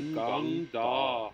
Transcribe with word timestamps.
Den 0.00 0.14
gang 0.16 0.46
da. 0.72 1.28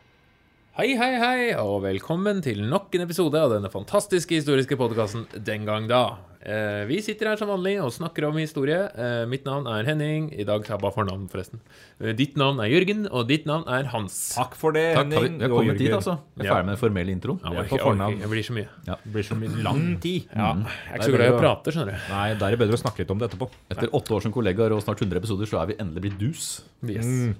Hei, 0.76 0.88
hei, 0.98 1.12
hei, 1.22 1.42
og 1.56 1.84
velkommen 1.86 2.40
til 2.44 2.64
nok 2.68 2.90
en 2.98 3.04
episode 3.06 3.38
av 3.38 3.52
denne 3.54 3.70
fantastiske 3.72 4.34
historiske 4.40 4.74
podkasten 4.80 5.22
Den 5.46 5.62
gang 5.68 5.86
da. 5.88 6.00
Eh, 6.46 6.82
vi 6.86 6.98
sitter 7.02 7.30
her 7.30 7.38
som 7.38 7.48
vanlig 7.52 7.76
og 7.82 7.92
snakker 7.94 8.26
om 8.28 8.36
historie. 8.38 8.80
Eh, 8.90 9.22
mitt 9.30 9.46
navn 9.46 9.68
er 9.70 9.86
Henning. 9.86 10.26
I 10.34 10.42
dag 10.46 10.66
tar 10.66 10.74
jeg 10.76 10.82
bare 10.82 10.94
fornavn, 10.96 11.28
forresten. 11.30 11.62
Eh, 12.02 12.10
ditt 12.18 12.34
navn 12.38 12.58
er 12.62 12.68
Jørgen, 12.74 13.06
og 13.08 13.28
ditt 13.30 13.46
navn 13.46 13.64
er 13.70 13.86
Hans. 13.94 14.18
Takk 14.34 14.58
for 14.58 14.74
det, 14.74 14.84
Takk, 14.98 15.14
Henning. 15.14 15.38
vi 15.40 15.46
har 15.46 15.54
kommet 15.54 15.78
dit, 15.84 15.94
altså. 15.94 16.18
Vi 16.34 16.42
er 16.44 16.50
Ja. 16.50 16.54
ferdig 16.56 16.66
med 16.66 16.74
den 16.76 16.82
formelle 16.82 17.14
introen. 17.14 17.40
Ja, 17.46 17.50
Vi 17.50 17.56
er 17.62 17.70
på 17.70 17.78
fornavn. 17.86 18.18
orker- 18.18 18.34
blir 18.34 18.46
så 18.50 18.54
mye. 18.58 18.68
Det 18.84 18.98
blir 19.12 19.22
så 19.30 19.38
mye 19.38 19.62
lang 19.62 20.00
tid. 20.00 20.26
Ja, 20.34 20.52
Mm. 20.54 20.66
jeg 20.66 20.92
er 20.92 20.98
ikke 20.98 21.04
så 21.06 21.16
glad 21.16 21.26
i 21.30 21.36
å 21.36 21.40
prate, 21.40 21.72
skjønner 21.72 21.94
du. 21.94 22.12
Nei, 22.14 22.34
da 22.34 22.46
er 22.46 22.50
det 22.50 22.58
bedre 22.58 22.74
å 22.74 22.82
snakke 22.82 22.98
litt 22.98 23.10
om 23.10 23.18
det 23.18 23.30
etterpå. 23.30 23.48
Etter 23.70 23.88
åtte 23.90 24.10
år 24.18 24.22
som 24.22 24.32
kollegaer 24.32 24.72
og 24.72 24.82
snart 24.82 24.98
100 25.00 25.16
episoder, 25.22 25.46
så 25.46 25.62
er 25.62 25.66
vi 25.66 25.74
endelig 25.74 26.02
blitt 26.02 26.18
dus. 26.18 26.62
Yes. 26.84 27.34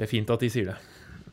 Det 0.00 0.06
er 0.06 0.14
fint 0.14 0.30
at 0.32 0.40
de 0.40 0.48
sier 0.48 0.70
det. 0.72 0.78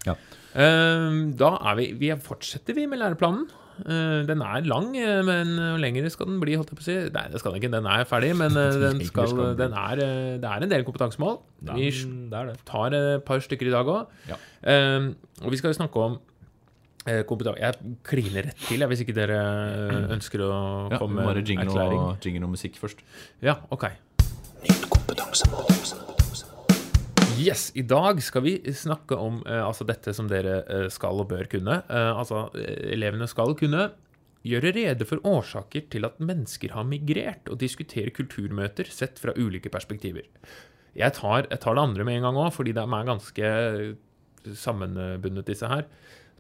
Ja. 0.04 0.18
Eh, 0.58 1.16
da 1.40 1.54
er 1.72 1.80
vi, 1.80 1.88
vi 2.02 2.12
fortsetter 2.20 2.76
vi 2.76 2.84
med 2.92 3.00
læreplanen. 3.00 3.48
Eh, 3.86 4.24
den 4.28 4.42
er 4.42 4.66
lang, 4.68 4.90
eh, 4.98 5.22
men 5.24 5.54
lengre 5.56 5.80
lenger 5.86 6.10
skal 6.12 6.28
den 6.28 6.40
bli? 6.42 6.56
holdt 6.60 6.74
jeg 6.74 6.80
på 6.80 6.84
å 6.84 6.88
si? 6.88 6.96
Nei, 7.14 7.26
det 7.32 7.40
skal 7.40 7.54
den 7.54 7.62
ikke. 7.62 7.72
Den 7.78 7.88
er 7.94 8.08
ferdig, 8.10 8.34
men 8.36 8.58
eh, 8.60 8.80
den 8.88 9.04
skal, 9.08 9.54
den 9.60 9.76
er, 9.78 10.02
eh, 10.04 10.32
det 10.42 10.50
er 10.52 10.66
en 10.66 10.74
del 10.74 10.84
kompetansemål. 10.88 11.38
Vi 11.72 11.92
det 11.94 12.42
er 12.42 12.52
det. 12.52 12.58
tar 12.68 12.98
et 12.98 13.24
par 13.28 13.44
stykker 13.46 13.70
i 13.70 13.76
dag 13.76 13.94
òg. 13.94 14.18
Ja. 14.28 14.40
og 15.46 15.54
vi 15.54 15.62
skal 15.62 15.72
jo 15.72 15.78
snakke 15.80 16.04
om 16.10 16.18
eh, 17.08 17.24
kompetanse 17.30 17.62
Jeg 17.64 17.96
kliner 18.08 18.50
rett 18.50 18.68
til 18.68 18.84
hvis 18.90 19.06
ikke 19.06 19.16
dere 19.16 19.40
eh, 19.40 20.12
ønsker 20.18 20.44
å 20.44 20.52
Ja, 20.92 21.00
komme 21.00 21.24
med 21.24 21.48
Ja, 21.48 21.62
erklæring. 21.64 22.04
Bare 22.04 22.20
jingle 22.26 22.50
og 22.50 22.58
musikk 22.58 22.82
først. 22.82 23.06
Ja, 23.46 23.60
ok. 23.72 23.92
Yes, 27.38 27.70
I 27.78 27.84
dag 27.86 28.20
skal 28.26 28.44
vi 28.46 28.56
snakke 28.74 29.18
om 29.22 29.40
eh, 29.46 29.62
altså 29.62 29.86
dette 29.88 30.14
som 30.16 30.30
dere 30.30 30.62
eh, 30.66 30.88
skal 30.94 31.22
og 31.22 31.30
bør 31.32 31.48
kunne. 31.52 31.82
Eh, 31.86 32.12
altså, 32.18 32.48
eh, 32.58 32.94
elevene 32.96 33.28
skal 33.30 33.54
kunne 33.60 33.92
gjøre 34.48 34.72
rede 34.76 35.06
for 35.08 35.22
årsaker 35.28 35.88
til 35.92 36.08
at 36.08 36.22
mennesker 36.24 36.74
har 36.74 36.88
migrert, 36.88 37.50
og 37.52 37.60
diskutere 37.62 38.14
kulturmøter 38.16 38.90
sett 38.94 39.20
fra 39.22 39.36
ulike 39.38 39.72
perspektiver. 39.74 40.26
Jeg 40.98 41.14
tar, 41.18 41.46
jeg 41.52 41.62
tar 41.62 41.78
det 41.78 41.84
andre 41.84 42.06
med 42.08 42.18
en 42.18 42.30
gang 42.30 42.40
òg, 42.46 42.54
fordi 42.56 42.74
de 42.74 42.86
er 42.86 43.10
ganske 43.12 43.52
sammenbundet, 44.58 45.46
disse 45.50 45.68
her. 45.70 45.86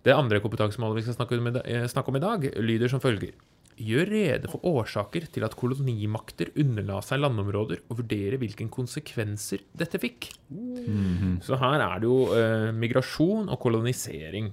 Det 0.05 0.15
andre 0.15 0.39
kompetansemålet 0.41 1.01
vi 1.01 1.05
skal 1.07 1.17
snakke 1.17 1.37
om, 1.37 1.51
eh, 1.61 1.87
snakke 1.91 2.13
om 2.13 2.15
i 2.15 2.23
dag, 2.23 2.49
lyder 2.57 2.89
som 2.89 3.03
følger. 3.03 3.35
Gjør 3.77 4.09
rede 4.09 4.49
for 4.49 4.63
årsaker 4.65 5.27
til 5.29 5.43
at 5.45 5.53
kolonimakter 5.57 6.49
underla 6.57 6.97
seg 7.05 7.21
landområder, 7.21 7.83
og 7.91 7.99
vurdere 7.99 8.39
hvilke 8.41 8.65
konsekvenser 8.73 9.61
dette 9.77 10.01
fikk. 10.01 10.31
Så 11.45 11.59
her 11.61 11.83
er 11.85 12.01
det 12.01 12.09
jo 12.09 12.17
eh, 12.33 12.71
migrasjon 12.73 13.51
og 13.53 13.59
kolonisering. 13.61 14.49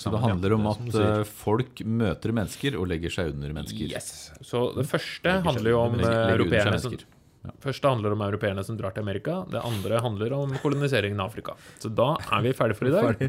Så 0.00 0.12
det 0.12 0.22
handler 0.22 0.56
om 0.56 0.70
at 0.72 0.96
eh, 1.00 1.24
folk 1.28 1.82
møter 1.84 2.32
mennesker 2.36 2.78
og 2.80 2.88
legger 2.88 3.12
seg 3.12 3.34
under 3.34 3.52
mennesker. 3.56 3.84
Yes. 3.92 4.30
Så 4.40 4.70
det 4.76 4.86
første 4.88 5.28
Legger 5.28 5.44
handler 5.50 5.74
jo 5.74 5.82
om 5.82 6.00
eh, 6.00 6.16
europeerne 6.32 6.80
som 6.80 6.96
ja. 6.96 7.52
første 7.60 7.92
handler 7.92 8.16
om 8.16 8.24
europeerne 8.24 8.64
som 8.64 8.80
drar 8.80 8.96
til 8.96 9.04
Amerika. 9.04 9.42
Det 9.52 9.60
andre 9.60 10.00
handler 10.04 10.36
om 10.40 10.56
koloniseringen 10.64 11.20
av 11.20 11.32
Afrika. 11.32 11.56
Så 11.84 11.92
da 11.92 12.14
er 12.24 12.48
vi 12.48 12.56
ferdige 12.56 12.80
for 12.80 12.88
i 12.88 12.96
dag. 12.96 13.24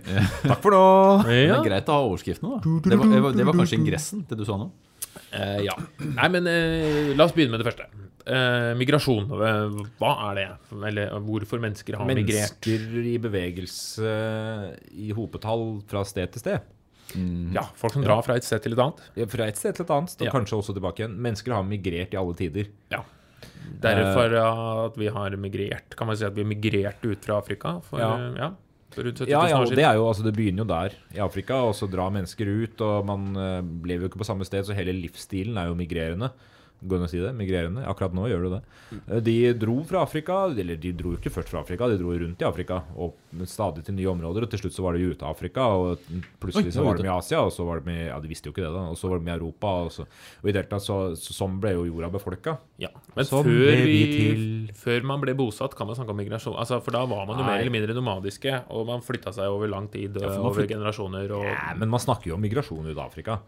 Takk 0.47 0.63
for 0.63 0.75
nå! 0.75 0.83
Det 1.27 1.39
er 1.43 1.63
greit 1.67 1.91
å 1.91 1.99
ha 1.99 2.09
overskriftene, 2.09 2.55
da. 2.55 2.75
Det 2.87 2.99
var, 3.03 3.15
det 3.15 3.23
var, 3.27 3.39
det 3.43 3.51
var 3.51 3.63
kanskje 3.63 3.83
ingressen, 3.83 4.27
det 4.31 4.39
du 4.39 4.47
sa 4.47 4.59
nå? 4.63 4.71
Eh, 5.35 5.59
ja. 5.65 5.75
Nei, 5.99 6.27
men 6.31 6.47
eh, 6.47 7.13
la 7.15 7.25
oss 7.27 7.33
begynne 7.35 7.51
med 7.55 7.63
det 7.63 7.67
første. 7.69 7.87
Eh, 8.25 8.71
migrasjon. 8.79 9.27
eh, 9.29 9.83
Hva 9.99 10.11
er 10.31 10.35
det? 10.39 10.45
Eller 10.89 11.11
hvorfor 11.25 11.59
mennesker 11.61 11.97
har 11.99 12.07
migrert? 12.09 12.55
Mennesker 12.65 13.05
i 13.13 13.17
bevegelse 13.21 14.13
i 14.97 15.11
hopetall 15.15 15.81
fra 15.87 16.03
sted 16.07 16.31
til 16.35 16.39
sted. 16.45 16.71
Ja, 17.53 17.61
Folk 17.77 17.93
som 17.93 18.03
drar 18.03 18.23
fra 18.25 18.35
et 18.35 18.43
sted 18.43 18.63
til 18.65 18.73
et 18.73 18.79
annet. 18.81 19.03
Ja, 19.15 19.27
Fra 19.29 19.45
et 19.47 19.59
sted 19.59 19.75
til 19.77 19.85
et 19.85 19.91
annet, 19.93 20.15
og 20.19 20.25
Ja. 20.25 20.31
kanskje 20.33 20.57
også 20.57 20.73
tilbake 20.73 21.03
igjen. 21.03 21.15
Mennesker 21.21 21.53
har 21.53 21.63
migrert 21.63 22.13
i 22.13 22.17
alle 22.17 22.33
tider. 22.35 22.65
Ja. 22.91 23.03
Derfor 23.81 24.31
ja, 24.33 24.49
at 24.87 24.97
vi 24.97 25.07
har 25.13 25.29
migrert. 25.37 25.95
Kan 25.95 26.07
man 26.07 26.17
si 26.17 26.25
at 26.25 26.33
vi 26.33 26.41
har 26.43 26.49
migrert 26.49 27.05
ut 27.05 27.23
fra 27.23 27.37
Afrika 27.37 27.79
for, 27.85 27.99
Ja. 27.99 28.51
Ja, 28.97 29.05
rundt 29.05 29.21
70 29.21 29.29
000 29.29 29.31
Ja, 29.31 29.59
og 29.59 29.75
det 29.75 29.85
er 29.85 29.99
jo, 29.99 30.07
altså 30.09 30.25
det 30.25 30.33
begynner 30.37 30.63
jo 30.63 30.69
der, 30.71 30.97
i 31.15 31.21
Afrika, 31.23 31.61
og 31.67 31.75
så 31.77 31.89
drar 31.91 32.13
mennesker 32.15 32.49
ut, 32.49 32.83
og 32.85 33.07
man 33.09 33.27
eh, 33.35 33.61
lever 33.87 34.05
jo 34.05 34.11
ikke 34.11 34.21
på 34.23 34.27
samme 34.27 34.47
sted, 34.47 34.65
så 34.67 34.77
hele 34.77 34.95
livsstilen 34.95 35.57
er 35.61 35.71
jo 35.71 35.77
migrerende. 35.79 36.31
Går 36.85 36.99
an 37.01 37.07
å 37.07 37.09
si 37.09 37.19
det? 37.21 37.31
Migrerende? 37.33 37.83
Akkurat 37.89 38.13
nå 38.13 38.27
gjør 38.29 38.43
du 38.45 38.49
det. 38.55 38.61
Eh, 39.09 39.19
De 39.25 39.35
dro 39.57 39.79
fra 39.89 40.03
Afrika, 40.05 40.43
eller 40.51 40.77
de 40.77 40.91
dro 40.93 41.15
ikke 41.17 41.31
først 41.33 41.49
fra 41.49 41.63
Afrika, 41.65 41.87
de 41.89 41.97
dro 41.97 42.13
rundt 42.13 42.41
i 42.41 42.45
Afrika, 42.47 42.81
og 42.95 43.15
stadig 43.49 43.83
til 43.87 43.97
nye 43.97 44.11
områder, 44.11 44.45
og 44.45 44.51
til 44.53 44.61
slutt 44.61 44.75
så 44.77 44.85
var 44.85 44.93
de 44.97 45.07
ute 45.09 45.25
av 45.25 45.33
Afrika, 45.33 45.65
og 45.73 46.03
plutselig 46.41 46.69
Oi, 46.69 46.75
så 46.77 46.85
var 46.85 46.99
de 46.99 47.07
i 47.07 47.11
Asia, 47.15 47.41
og 47.41 47.51
så 47.55 47.65
var 47.67 47.81
de 47.81 47.91
i, 47.95 48.05
ja 48.07 48.19
de 48.21 48.29
visste 48.31 48.49
jo 48.49 48.53
ikke 48.55 48.63
det 48.63 48.71
da, 48.75 48.83
og 48.93 48.99
så 48.99 49.09
var 49.11 49.19
de 49.23 49.31
i 49.31 49.33
Europa, 49.35 49.73
og, 49.87 49.91
så, 49.95 50.05
og 50.05 50.45
i 50.47 50.53
det 50.53 50.61
hele 50.61 50.71
tatt 50.75 50.85
så, 50.85 50.99
så, 51.19 51.35
sånn 51.41 51.57
ble 51.63 51.73
jo 51.75 51.87
jorda 51.89 52.11
befolka. 52.13 52.55
Ja, 52.81 52.91
men 53.15 53.27
så 53.27 53.41
før, 53.45 53.81
vi, 53.89 53.99
til. 54.13 54.45
før 54.77 55.09
man 55.11 55.23
ble 55.25 55.35
bosatt, 55.37 55.75
kan 55.77 55.89
man 55.89 55.97
snakke 55.97 56.13
om 56.13 56.21
migrasjon. 56.21 56.55
Altså, 56.61 56.79
for 56.85 56.95
da 56.95 57.03
var 57.09 57.25
man 57.29 57.41
jo 57.41 57.47
mer 57.47 57.59
eller 57.63 57.73
mindre 57.73 57.97
nomadiske, 57.97 58.61
og 58.69 58.87
man 58.89 59.03
flytta 59.05 59.33
seg 59.35 59.49
over 59.51 59.71
lang 59.71 59.89
tid, 59.93 60.15
ja, 60.21 60.31
over 60.39 60.61
flyt... 60.61 60.71
generasjoner 60.75 61.33
og 61.35 61.45
Ja, 61.49 61.73
men 61.79 61.89
man 61.91 62.01
snakker 62.03 62.31
jo 62.31 62.37
om 62.39 62.45
migrasjon 62.45 62.85
ut 62.87 62.95
av 62.97 63.07
Afrika. 63.07 63.39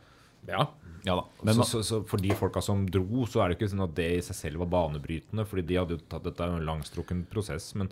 Ja. 0.47 0.67
Ja 1.07 1.15
da. 1.15 1.25
Men 1.47 1.55
så, 1.55 1.67
så, 1.69 1.83
så 1.87 2.01
for 2.07 2.21
de 2.21 2.33
folka 2.35 2.61
som 2.63 2.83
dro, 2.91 3.25
så 3.31 3.43
er 3.43 3.51
det 3.53 3.59
ikke 3.59 3.69
sånn 3.71 3.85
at 3.87 3.93
det 3.97 4.07
i 4.17 4.23
seg 4.25 4.35
selv 4.41 4.65
var 4.65 4.73
banebrytende. 4.75 5.45
Fordi 5.47 5.63
de 5.69 5.77
hadde 5.79 5.95
jo 5.95 6.01
tatt 6.11 6.25
Dette 6.27 6.43
er 6.43 6.57
en 6.57 6.67
langstrukken 6.67 7.23
prosess, 7.31 7.69
men, 7.79 7.91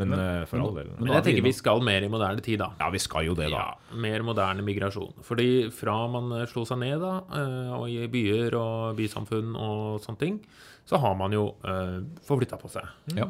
Men, 0.00 0.08
men, 0.08 0.18
eh, 0.18 0.44
for 0.48 0.62
all 0.64 0.72
del. 0.74 0.88
Men 0.96 1.04
men 1.04 1.12
jeg 1.12 1.20
er 1.20 1.26
tenker 1.28 1.44
vi 1.44 1.52
skal 1.52 1.82
mer 1.84 2.02
i 2.02 2.08
moderne 2.10 2.40
tid, 2.42 2.62
da. 2.62 2.70
Ja, 2.80 2.88
vi 2.90 3.00
skal 3.02 3.26
jo 3.28 3.34
det, 3.38 3.50
da. 3.52 3.60
Ja, 3.60 3.96
mer 4.00 4.24
moderne 4.24 4.64
migrasjon. 4.64 5.12
Fordi 5.26 5.48
fra 5.76 5.98
man 6.10 6.32
eh, 6.38 6.46
slo 6.50 6.64
seg 6.68 6.80
ned 6.80 6.98
da, 7.04 7.14
eh, 7.36 7.72
og 7.76 7.84
i 7.92 8.08
byer 8.10 8.56
og 8.58 8.96
bysamfunn 8.98 9.52
og 9.52 10.00
sånne 10.02 10.22
ting, 10.24 10.40
så 10.88 10.98
har 10.98 11.14
man 11.16 11.32
jo 11.32 11.44
uh, 11.64 12.00
forflytta 12.26 12.58
på 12.60 12.68
seg. 12.72 12.88
Ja. 13.16 13.28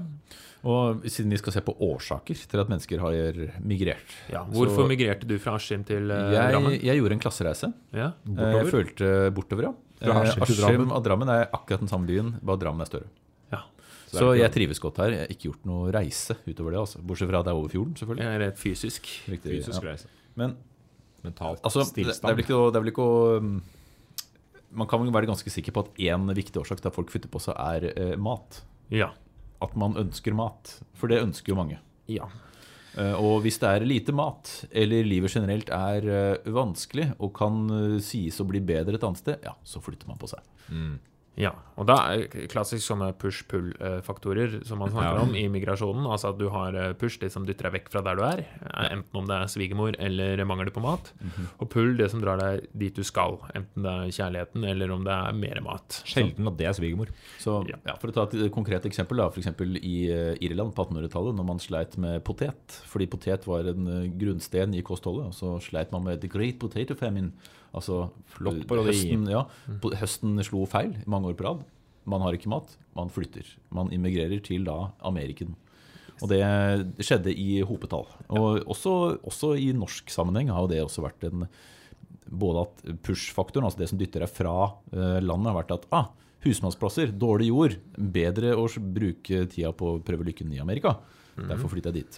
Og 0.63 1.03
siden 1.11 1.33
vi 1.35 1.39
skal 1.41 1.53
se 1.57 1.61
på 1.67 1.75
årsaker 1.83 2.39
til 2.49 2.61
at 2.63 2.69
mennesker 2.71 3.01
har 3.03 3.17
migrert 3.67 4.13
Ja, 4.31 4.45
hvorfor 4.47 4.85
så 4.85 4.89
migrerte 4.89 5.27
du 5.27 5.35
fra 5.43 5.57
Askim 5.59 5.83
til 5.85 6.07
uh, 6.11 6.31
Drammen? 6.31 6.77
jeg, 6.77 6.85
jeg 6.87 7.01
gjorde 7.01 7.17
en 7.19 7.23
klassereise. 7.25 7.73
Ja. 7.93 8.13
Eh, 8.31 8.53
Jeg 8.61 8.69
følte 8.71 9.09
bortover, 9.35 9.67
ja. 9.69 9.73
Fra 10.03 10.13
Eh, 10.23 10.29
Askim 10.31 10.47
til 10.47 10.61
Drammen. 10.63 10.93
og 10.95 11.03
Drammen 11.05 11.29
er 11.35 11.49
akkurat 11.53 11.83
den 11.83 11.91
samme 11.91 12.07
byen, 12.07 12.31
bare 12.43 12.59
Drammen 12.63 12.81
er 12.87 12.91
større. 12.93 13.11
ja. 13.53 13.61
Så 14.13 14.19
Så 14.23 14.31
jeg 14.39 14.53
trives 14.53 14.79
godt 14.79 14.99
her. 15.03 15.11
Jeg 15.11 15.19
har 15.27 15.31
ikke 15.35 15.49
gjort 15.51 15.67
noe 15.67 15.91
reise 15.93 16.37
utover 16.47 16.71
det. 16.71 16.79
altså 16.81 16.99
Bortsett 17.03 17.29
fra 17.31 17.39
at 17.41 17.45
det 17.47 17.53
er 17.53 17.59
over 17.59 17.69
fjorden, 17.73 17.95
selvfølgelig. 17.97 18.25
Jeg 18.25 18.35
er 18.35 18.43
rett 18.47 18.59
fysisk. 18.59 19.07
Riktig, 19.29 19.51
Fysisk 19.59 19.83
ja. 19.83 19.89
reise. 19.91 20.07
Men 20.37 20.57
Mentalt 21.25 21.61
altså, 21.63 21.85
det, 21.95 22.05
det 22.07 22.19
er 22.23 22.35
vel 22.35 22.43
ikke, 22.45 22.55
å- 22.59 22.71
det 22.73 22.77
er 22.77 22.83
vel 22.87 22.91
ikke 22.93 23.03
å 23.07 23.37
um, 23.39 23.63
Man 24.73 24.89
kan 24.89 25.05
være 25.05 25.29
ganske 25.29 25.51
sikker 25.53 25.75
på 25.77 25.85
at 25.87 25.99
én 26.01 26.29
viktig 26.35 26.61
årsak 26.63 26.81
til 26.81 26.89
at 26.89 26.97
folk 26.97 27.11
flytter 27.13 27.29
på 27.33 27.41
seg, 27.45 27.57
er 27.61 27.91
eh, 27.93 28.15
mat. 28.17 28.63
Ja. 28.93 29.11
At 29.63 29.77
man 29.79 29.95
ønsker 30.01 30.35
mat. 30.35 30.79
For 30.99 31.13
det 31.13 31.21
ønsker 31.23 31.53
jo 31.53 31.59
mange. 31.59 31.79
Ja. 32.11 32.27
Eh, 32.97 33.15
Og 33.17 33.43
hvis 33.45 33.59
det 33.63 33.69
er 33.69 33.87
lite 33.89 34.13
mat, 34.17 34.51
eller 34.73 35.05
livet 35.07 35.33
generelt 35.33 35.71
er 35.73 36.09
eh, 36.09 36.51
vanskelig 36.53 37.11
og 37.19 37.33
kan 37.37 37.63
eh, 37.71 37.99
sies 38.05 38.41
å 38.43 38.49
bli 38.49 38.61
bedre 38.65 38.97
et 38.99 39.05
annet 39.07 39.23
sted, 39.23 39.45
ja, 39.45 39.55
så 39.65 39.81
flytter 39.85 40.09
man 40.11 40.21
på 40.21 40.29
seg. 40.33 40.41
Ja, 41.41 41.55
og 41.81 41.87
da 41.89 41.95
er 42.13 42.27
klassisk 42.53 42.85
sånne 42.85 43.15
push-pull-faktorer 43.17 44.59
som 44.69 44.79
man 44.83 44.91
snakker 44.93 45.17
Ja. 45.17 45.23
om 45.23 45.35
i 45.35 45.47
migrasjonen. 45.49 46.05
Altså 46.07 46.29
at 46.29 46.39
du 46.39 46.49
har 46.51 46.75
eh, 46.75 46.93
push, 46.93 47.19
det 47.19 47.31
som 47.33 47.47
dytter 47.47 47.71
deg 47.71 47.73
vekk 47.79 47.89
fra 47.91 48.03
der 48.03 48.17
du 48.17 48.23
er, 48.23 48.43
eh, 48.61 48.93
enten 48.93 49.17
om 49.17 49.27
det 49.27 49.35
er 49.39 49.49
svigermor 49.49 49.97
eller 49.99 50.45
mangel 50.45 50.71
på 50.71 50.83
mat. 50.83 51.13
Og 51.61 51.71
pull, 51.71 51.97
det 51.97 52.11
som 52.11 52.21
drar 52.21 52.37
deg 52.39 52.67
dit 52.77 52.95
du 52.95 53.03
skal, 53.03 53.39
enten 53.55 53.83
det 53.83 53.93
er 53.93 54.13
kjærligheten 54.13 54.65
eller 54.69 54.91
om 54.93 55.05
det 55.05 55.13
er 55.13 55.33
mer 55.33 55.61
mat. 55.63 56.03
Sjelden 56.05 56.47
at 56.49 56.57
det 56.59 56.67
er 56.69 56.73
svigermor. 56.77 57.09
Så 57.39 57.67
Ja. 57.69 57.77
ja, 57.87 57.97
For 57.97 58.09
å 58.09 58.13
ta 58.13 58.23
et 58.25 58.35
eh, 58.35 58.49
konkret 58.51 58.85
eksempel, 58.85 59.17
da, 59.17 59.29
f.eks. 59.31 59.47
i 59.83 59.97
Irland 60.45 60.75
på 60.75 60.85
1800-tallet, 60.87 61.35
når 61.37 61.45
man 61.47 61.59
sleit 61.59 61.97
med 61.97 62.23
potet. 62.25 62.83
Fordi 62.87 63.07
potet 63.09 63.47
var 63.47 63.61
en 63.73 64.13
grunnsten 64.19 64.75
i 64.75 64.83
kostholdet, 64.83 65.27
og 65.27 65.33
så 65.33 65.57
sleit 65.63 65.91
man 65.93 66.05
med 66.05 66.21
the 66.21 66.29
great 66.29 66.59
potato 66.59 66.95
famine. 66.95 67.33
Altså 67.75 68.11
Flott 68.27 68.67
parodi. 68.69 68.91
høsten, 68.93 69.31
ja, 69.31 69.47
høsten 69.97 70.37
slo 70.45 70.67
feil 70.69 70.91
i 70.93 71.09
mange 71.23 71.33
år 71.33 71.39
på 71.39 71.47
rad. 71.47 71.67
Man 72.05 72.23
har 72.25 72.35
ikke 72.35 72.51
mat, 72.51 72.73
man 72.99 73.11
flytter. 73.13 73.47
Man 73.71 73.93
immigrerer 73.95 74.43
til 74.43 74.65
da 74.67 74.91
Ameriken. 75.07 75.55
Og 76.23 76.31
det 76.31 76.43
skjedde 77.03 77.35
i 77.35 77.63
hopetall. 77.67 78.09
Og 78.31 78.63
også, 78.71 79.19
også 79.23 79.55
i 79.59 79.71
norsk 79.75 80.11
sammenheng 80.11 80.51
har 80.53 80.67
jo 80.67 80.73
det 80.75 80.83
også 80.83 81.07
vært 81.07 81.31
en 81.31 81.47
Både 82.33 82.63
at 82.65 82.79
push-faktoren, 83.05 83.67
altså 83.67 83.83
det 83.83 83.87
som 83.91 83.99
dytter 84.01 84.23
deg 84.25 84.31
fra 84.33 84.55
eh, 84.95 85.19
landet, 85.21 85.51
har 85.51 85.57
vært 85.59 85.75
at 85.75 85.83
ah, 85.93 86.07
husmannsplasser, 86.47 87.11
dårlig 87.13 87.51
jord, 87.51 87.75
bedre 87.93 88.55
å 88.57 88.63
bruke 88.81 89.43
tida 89.53 89.75
på 89.77 89.91
å 89.91 89.99
prøve 90.01 90.25
lykken 90.31 90.55
i 90.55 90.63
Amerika. 90.63 90.95
Derfor 91.37 91.75
flytter 91.75 91.93
jeg 91.93 92.07
dit. 92.07 92.17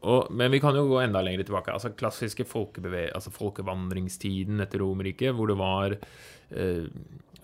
Og, 0.00 0.30
men 0.32 0.48
vi 0.54 0.62
kan 0.64 0.78
jo 0.78 0.86
gå 0.88 1.02
enda 1.02 1.20
lenger 1.26 1.44
tilbake. 1.44 1.74
Altså 1.74 1.92
Klassiske 1.92 2.46
altså 2.48 3.34
folkevandringstiden 3.34 4.64
etter 4.64 4.80
Romerriket, 4.80 5.34
hvor 5.36 5.52
det 5.52 5.58
var 5.60 5.98
eh, 5.98 6.88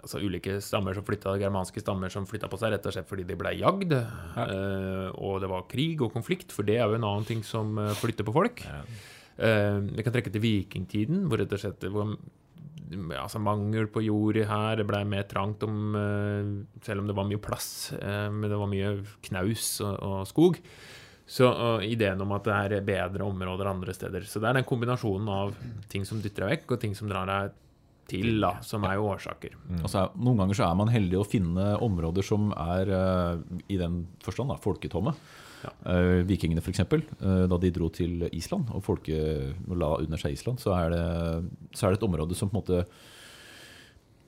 altså 0.02 0.20
ulike 0.22 0.58
stammer 0.62 0.96
som 0.96 1.06
flytta, 1.06 1.36
germanske 1.40 1.82
stammer 1.82 2.12
som 2.12 2.26
flytta 2.28 2.50
på 2.50 2.58
seg 2.60 2.74
rett 2.74 2.86
og 2.88 2.94
slett 2.94 3.08
fordi 3.08 3.26
de 3.28 3.38
ble 3.38 3.54
jagd. 3.60 3.94
eh, 3.94 5.08
og 5.14 5.40
det 5.42 5.50
var 5.52 5.68
krig 5.70 6.02
og 6.02 6.12
konflikt, 6.14 6.54
for 6.54 6.66
det 6.66 6.80
er 6.80 6.90
jo 6.90 6.98
en 6.98 7.08
annen 7.08 7.28
ting 7.28 7.42
som 7.46 7.78
eh, 7.78 7.94
flytter 8.00 8.26
på 8.26 8.34
folk. 8.34 8.64
Eh, 8.66 9.78
vi 9.86 10.04
kan 10.04 10.14
trekke 10.14 10.32
til 10.34 10.42
vikingtiden, 10.42 11.26
hvor 11.30 11.40
rett 11.40 11.54
og 11.54 11.62
slett 11.62 11.86
hvor, 11.94 12.16
altså 13.16 13.40
mangel 13.42 13.86
på 13.92 14.02
jord 14.08 14.40
her. 14.50 14.80
Det 14.80 14.88
ble 14.90 15.04
mer 15.08 15.28
trangt 15.30 15.62
om 15.64 15.94
Selv 16.84 17.00
om 17.00 17.06
det 17.08 17.16
var 17.16 17.28
mye 17.28 17.40
plass, 17.40 17.94
men 18.02 18.50
det 18.50 18.58
var 18.58 18.68
mye 18.68 18.98
knaus 19.24 19.78
og, 19.86 19.94
og 19.96 20.26
skog. 20.28 20.58
Så 21.32 21.46
og 21.48 21.86
ideen 21.86 22.20
om 22.20 22.34
at 22.34 22.44
det 22.44 22.58
er 22.76 22.84
bedre 22.84 23.24
områder 23.24 23.70
andre 23.70 23.94
steder. 23.96 24.26
Så 24.28 24.42
det 24.42 24.50
er 24.50 24.58
den 24.58 24.68
kombinasjonen 24.68 25.30
av 25.32 25.54
ting 25.88 26.04
som 26.04 26.20
dytter 26.20 26.44
deg 26.44 26.58
vekk, 26.58 26.74
og 26.74 26.82
ting 26.82 26.96
som 26.98 27.08
drar 27.08 27.30
deg 27.30 27.54
til, 28.12 28.40
da, 28.42 28.56
som 28.64 28.84
er 28.88 28.98
jo 28.98 29.08
årsaker. 29.12 29.56
Altså, 29.80 30.06
noen 30.20 30.42
ganger 30.42 30.58
så 30.58 30.66
er 30.68 30.76
man 30.78 30.92
heldig 30.92 31.20
å 31.20 31.28
finne 31.28 31.72
områder 31.82 32.26
som 32.26 32.50
er 32.54 32.92
eh, 32.92 33.40
i 33.72 33.78
den 33.80 34.02
forstand 34.24 34.52
da, 34.52 34.58
folketomme. 34.62 35.14
Ja. 35.62 35.72
Eh, 35.92 36.20
vikingene 36.26 36.62
f.eks., 36.62 36.82
uh, 36.82 37.44
da 37.46 37.58
de 37.62 37.70
dro 37.74 37.88
til 37.94 38.26
Island 38.34 38.72
og 38.74 38.82
folket 38.82 39.68
la 39.78 39.94
under 40.02 40.20
seg 40.20 40.34
Island, 40.34 40.62
så 40.62 40.74
er, 40.74 40.94
det, 40.94 41.02
så 41.70 41.86
er 41.86 41.94
det 41.94 42.00
et 42.00 42.08
område 42.08 42.38
som 42.38 42.50
på 42.50 42.58
en 42.58 42.62
måte 42.62 42.80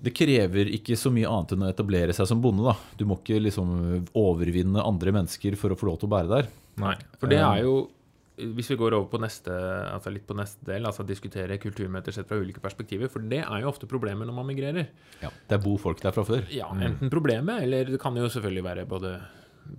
Det 0.05 0.13
krever 0.15 0.71
ikke 0.77 0.99
så 1.01 1.11
mye 1.15 1.31
annet 1.31 1.57
enn 1.57 1.67
å 1.67 1.73
etablere 1.73 2.15
seg 2.15 2.29
som 2.31 2.43
bonde. 2.45 2.63
da. 2.67 2.77
Du 2.99 3.07
må 3.09 3.19
ikke 3.19 3.43
liksom 3.43 4.07
overvinne 4.13 4.85
andre 4.85 5.15
mennesker 5.17 5.59
for 5.59 5.75
å 5.75 5.79
få 5.81 5.91
lov 5.91 6.01
til 6.01 6.11
å 6.11 6.15
bære 6.15 6.31
der. 6.31 6.51
Nei, 6.83 6.97
for 7.19 7.31
det 7.31 7.41
er 7.41 7.63
jo 7.65 7.77
Hvis 8.35 8.67
vi 8.73 8.77
går 8.81 8.97
over 8.97 9.07
på 9.13 9.21
neste, 9.23 9.53
altså 9.95 10.11
litt 10.11 10.25
på 10.27 10.35
neste 10.35 10.67
del, 10.67 10.87
altså 10.89 11.05
diskutere 11.07 11.55
kulturmøter 11.63 12.15
sett 12.17 12.27
fra 12.27 12.39
ulike 12.41 12.59
perspektiver, 12.63 13.07
for 13.13 13.23
det 13.31 13.45
er 13.45 13.63
jo 13.63 13.69
ofte 13.71 13.87
problemet 13.87 14.27
når 14.27 14.35
man 14.35 14.49
migrerer. 14.49 14.89
Ja, 15.23 15.31
Det 15.49 15.59
er 15.59 15.63
bo 15.63 15.77
folk 15.79 16.03
der 16.03 16.11
fra 16.17 16.25
før. 16.27 16.43
Ja, 16.51 16.67
Enten 16.75 17.13
problemet, 17.15 17.63
eller 17.63 17.85
det 17.95 18.01
kan 18.03 18.17
jo 18.19 18.27
selvfølgelig 18.27 18.65
være 18.67 18.87
både 18.91 19.15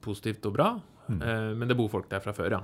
positivt 0.06 0.46
og 0.48 0.56
bra. 0.56 0.70
Mm. 1.08 1.20
eh, 1.22 1.52
Men 1.60 1.68
det 1.68 1.78
bor 1.78 1.90
folk 1.92 2.08
der 2.10 2.24
fra 2.24 2.32
før, 2.34 2.50
ja. 2.52 2.62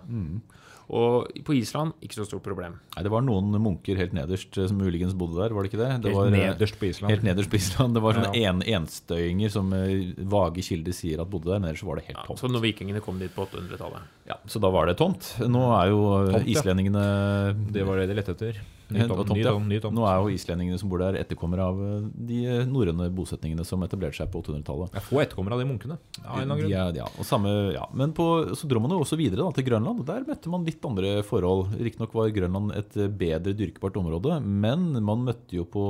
Og 0.91 1.29
på 1.47 1.53
Island 1.55 1.93
ikke 2.03 2.17
så 2.17 2.25
stort 2.27 2.43
problem. 2.43 2.73
Nei, 2.97 3.03
Det 3.05 3.11
var 3.13 3.21
noen 3.23 3.53
munker 3.63 3.95
helt 3.95 4.11
nederst 4.17 4.57
eh, 4.59 4.65
som 4.67 4.75
muligens 4.81 5.13
bodde 5.15 5.37
der, 5.39 5.53
var 5.55 5.63
det 5.63 5.71
ikke 5.71 5.79
det? 5.79 5.87
det 6.03 6.11
Helt 6.11 6.17
var, 6.17 6.27
eh, 6.27 6.49
nederst 6.51 6.75
på 6.81 6.89
Island. 6.89 7.13
Helt 7.13 7.23
nederst 7.23 7.49
på 7.53 7.55
Island. 7.61 7.95
Det 7.95 8.01
var 8.03 8.17
sånne 8.19 8.33
Ja. 8.35 8.49
en, 8.51 8.59
enstøinger 8.61 9.49
som 9.53 9.71
eh, 9.77 10.11
vage 10.27 10.61
kilder 10.67 10.91
sier 10.97 11.21
at 11.23 11.29
bodde 11.31 11.47
der, 11.53 11.59
men 11.63 11.69
ellers 11.71 11.83
var 11.87 11.95
det 12.01 12.05
helt 12.09 12.17
Ja, 12.19 12.25
tomt. 12.27 12.39
så 12.43 12.51
når 12.51 12.65
vikingene 12.67 12.99
kom 13.01 13.19
dit 13.23 13.31
på 13.33 13.47
800-tallet 13.47 14.27
Ja, 14.27 14.35
så 14.47 14.59
da 14.59 14.69
var 14.69 14.85
det 14.91 14.97
tomt. 14.99 15.31
Nå 15.39 15.63
er 15.79 15.87
jo 15.93 16.01
Tomt, 16.27 16.43
ja. 16.45 16.59
islendingene 16.59 17.71
Det 17.71 17.87
var 17.87 17.97
det 18.03 18.09
de 18.11 18.19
lette 18.19 18.35
etter. 18.35 18.59
Ny 18.91 18.99
Det 18.99 19.07
tomt, 19.07 19.27
tomt, 19.29 19.39
ja. 19.39 19.53
ny 19.57 19.79
tomt. 19.79 19.95
Nå 19.95 20.03
er 20.09 20.17
jo 20.19 20.31
islendingene 20.35 20.79
som 20.81 20.89
bor 20.91 21.01
der, 21.01 21.17
etterkommere 21.21 21.67
av 21.71 21.79
eh, 21.85 22.07
de 22.29 22.39
eh, 22.43 22.63
norrøne 22.67 23.07
bosetningene 23.15 23.63
som 23.67 23.83
etablerte 23.85 24.19
seg 24.19 24.31
på 24.33 24.41
800-tallet. 24.43 24.97
Få 25.07 25.21
etterkommere 25.23 25.55
av 25.55 25.63
de 25.63 25.67
munkene. 25.69 25.97
Ja, 26.19 26.41
De 26.43 26.67
ja, 26.99 27.07
og 27.07 27.27
samme, 27.27 27.53
ja. 27.75 27.85
Men 27.95 28.15
på, 28.17 28.27
så 28.57 28.69
dro 28.69 28.83
man 28.83 28.93
jo 28.95 29.01
også 29.05 29.19
videre 29.19 29.45
da, 29.45 29.55
til 29.55 29.67
Grønland, 29.69 30.03
der 30.07 30.27
møtte 30.27 30.51
man 30.51 30.67
litt 30.67 30.83
andre 30.87 31.13
forhold. 31.27 31.73
Riktignok 31.79 32.13
var 32.17 32.33
Grønland 32.35 32.75
et 32.77 32.99
eh, 32.99 33.09
bedre 33.23 33.55
dyrkbart 33.57 33.99
område, 34.01 34.41
men 34.43 34.91
man 34.99 35.25
møtte 35.27 35.55
jo 35.57 35.65
på 35.71 35.87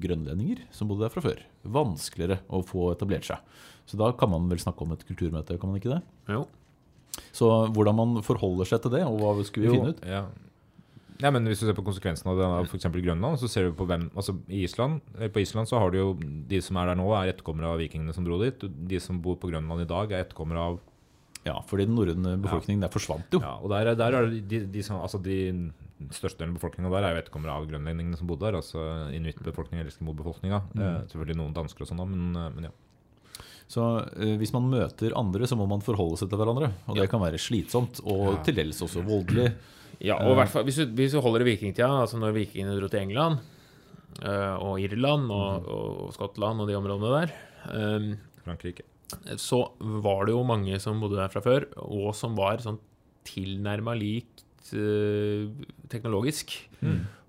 grønlendinger 0.00 0.64
som 0.74 0.90
bodde 0.90 1.06
der 1.06 1.12
fra 1.12 1.24
før. 1.24 1.40
Vanskeligere 1.64 2.40
å 2.52 2.62
få 2.66 2.92
etablert 2.94 3.28
seg. 3.28 3.40
Så 3.88 3.98
da 3.98 4.12
kan 4.14 4.30
man 4.30 4.46
vel 4.50 4.60
snakke 4.62 4.84
om 4.84 4.92
et 4.94 5.02
kulturmøte, 5.08 5.56
kan 5.60 5.70
man 5.72 5.80
ikke 5.80 5.96
det? 5.96 6.00
Jo. 6.30 6.44
Så 7.34 7.48
hvordan 7.74 7.96
man 7.98 8.22
forholder 8.26 8.68
seg 8.68 8.84
til 8.84 8.94
det, 8.94 9.02
og 9.06 9.18
hva 9.18 9.32
skulle 9.46 9.66
vi 9.70 9.78
finne 9.78 9.94
ut? 9.94 10.04
Ja. 10.06 10.24
Ja, 11.20 11.30
men 11.30 11.44
Hvis 11.46 11.60
du 11.60 11.66
ser 11.68 11.76
på 11.76 11.84
konsekvensen 11.84 12.30
av 12.32 12.38
det 12.40 12.48
f.eks. 12.70 12.86
Grønland, 12.92 13.38
så 13.40 13.48
ser 13.50 13.68
du 13.68 13.72
på 13.76 13.86
hvem 13.86 14.08
altså 14.14 14.34
i 14.48 14.62
Island, 14.64 15.00
På 15.34 15.40
Island 15.42 15.68
så 15.68 15.78
har 15.82 15.90
du 15.92 15.98
jo 15.98 16.14
de 16.48 16.60
som 16.64 16.76
er 16.80 16.86
der 16.92 16.96
nå, 17.00 17.08
er 17.16 17.32
etterkommere 17.34 17.74
av 17.74 17.78
vikingene 17.82 18.14
som 18.16 18.24
dro 18.24 18.38
dit. 18.42 18.56
De 18.88 19.00
som 19.00 19.20
bor 19.20 19.36
på 19.36 19.50
Grønland 19.52 19.82
i 19.84 19.88
dag, 19.90 20.12
er 20.12 20.24
etterkommere 20.24 20.58
av 20.72 20.80
Ja, 21.44 21.54
fordi 21.64 21.86
den 21.88 21.94
norrøne 21.96 22.34
befolkningen 22.42 22.82
der 22.84 22.90
forsvant 22.92 23.32
jo. 23.32 23.40
Ja, 23.40 23.54
og 23.62 23.70
der, 23.72 23.86
er- 23.92 23.96
der 23.96 24.12
er 24.18 24.26
de, 24.28 24.58
de 24.68 24.82
som 24.84 24.98
Altså 25.00 25.16
de 25.24 25.70
størstedelen 26.12 26.52
av 26.54 26.58
befolkninga 26.60 26.90
der 26.92 27.04
er 27.08 27.14
jo 27.14 27.20
etterkommere 27.22 27.54
av 27.56 27.66
grønlendingene 27.68 28.16
som 28.16 28.28
bodde 28.28 28.44
der. 28.48 28.56
Altså 28.60 28.82
inuittbefolkninga 29.16 29.84
eskimo-befolkninga. 29.88 30.60
Eh, 30.76 31.00
selvfølgelig 31.12 31.36
noen 31.40 31.56
dansker 31.56 31.84
og 31.84 31.88
sånn, 31.92 32.04
men, 32.08 32.36
eh, 32.36 32.50
men 32.56 32.68
ja. 32.68 32.72
Så 33.70 33.84
eh, 34.18 34.36
hvis 34.40 34.52
man 34.52 34.68
møter 34.72 35.12
andre, 35.16 35.46
så 35.46 35.56
må 35.60 35.66
man 35.70 35.80
forholde 35.84 36.16
seg 36.20 36.28
til 36.32 36.40
hverandre. 36.40 36.72
Og 36.90 36.96
det 36.98 37.08
kan 37.12 37.20
være 37.22 37.38
slitsomt, 37.40 38.00
og 38.04 38.24
Ja. 38.34 38.42
til 38.48 38.56
dels 38.56 38.80
også 38.82 39.04
voldelig. 39.06 39.52
Ja, 40.00 40.16
og 40.24 40.38
hvert 40.38 40.52
fall, 40.52 40.64
hvis 40.64 40.80
du, 40.80 40.86
hvis 40.96 41.12
du 41.14 41.20
holder 41.20 41.44
i 41.44 41.50
vikingtida, 41.52 41.88
altså 42.04 42.20
når 42.20 42.36
vikingene 42.38 42.78
dro 42.78 42.88
til 42.88 43.02
England 43.02 43.40
eh, 44.24 44.54
og 44.56 44.80
Irland 44.80 45.28
og, 45.34 45.68
og 45.68 46.14
Skottland 46.16 46.62
og 46.62 46.70
de 46.70 46.78
områdene 46.78 47.10
der, 47.18 47.34
eh, 47.74 48.06
Frankrike. 48.46 48.86
så 49.36 49.66
var 49.78 50.24
det 50.24 50.36
jo 50.36 50.46
mange 50.48 50.80
som 50.80 51.02
bodde 51.02 51.20
der 51.20 51.32
fra 51.32 51.44
før, 51.44 51.68
og 51.84 52.14
som 52.16 52.38
var 52.38 52.64
sånn 52.64 52.80
tilnærma 53.28 53.92
likt 53.98 54.72
eh, 54.72 55.50
teknologisk. 55.92 56.56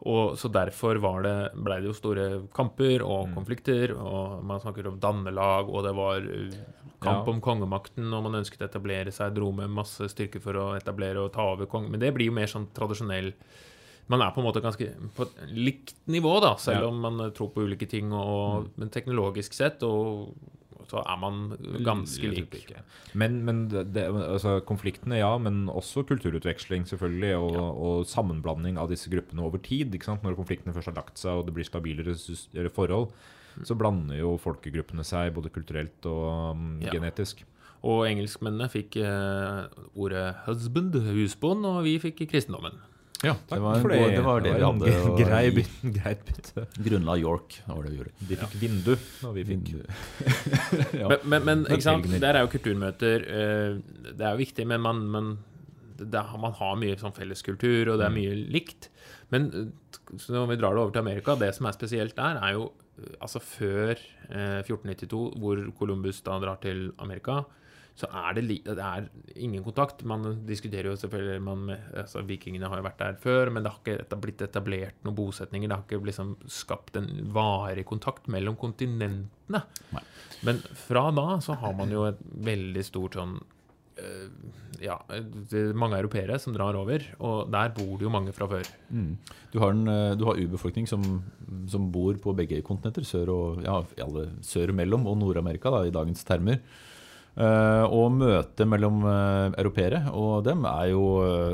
Og 0.02 0.38
så 0.40 0.50
derfor 0.50 0.98
var 1.04 1.22
det, 1.26 1.36
ble 1.62 1.78
det 1.82 1.92
jo 1.92 1.98
store 1.98 2.28
kamper 2.56 3.04
og 3.06 3.36
konflikter, 3.36 3.94
og 3.94 4.40
man 4.48 4.62
snakker 4.64 4.88
om 4.90 4.98
dannelag, 5.02 5.70
og 5.70 5.86
det 5.86 5.94
var 5.98 6.26
eh, 6.26 6.56
kamp 7.02 7.26
Ja. 7.28 7.34
om 7.34 7.42
kongemakten, 7.42 8.14
og 8.14 8.24
man 8.24 8.40
ønsket 8.44 8.62
å 8.62 8.70
etablere 8.70 9.12
seg, 9.12 9.34
dro 9.36 9.52
med 9.52 9.70
masse 9.74 10.08
styrke 10.12 10.42
for 10.42 10.54
å 10.54 10.68
etablere 10.78 11.18
og 11.24 11.34
ta 11.34 11.42
over 11.54 11.66
kongen. 11.66 11.90
Men 11.92 12.00
det 12.00 12.14
blir 12.14 12.28
jo 12.30 12.32
mer 12.38 12.48
sånn 12.48 12.68
tradisjonell 12.74 13.34
man 14.12 14.22
er 14.22 14.32
på 14.36 14.42
en 14.42 14.48
måte 14.48 14.60
ganske 14.62 14.88
på 15.16 15.24
et 15.24 15.52
likt 15.56 15.94
nivå, 16.12 16.42
da, 16.42 16.56
selv 16.60 16.82
Ja. 16.82 16.88
om 16.88 17.00
man 17.00 17.20
eh, 17.22 17.30
tror 17.32 17.52
på 17.54 17.64
ulike 17.64 17.88
ting. 17.88 18.12
Og, 18.12 18.68
Men 18.78 18.90
teknologisk 18.90 19.54
sett 19.54 19.82
og, 19.84 20.34
så 20.90 21.00
er 21.08 21.18
man 21.22 21.56
ganske 21.86 22.20
lik. 22.34 22.74
Men, 23.14 23.46
men 23.46 23.70
det, 23.70 24.04
altså, 24.12 24.60
konfliktene, 24.66 25.20
ja, 25.22 25.38
men 25.38 25.68
også 25.68 26.04
kulturutveksling, 26.06 26.84
selvfølgelig. 26.90 27.38
Og, 27.40 27.56
og 27.82 28.06
sammenblanding 28.06 28.78
av 28.78 28.90
disse 28.90 29.08
gruppene 29.10 29.46
over 29.46 29.58
tid. 29.64 29.94
Ikke 29.96 30.10
sant? 30.10 30.24
Når 30.24 30.36
konfliktene 30.36 30.74
først 30.76 30.92
har 30.92 30.96
lagt 31.00 31.18
seg 31.22 31.32
og 31.40 31.46
det 31.48 31.54
blir 31.56 31.64
stabilere 31.70 32.70
forhold, 32.74 33.14
så 33.68 33.76
blander 33.78 34.20
jo 34.22 34.36
folkegruppene 34.42 35.04
seg 35.08 35.34
både 35.36 35.52
kulturelt 35.54 36.06
og 36.10 36.56
um, 36.56 36.68
Ja. 36.84 36.92
genetisk. 36.96 37.44
Og 37.82 38.04
engelskmennene 38.06 38.68
fikk 38.70 39.00
uh, 39.02 39.66
ordet 39.98 40.36
'husband', 40.46 40.98
husbond, 41.16 41.66
og 41.66 41.84
vi 41.88 41.98
fikk 42.00 42.28
kristendommen. 42.30 42.78
Ja, 43.22 43.36
det 43.50 43.58
var, 43.62 43.78
for 43.82 43.90
det, 43.94 43.98
det, 44.16 44.22
var 44.26 44.40
det 44.42 44.52
det 44.56 44.62
var 44.64 44.74
en 44.74 44.82
hadde. 44.82 45.18
grei 45.20 45.52
bytte, 45.54 45.90
greit 45.98 46.22
bytte. 46.26 46.64
Grunnla 46.82 47.16
York, 47.22 47.60
det 47.68 47.76
var 47.76 47.84
det 47.86 47.92
vi 47.92 47.98
gjorde. 48.00 48.14
De 48.30 48.38
fikk 48.44 48.56
vindu, 48.62 48.92
og 49.28 49.36
vi 49.36 49.44
fikk 49.46 49.70
Ja. 50.98 51.08
Men, 51.12 51.20
men, 51.26 51.46
men 51.46 51.62
ikke 51.70 51.86
sant? 51.86 52.08
der 52.22 52.34
er 52.40 52.42
jo 52.46 52.50
kulturmøter 52.54 53.26
uh, 53.30 53.78
Det 54.10 54.26
er 54.26 54.32
jo 54.34 54.42
viktig, 54.42 54.66
men 54.68 54.82
man, 54.82 55.04
man, 55.14 55.30
det 56.02 56.24
man 56.42 56.54
har 56.58 56.80
mye 56.82 56.98
sånn 56.98 57.14
felleskultur, 57.14 57.94
og 57.94 58.02
det 58.02 58.08
er 58.10 58.16
mye 58.16 58.34
likt. 58.58 58.90
Men 59.32 59.50
eh, 59.54 59.70
så 60.18 60.34
når 60.34 60.50
vi 60.56 60.58
drar 60.60 60.74
det 60.76 60.82
over 60.82 60.92
til 60.96 61.04
Amerika, 61.06 61.36
det 61.40 61.54
som 61.56 61.70
er 61.70 61.78
spesielt 61.78 62.18
der, 62.18 62.42
er 62.42 62.58
jo 62.58 62.72
altså 63.20 63.42
før 63.44 63.96
eh, 63.96 64.62
1492, 64.64 65.24
hvor 65.42 65.64
Columbus 65.80 66.22
da 66.26 66.38
drar 66.42 66.62
til 66.64 66.90
Amerika, 67.02 67.42
så 67.98 68.08
er 68.08 68.38
det, 68.38 68.46
det 68.66 68.82
er 68.82 69.08
ingen 69.36 69.64
kontakt. 69.66 70.04
Man 70.08 70.24
diskuterer 70.48 70.90
jo 70.90 70.98
selvfølgelig 70.98 71.42
man, 71.44 71.74
altså 71.94 72.24
Vikingene 72.26 72.70
har 72.72 72.80
jo 72.80 72.86
vært 72.88 73.02
der 73.02 73.18
før, 73.22 73.52
men 73.52 73.66
det 73.66 73.74
har 73.74 73.82
ikke 73.84 74.20
blitt 74.24 74.44
etablert 74.46 75.04
noen 75.06 75.18
bosetninger. 75.18 75.68
Det 75.68 75.78
har 75.78 75.86
ikke 75.86 76.10
liksom 76.10 76.36
skapt 76.50 76.98
en 76.98 77.10
varig 77.36 77.86
kontakt 77.90 78.32
mellom 78.32 78.56
kontinentene. 78.60 79.64
Nei. 79.92 80.04
Men 80.48 80.62
fra 80.88 81.10
da 81.14 81.28
så 81.44 81.58
har 81.62 81.76
man 81.78 81.92
jo 81.94 82.08
et 82.08 82.22
veldig 82.48 82.86
stort 82.88 83.20
sånn 83.20 83.36
Ja, 84.82 84.96
det 85.52 85.60
er 85.60 85.78
mange 85.78 86.00
europeere 86.00 86.40
som 86.42 86.56
drar 86.56 86.78
over, 86.80 87.04
og 87.22 87.52
der 87.54 87.74
bor 87.76 87.92
det 88.00 88.06
jo 88.08 88.14
mange 88.14 88.34
fra 88.34 88.48
før. 88.50 88.66
Mm. 88.90 89.12
Du 89.54 89.60
har, 89.62 89.76
en, 89.76 89.86
eh, 89.88 90.24
har 90.26 90.40
urbefolkning 90.42 90.88
som, 90.90 91.04
som 91.70 91.92
bor 91.94 92.18
på 92.18 92.34
begge 92.38 92.64
kontinenter, 92.66 93.06
sør 93.06 93.30
og, 93.34 93.62
ja, 93.62 94.08
sør 94.42 94.74
mellom 94.74 95.06
og 95.12 95.20
Nord-Amerika 95.22 95.74
da, 95.74 95.84
i 95.86 95.94
dagens 95.94 96.26
termer. 96.26 96.64
Uh, 97.32 97.88
og 97.88 98.10
møtet 98.12 98.68
mellom 98.68 99.06
uh, 99.08 99.54
europeere 99.56 100.02
og 100.12 100.42
dem 100.44 100.66
er 100.68 100.90
jo 100.92 101.04
uh, 101.24 101.54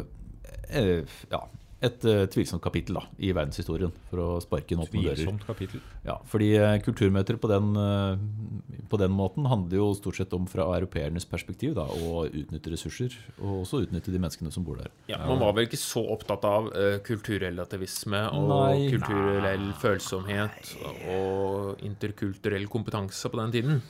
ja, 1.30 1.42
et 1.78 2.06
eh, 2.10 2.24
tvilsomt 2.34 2.62
kapittel 2.64 2.98
da, 2.98 3.04
i 3.22 3.30
verdenshistorien, 3.38 3.92
for 4.10 4.22
å 4.24 4.28
sparke 4.42 4.74
inn 4.74 4.82
åpne 4.82 5.04
dører. 5.04 5.20
tvilsomt 5.20 5.44
kapittel. 5.46 5.82
Ja, 6.08 6.16
fordi 6.26 6.50
eh, 6.58 6.78
kulturmøter 6.82 7.38
på 7.38 7.50
den, 7.52 7.68
eh, 7.78 8.82
på 8.90 8.98
den 8.98 9.14
måten 9.14 9.46
handler 9.46 9.78
jo 9.78 9.90
stort 9.98 10.18
sett 10.18 10.34
om 10.34 10.48
fra 10.50 10.66
europeernes 10.80 11.28
perspektiv 11.30 11.76
da, 11.78 11.86
å 11.86 12.24
utnytte 12.26 12.74
ressurser, 12.74 13.14
og 13.38 13.62
også 13.62 13.84
utnytte 13.86 14.14
de 14.14 14.22
menneskene 14.24 14.54
som 14.54 14.66
bor 14.66 14.82
der. 14.82 14.90
Ja, 15.12 15.22
Man 15.30 15.44
var 15.44 15.54
vel 15.54 15.68
ikke 15.70 15.78
så 15.78 16.02
opptatt 16.16 16.48
av 16.50 16.72
uh, 16.74 16.98
kulturrelativisme 17.06 18.24
og 18.34 18.50
Nei. 18.50 18.90
kulturell 18.96 19.68
følsomhet 19.78 20.74
og 21.14 21.84
interkulturell 21.86 22.66
kompetanse 22.72 23.30
på 23.30 23.42
den 23.44 23.54
tiden. 23.54 23.82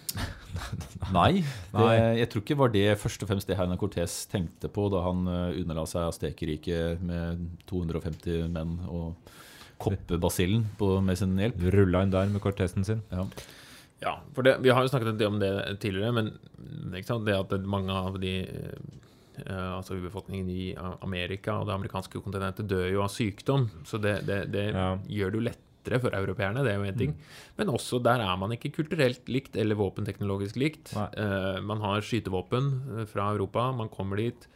Nei, 1.15 1.46
det, 1.72 1.88
jeg 2.20 2.32
tror 2.34 2.44
ikke 2.44 2.60
var 2.65 2.74
det 2.74 2.86
først 3.00 3.24
og 3.24 3.32
fremst 3.32 3.48
det 3.48 3.56
Hernan 3.60 3.79
Cortés 3.79 4.20
tenkte 4.32 4.67
på 4.74 4.89
da 4.91 5.06
han 5.06 5.24
underla 5.27 5.86
seg 5.88 6.10
Aztekerriket 6.10 7.03
med 7.06 7.48
250 7.86 8.48
menn 8.53 8.79
og 8.89 9.15
koppebasillen 9.77 10.65
på- 10.79 11.01
med 11.03 11.17
sin 11.17 11.38
hjelp. 11.38 11.60
Rulla 11.74 12.01
inn 12.03 12.10
der 12.12 12.25
med 12.34 12.41
kortesten 12.41 12.84
sin. 12.86 13.03
Ja. 13.12 13.25
Ja, 14.01 14.19
for 14.34 14.43
det, 14.46 14.60
vi 14.62 14.69
har 14.69 14.81
jo 14.86 14.89
snakket 14.91 15.22
om 15.25 15.39
det 15.39 15.79
tidligere, 15.81 16.13
men 16.13 16.27
ikke 16.93 17.05
sant? 17.07 17.25
det 17.25 17.34
at 17.34 17.53
mange 17.65 17.89
av 17.89 18.19
de 18.22 18.34
eh, 18.46 19.75
altså 19.77 19.96
urbefolkningen 19.98 20.50
i 20.50 20.75
Amerika 21.01 21.55
og 21.60 21.65
det 21.67 21.74
amerikanske 21.74 22.22
kontinentet 22.22 22.67
dør 22.69 22.91
jo 22.93 23.01
av 23.01 23.10
sykdom, 23.10 23.69
så 23.86 23.98
det, 24.01 24.19
det, 24.27 24.51
det 24.53 24.67
Ja. 24.75 24.98
gjør 25.10 25.31
det 25.31 25.39
jo 25.39 25.46
lettere 25.50 26.00
for 26.03 26.12
europeerne, 26.13 26.62
det 26.63 26.74
er 26.74 26.77
jo 26.77 26.91
én 26.91 26.98
ting. 26.98 27.15
Men 27.57 27.69
også 27.74 27.98
der 28.03 28.19
er 28.22 28.38
man 28.38 28.51
ikke 28.51 28.74
kulturelt 28.75 29.25
likt 29.27 29.55
eller 29.57 29.75
våpenteknologisk 29.75 30.57
likt. 30.62 30.93
Eh, 30.93 31.60
man 31.62 31.81
har 31.81 32.01
skytevåpen 32.01 33.00
eh, 33.00 33.05
fra 33.05 33.31
Europa, 33.34 33.72
man 33.72 33.89
kommer 33.89 34.17
dit 34.17 34.48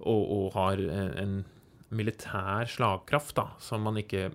og, 0.00 0.20
og 0.28 0.52
har 0.52 0.76
en, 0.76 1.12
en 1.16 1.44
militær 1.92 2.68
slagkraft 2.72 3.36
da, 3.38 3.50
som 3.62 3.84
man 3.86 4.00
ikke 4.00 4.30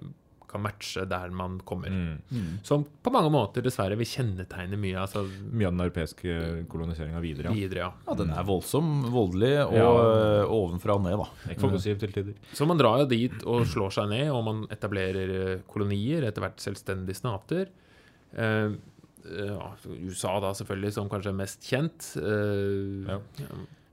kan 0.47 0.61
matche 0.63 1.03
der 1.11 1.31
man 1.35 1.57
kommer. 1.67 1.91
Mm. 1.91 2.59
Som 2.63 2.85
på 3.03 3.11
mange 3.11 3.27
måter 3.33 3.65
dessverre 3.65 3.97
vil 3.99 4.07
kjennetegne 4.07 4.77
mye 4.79 4.95
altså, 5.01 5.25
Mye 5.27 5.67
av 5.67 5.73
den 5.75 5.83
europeiske 5.83 6.35
koloniseringa 6.71 7.19
videre. 7.19 7.51
Ja. 7.51 7.55
videre. 7.57 7.81
Ja. 7.83 7.89
Ja, 8.07 8.15
den 8.21 8.31
er 8.31 8.45
voldsom, 8.47 8.93
voldelig 9.11 9.51
og 9.65 9.75
Ja. 9.75 9.89
øh, 9.91 10.53
ovenfra 10.55 10.95
og 10.95 11.03
ned, 11.03 11.17
da. 11.19 11.51
Eksplosiv 11.51 11.99
til 11.99 12.13
tider. 12.15 12.33
Så 12.55 12.65
man 12.65 12.79
drar 12.79 13.01
jo 13.03 13.09
dit 13.11 13.43
og 13.43 13.65
slår 13.67 13.91
seg 13.97 14.09
ned, 14.13 14.29
og 14.31 14.45
man 14.47 14.63
etablerer 14.71 15.35
eh, 15.35 15.59
kolonier, 15.67 16.23
etter 16.29 16.45
hvert 16.45 16.63
selvstendige 16.63 17.19
stater. 17.19 17.67
Uh, 18.37 18.75
eh, 19.27 19.51
ja, 19.51 19.69
USA 20.07 20.37
da 20.43 20.53
selvfølgelig 20.55 20.93
som 20.95 21.09
kanskje 21.11 21.35
mest 21.35 21.67
kjent. 21.67 22.13
Uh, 22.15 23.03
Ja. 23.07 23.19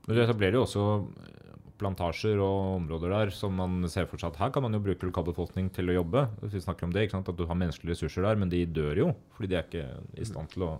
Men 0.07 0.17
du 0.17 0.21
etablerer 0.21 0.53
jo 0.59 0.65
også 0.67 0.83
eh, 1.25 1.44
plantasjer 1.79 2.39
og 2.41 2.79
områder 2.79 3.13
der 3.13 3.31
som 3.35 3.55
man 3.59 3.85
ser 3.91 4.07
for 4.09 4.21
seg 4.21 4.33
at 4.33 4.41
her 4.41 4.51
kan 4.55 4.65
man 4.65 4.75
jo 4.75 4.83
bruke 4.83 5.07
lokalbefolkning 5.07 5.69
til 5.75 5.91
å 5.91 5.97
jobbe. 5.99 6.25
Vi 6.51 6.63
snakker 6.63 6.87
om 6.87 6.93
det, 6.95 7.05
ikke 7.05 7.17
sant? 7.17 7.31
At 7.31 7.39
du 7.39 7.45
har 7.49 7.59
menneskelige 7.59 7.97
ressurser 7.97 8.27
der, 8.27 8.39
men 8.39 8.51
de 8.51 8.63
dør 8.65 9.01
jo 9.03 9.07
fordi 9.35 9.51
de 9.51 9.59
er 9.59 9.67
ikke 9.67 9.87
i 10.21 10.27
stand 10.27 10.51
til 10.53 10.67
å 10.67 10.71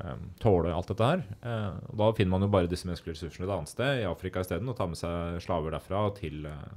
eh, 0.00 0.24
tåle 0.42 0.74
alt 0.74 0.90
dette 0.92 1.10
her. 1.12 1.26
Eh, 1.40 1.68
og 1.92 2.00
da 2.02 2.10
finner 2.18 2.34
man 2.34 2.46
jo 2.46 2.52
bare 2.54 2.70
disse 2.70 2.88
menneskelige 2.88 3.18
ressursene 3.18 3.48
et 3.48 3.54
annet 3.56 3.72
sted, 3.72 4.02
i 4.02 4.08
Afrika 4.10 4.42
isteden, 4.42 4.70
og 4.72 4.78
tar 4.78 4.90
med 4.90 5.00
seg 5.00 5.38
slaver 5.44 5.76
derfra 5.76 6.04
til, 6.18 6.46
eh, 6.50 6.72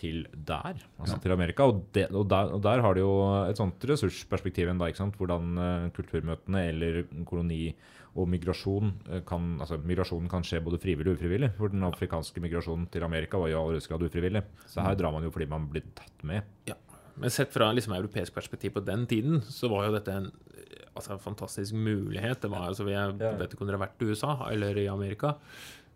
til 0.00 0.24
der, 0.32 0.80
altså 0.98 1.18
til 1.20 1.34
Amerika. 1.36 1.68
Og, 1.68 1.84
det, 1.94 2.06
og, 2.10 2.24
der, 2.32 2.52
og 2.56 2.62
der 2.64 2.80
har 2.84 2.96
de 2.96 3.04
jo 3.04 3.12
et 3.50 3.60
sånt 3.60 3.84
ressursperspektiv 3.90 4.72
enda, 4.72 4.88
ikke 4.88 5.02
sant? 5.02 5.16
hvordan 5.20 5.56
uh, 5.60 5.88
kulturmøtene 5.96 6.66
eller 6.72 7.02
koloni 7.28 7.74
og 8.18 8.26
migrasjon 8.26 8.88
eh, 9.06 9.20
kan, 9.22 9.52
altså 9.62 9.76
migrasjonen 9.86 10.26
kan 10.32 10.42
skje 10.42 10.58
både 10.66 10.80
frivillig 10.82 11.12
og 11.12 11.20
ufrivillig. 11.20 11.52
For 11.54 11.70
den 11.70 11.84
afrikanske 11.86 12.42
migrasjonen 12.42 12.88
til 12.90 13.04
Amerika 13.06 13.38
var 13.38 13.52
jo 13.52 13.54
i 13.54 13.60
aller 13.60 13.86
grad 13.86 14.02
ufrivillig. 14.08 14.42
Så 14.66 14.82
her 14.82 14.96
drar 14.98 15.14
man 15.14 15.22
jo 15.22 15.30
fordi 15.30 15.46
man 15.52 15.68
blir 15.70 15.84
tatt 15.94 16.24
med. 16.26 16.42
Ja. 16.66 16.74
Men 17.20 17.30
sett 17.30 17.52
fra 17.54 17.68
liksom 17.76 17.94
europeisk 17.94 18.34
perspektiv 18.34 18.74
på 18.74 18.82
den 18.86 19.06
tiden, 19.06 19.42
så 19.46 19.68
var 19.70 19.86
jo 19.86 19.94
dette 19.94 20.14
en 20.16 20.26
eh, 20.56 20.88
altså, 20.96 21.20
fantastisk 21.22 21.76
mulighet. 21.76 22.40
Det 22.42 22.50
var, 22.50 22.66
altså, 22.72 22.88
jeg 22.90 23.14
Ja. 23.20 23.34
vet 23.38 23.54
ikke 23.54 23.62
om 23.62 23.70
dere 23.70 23.78
har 23.78 23.86
vært 23.86 24.02
i 24.02 24.10
USA 24.10 24.34
eller 24.50 24.78
i 24.82 24.88
Amerika, 24.90 25.36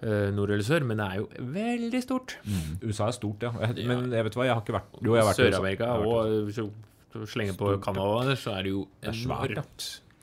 nord 0.02 0.50
eller 0.52 0.66
sør, 0.66 0.84
men 0.84 0.98
det 1.00 1.04
er 1.06 1.20
jo 1.22 1.50
veldig 1.54 2.00
stort. 2.04 2.34
USA 2.82 3.06
er 3.08 3.14
stort, 3.16 3.44
ja. 3.46 3.52
Jeg, 3.70 3.86
men 3.88 4.10
jeg 4.12 4.26
vet 4.26 4.34
hva, 4.36 4.48
jeg 4.48 4.56
har 4.56 4.64
ikke 4.64 4.74
vært 4.76 4.98
Jo, 4.98 5.14
jeg 5.14 5.22
har 5.22 5.28
vært 5.30 5.40
i 5.40 5.46
Sør-Amerika 5.46 5.92
og 6.02 6.34
hvis 6.48 6.58
du 6.60 7.22
slenger 7.30 7.56
på. 7.58 7.70
Canada, 7.84 8.34
så 8.36 8.56
er 8.58 8.66
det 8.66 8.74
jo 8.74 8.82
Det 9.00 9.12
er 9.12 9.20
svært, 9.22 9.54
ja. 9.56 9.64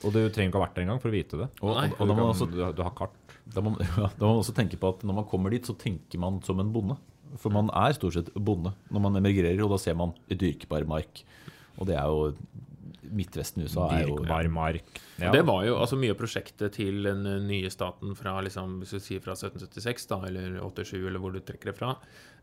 Og 0.02 0.16
du 0.16 0.20
trenger 0.34 0.50
ikke 0.50 0.60
ha 0.60 0.66
vært 0.66 0.78
der 0.78 0.86
engang 0.86 1.02
for 1.02 1.12
å 1.12 1.14
vite 1.14 1.40
det. 1.40 1.48
Og, 1.62 1.76
Nei. 1.78 1.88
og, 1.94 2.00
og 2.00 2.10
da, 2.10 2.14
må 2.14 2.18
man 2.18 2.24
kan, 2.24 2.34
også, 2.34 2.48
du, 2.50 2.62
du 2.78 2.84
har 2.86 2.94
kart. 2.98 3.36
da, 3.54 3.64
må, 3.64 3.74
ja, 3.86 4.10
da 4.10 4.26
må 4.26 4.32
man 4.34 4.42
også 4.42 4.56
tenke 4.58 4.80
på 4.82 4.92
at 4.96 5.06
når 5.08 5.20
man 5.22 5.28
kommer 5.30 5.54
dit, 5.54 5.68
så 5.68 5.76
tenker 5.78 6.22
man 6.22 6.42
som 6.46 6.62
en 6.64 6.72
bonde. 6.74 6.98
For 7.40 7.54
man 7.54 7.70
er 7.78 7.96
stort 7.96 8.18
sett 8.18 8.32
bonde 8.36 8.74
når 8.92 9.06
man 9.06 9.20
emigrerer, 9.22 9.62
og 9.64 9.76
da 9.76 9.80
ser 9.82 9.96
man 10.00 10.16
dyrkbar 10.28 10.88
mark. 10.90 11.24
Og 11.78 11.88
det 11.88 11.96
er 11.96 12.10
jo 12.12 12.34
Midtvesten 13.16 13.64
i 13.64 13.68
USA 13.68 13.88
er 13.96 14.06
jo 14.06 14.18
Dyrkbar 14.18 14.50
mark. 14.54 15.00
Ja. 15.22 15.32
Det 15.34 15.44
var 15.48 15.66
jo 15.68 15.78
altså 15.82 16.00
mye 16.00 16.16
av 16.16 16.20
prosjektet 16.20 16.76
til 16.78 17.04
den 17.06 17.26
eh, 17.28 17.40
nye 17.44 17.72
staten 17.74 18.16
fra 18.18 18.38
liksom, 18.46 18.80
hvis 18.82 18.96
du 18.96 19.04
sier 19.04 19.24
fra 19.24 19.36
1776 19.38 20.10
da, 20.12 20.22
eller 20.30 20.60
87, 20.62 20.96
eller 21.00 21.22
hvor 21.22 21.36
du 21.36 21.42
trekker 21.46 21.72
det 21.72 21.78
fra, 21.78 21.94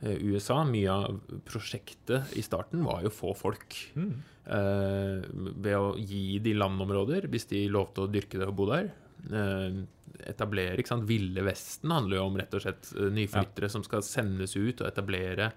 eh, 0.02 0.16
USA. 0.28 0.60
Mye 0.68 0.94
av 0.94 1.20
prosjektet 1.48 2.36
i 2.38 2.44
starten 2.44 2.84
var 2.86 3.04
jo 3.06 3.14
få 3.14 3.34
folk. 3.38 3.78
Eh, 3.96 5.28
ved 5.28 5.74
å 5.76 5.92
gi 5.98 6.38
de 6.44 6.56
landområder, 6.56 7.28
hvis 7.32 7.48
de 7.50 7.66
lovte 7.72 8.06
å 8.06 8.10
dyrke 8.12 8.40
det 8.40 8.48
og 8.48 8.56
bo 8.60 8.68
der. 8.70 8.92
Eh, 9.28 9.82
etablere, 10.28 10.80
ikke 10.80 10.92
sant? 10.94 11.08
Ville 11.08 11.44
Vesten 11.46 11.92
handler 11.94 12.18
jo 12.18 12.28
om 12.28 12.38
rett 12.38 12.54
og 12.56 12.64
slett 12.64 12.88
nyflyttere 12.90 13.14
nyflyttere 13.14 13.70
som 13.70 13.84
skal 13.86 14.02
sendes 14.06 14.56
ut 14.56 14.80
og 14.80 14.88
etablere 14.88 15.52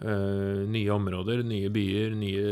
eh, 0.00 0.62
nye 0.68 0.92
områder, 0.92 1.42
nye 1.46 1.70
byer, 1.72 2.16
nye 2.18 2.46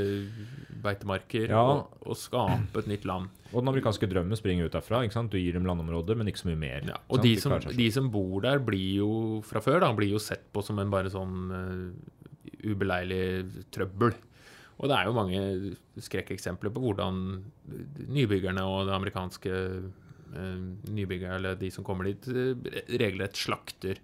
beitemarker, 0.84 1.48
Ja. 1.48 1.62
og, 1.62 1.96
og 2.04 2.16
skape 2.20 2.82
et 2.82 2.90
nytt 2.90 3.06
land. 3.08 3.30
Og 3.52 3.62
den 3.62 3.70
amerikanske 3.72 4.08
drømmen 4.10 4.36
springer 4.36 4.66
ut 4.68 4.74
derfra. 4.74 5.02
Du 5.30 5.38
gir 5.38 5.54
dem 5.56 5.64
landområder, 5.68 6.16
men 6.18 6.28
ikke 6.28 6.42
så 6.42 6.50
mye 6.50 6.60
mer. 6.60 6.84
Ja, 6.90 6.98
og 7.08 7.22
de 7.22 7.36
som, 7.40 7.54
de 7.60 7.88
som 7.94 8.10
bor 8.12 8.42
der, 8.44 8.58
blir 8.58 8.98
jo 9.00 9.10
fra 9.46 9.62
før 9.64 9.80
da, 9.84 9.92
blir 9.96 10.10
jo 10.12 10.20
sett 10.22 10.44
på 10.52 10.62
som 10.64 10.78
en 10.82 10.90
bare 10.92 11.12
sånn 11.12 11.36
uh, 11.54 11.88
ubeleilig 12.64 13.66
trøbbel. 13.72 14.14
Og 14.74 14.90
det 14.90 14.96
er 14.96 15.06
jo 15.06 15.14
mange 15.14 15.42
skrekkeksempler 16.02 16.72
på 16.74 16.82
hvordan 16.82 17.20
nybyggerne 18.10 18.64
og 18.66 18.88
det 18.88 18.96
amerikanske 18.96 19.52
uh, 20.34 20.64
nybyggere, 20.90 21.38
eller 21.38 21.60
de 21.60 21.70
som 21.70 21.86
kommer 21.86 22.10
dit, 22.10 22.26
eh, 22.26 22.82
regelrett 22.98 23.38
slakter 23.38 24.00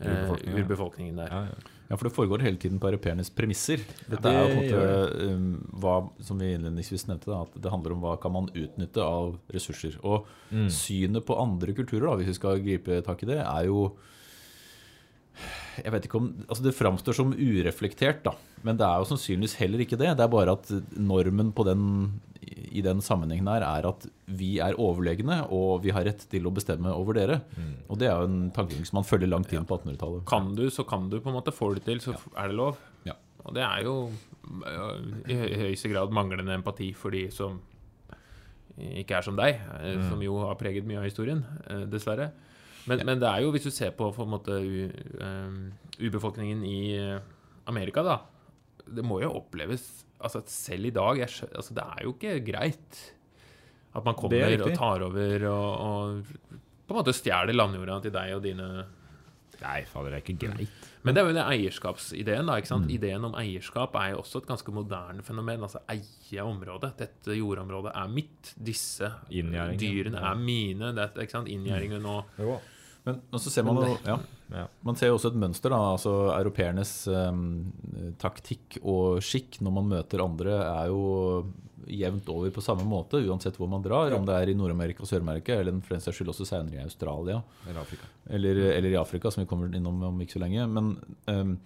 eh, 0.00 0.08
Urbefolkningen, 0.08 0.62
urbefolkningen 0.64 1.20
der. 1.20 1.34
Ja, 1.36 1.42
ja. 1.52 1.76
Ja, 1.90 1.96
for 1.98 2.06
det 2.06 2.14
foregår 2.14 2.44
hele 2.46 2.56
tiden 2.62 2.78
på 2.78 2.86
europeernes 2.86 3.32
premisser. 3.34 3.82
Dette 4.06 4.30
er 4.30 4.36
jo 4.38 4.50
på 4.52 4.52
en 4.52 4.60
måte 4.60 5.24
um, 5.26 5.48
hva, 5.82 5.94
som 6.22 6.38
vi 6.38 6.52
innledningsvis 6.54 7.08
nevnte, 7.08 7.32
da, 7.32 7.40
at 7.42 7.56
det 7.64 7.72
handler 7.72 7.96
om 7.96 8.04
hva 8.04 8.12
kan 8.22 8.34
man 8.36 8.46
utnytte 8.54 9.02
av 9.02 9.34
ressurser. 9.50 9.96
Og 10.06 10.28
synet 10.70 11.26
på 11.26 11.34
andre 11.42 11.74
kulturer, 11.74 12.06
da, 12.06 12.14
hvis 12.20 12.30
vi 12.30 12.36
skal 12.38 12.62
gripe 12.62 13.00
tak 13.06 13.26
i 13.26 13.30
det, 13.32 13.40
er 13.42 13.66
jo 13.66 13.88
jeg 15.82 15.92
vet 15.92 16.04
ikke 16.08 16.18
om, 16.20 16.26
altså 16.48 16.62
Det 16.66 16.74
framstår 16.76 17.14
som 17.16 17.32
ureflektert, 17.32 18.22
da, 18.24 18.32
men 18.66 18.76
det 18.76 18.84
er 18.86 18.98
jo 19.00 19.08
sannsynligvis 19.10 19.54
heller 19.60 19.78
ikke 19.84 19.98
det. 20.00 20.10
Det 20.18 20.24
er 20.24 20.32
bare 20.32 20.52
at 20.58 20.70
normen 20.96 21.52
på 21.56 21.64
den, 21.64 22.20
i 22.70 22.82
den 22.84 23.00
sammenhengen 23.00 23.48
her 23.48 23.62
er 23.66 23.88
at 23.88 24.06
vi 24.26 24.58
er 24.60 24.76
overlegne, 24.78 25.40
og 25.50 25.82
vi 25.84 25.90
har 25.96 26.04
rett 26.04 26.26
til 26.30 26.46
å 26.46 26.52
bestemme 26.54 26.92
over 26.92 27.14
dere. 27.16 27.40
Og 27.88 27.98
det 27.98 28.08
er 28.10 28.16
jo 28.20 28.28
en 28.28 28.50
tankegang 28.56 28.84
som 28.88 29.00
man 29.00 29.08
følger 29.08 29.28
langt 29.32 29.52
inn 29.52 29.64
på 29.68 29.78
1800-tallet. 29.80 30.26
Kan 30.28 30.54
du, 30.58 30.66
så 30.70 30.84
kan 30.88 31.08
du 31.10 31.18
på 31.20 31.30
en 31.32 31.38
måte 31.38 31.52
få 31.54 31.72
det 31.74 31.84
til, 31.88 32.00
så 32.04 32.14
er 32.36 32.48
det 32.52 32.56
lov. 32.60 32.78
Ja. 33.08 33.16
Og 33.44 33.54
det 33.56 33.62
er 33.64 33.82
jo 33.88 33.96
i 35.30 35.36
høyeste 35.64 35.88
grad 35.92 36.12
manglende 36.14 36.54
empati 36.58 36.92
for 36.96 37.10
de 37.14 37.26
som 37.32 37.58
ikke 38.80 39.18
er 39.18 39.24
som 39.26 39.36
deg, 39.36 39.58
eh, 39.80 39.96
Mm. 39.96 40.08
som 40.08 40.22
jo 40.22 40.38
har 40.46 40.54
preget 40.56 40.86
mye 40.86 40.98
av 40.98 41.04
historien, 41.04 41.44
eh, 41.68 41.84
dessverre. 41.86 42.30
Men, 42.88 43.02
men 43.04 43.20
det 43.20 43.28
er 43.28 43.44
jo, 43.44 43.50
hvis 43.54 43.66
du 43.68 43.72
ser 43.74 43.92
på, 43.96 44.08
på 44.14 44.24
måte 44.30 44.56
urbefolkningen 46.00 46.62
i 46.64 46.80
eh, 46.96 47.18
Amerika, 47.68 48.04
da 48.06 48.18
Det 48.88 49.04
må 49.04 49.20
jo 49.22 49.34
oppleves 49.42 50.04
altså 50.20 50.42
Selv 50.48 50.88
i 50.88 50.94
dag 50.94 51.20
jeg, 51.20 51.48
altså, 51.50 51.74
Det 51.76 51.84
er 51.84 52.06
jo 52.06 52.14
ikke 52.16 52.38
greit 52.46 53.02
at 53.90 54.04
man 54.06 54.14
er 54.14 54.18
kommer 54.20 54.62
og 54.62 54.74
tar 54.78 55.02
over 55.02 55.44
og, 55.50 55.70
og 55.82 56.60
på 56.86 56.94
en 56.94 56.98
måte 57.00 57.14
stjeler 57.14 57.56
landjorda 57.56 57.96
til 58.04 58.12
deg 58.14 58.34
og 58.36 58.44
dine 58.44 58.68
Nei, 59.60 59.80
fader, 59.84 60.14
det 60.14 60.20
er 60.20 60.22
ikke 60.24 60.46
greit. 60.46 60.89
Men 61.02 61.14
det 61.14 61.22
er 61.22 61.26
jo 61.28 61.34
den 61.34 61.46
eierskapsideen. 61.52 62.46
da, 62.46 62.56
ikke 62.60 62.68
sant? 62.68 62.90
Ideen 62.90 63.24
om 63.24 63.34
eierskap 63.34 63.94
er 63.94 64.10
jo 64.10 64.18
også 64.20 64.38
et 64.42 64.46
ganske 64.46 64.72
moderne 64.72 65.22
fenomen. 65.22 65.62
Altså 65.62 65.78
eie 65.88 66.42
området. 66.42 66.92
Dette 66.98 67.36
jordområdet 67.38 67.92
er 67.94 68.08
mitt. 68.08 68.54
Disse 68.56 69.12
dyrene 69.78 70.18
er 70.18 70.34
mine. 70.34 70.92
Det, 70.94 70.98
er- 71.16 71.22
ikke 71.22 71.30
sant? 71.38 71.48
Inngjerdingen 71.48 72.04
og. 72.06 72.24
Men, 73.06 73.20
så 73.40 73.50
ser 73.50 73.64
man 73.64 73.80
jo 73.80 73.94
ja. 74.04 74.66
Man 74.84 74.98
ser 74.98 75.10
jo 75.10 75.16
også 75.16 75.30
et 75.30 75.38
mønster. 75.40 75.72
da, 75.72 75.78
altså 75.94 76.12
Europeernes 76.34 76.92
um, 77.08 77.70
taktikk 78.20 78.80
og 78.82 79.22
skikk 79.24 79.60
når 79.64 79.76
man 79.76 79.90
møter 79.94 80.24
andre, 80.24 80.56
er 80.66 80.90
jo 80.90 81.04
jevnt 81.90 82.28
over 82.30 82.50
på 82.54 82.62
samme 82.62 82.84
måte, 82.86 83.20
uansett 83.26 83.56
hvor 83.58 83.70
man 83.70 83.82
drar. 83.84 84.12
Om 84.16 84.26
det 84.28 84.36
er 84.36 84.52
i 84.52 84.56
Nord-Amerika 84.58 85.04
og 85.04 85.10
Sør-Amerika, 85.10 85.56
eller 85.58 85.78
for 85.84 85.96
den 85.96 86.04
saks 86.04 86.20
skyld 86.20 86.32
også 86.34 86.48
senere 86.48 86.80
i 86.80 86.86
Australia. 86.86 87.40
Eller 87.66 87.82
Afrika. 87.82 88.10
Eller, 88.30 88.62
eller 88.74 88.94
i 88.94 89.00
Afrika, 89.00 89.30
som 89.30 89.44
vi 89.44 89.50
kommer 89.50 89.74
innom 89.76 90.02
om 90.10 90.20
ikke 90.22 90.38
så 90.38 90.44
lenge. 90.44 90.66
Men, 90.70 90.92
um, 91.30 91.56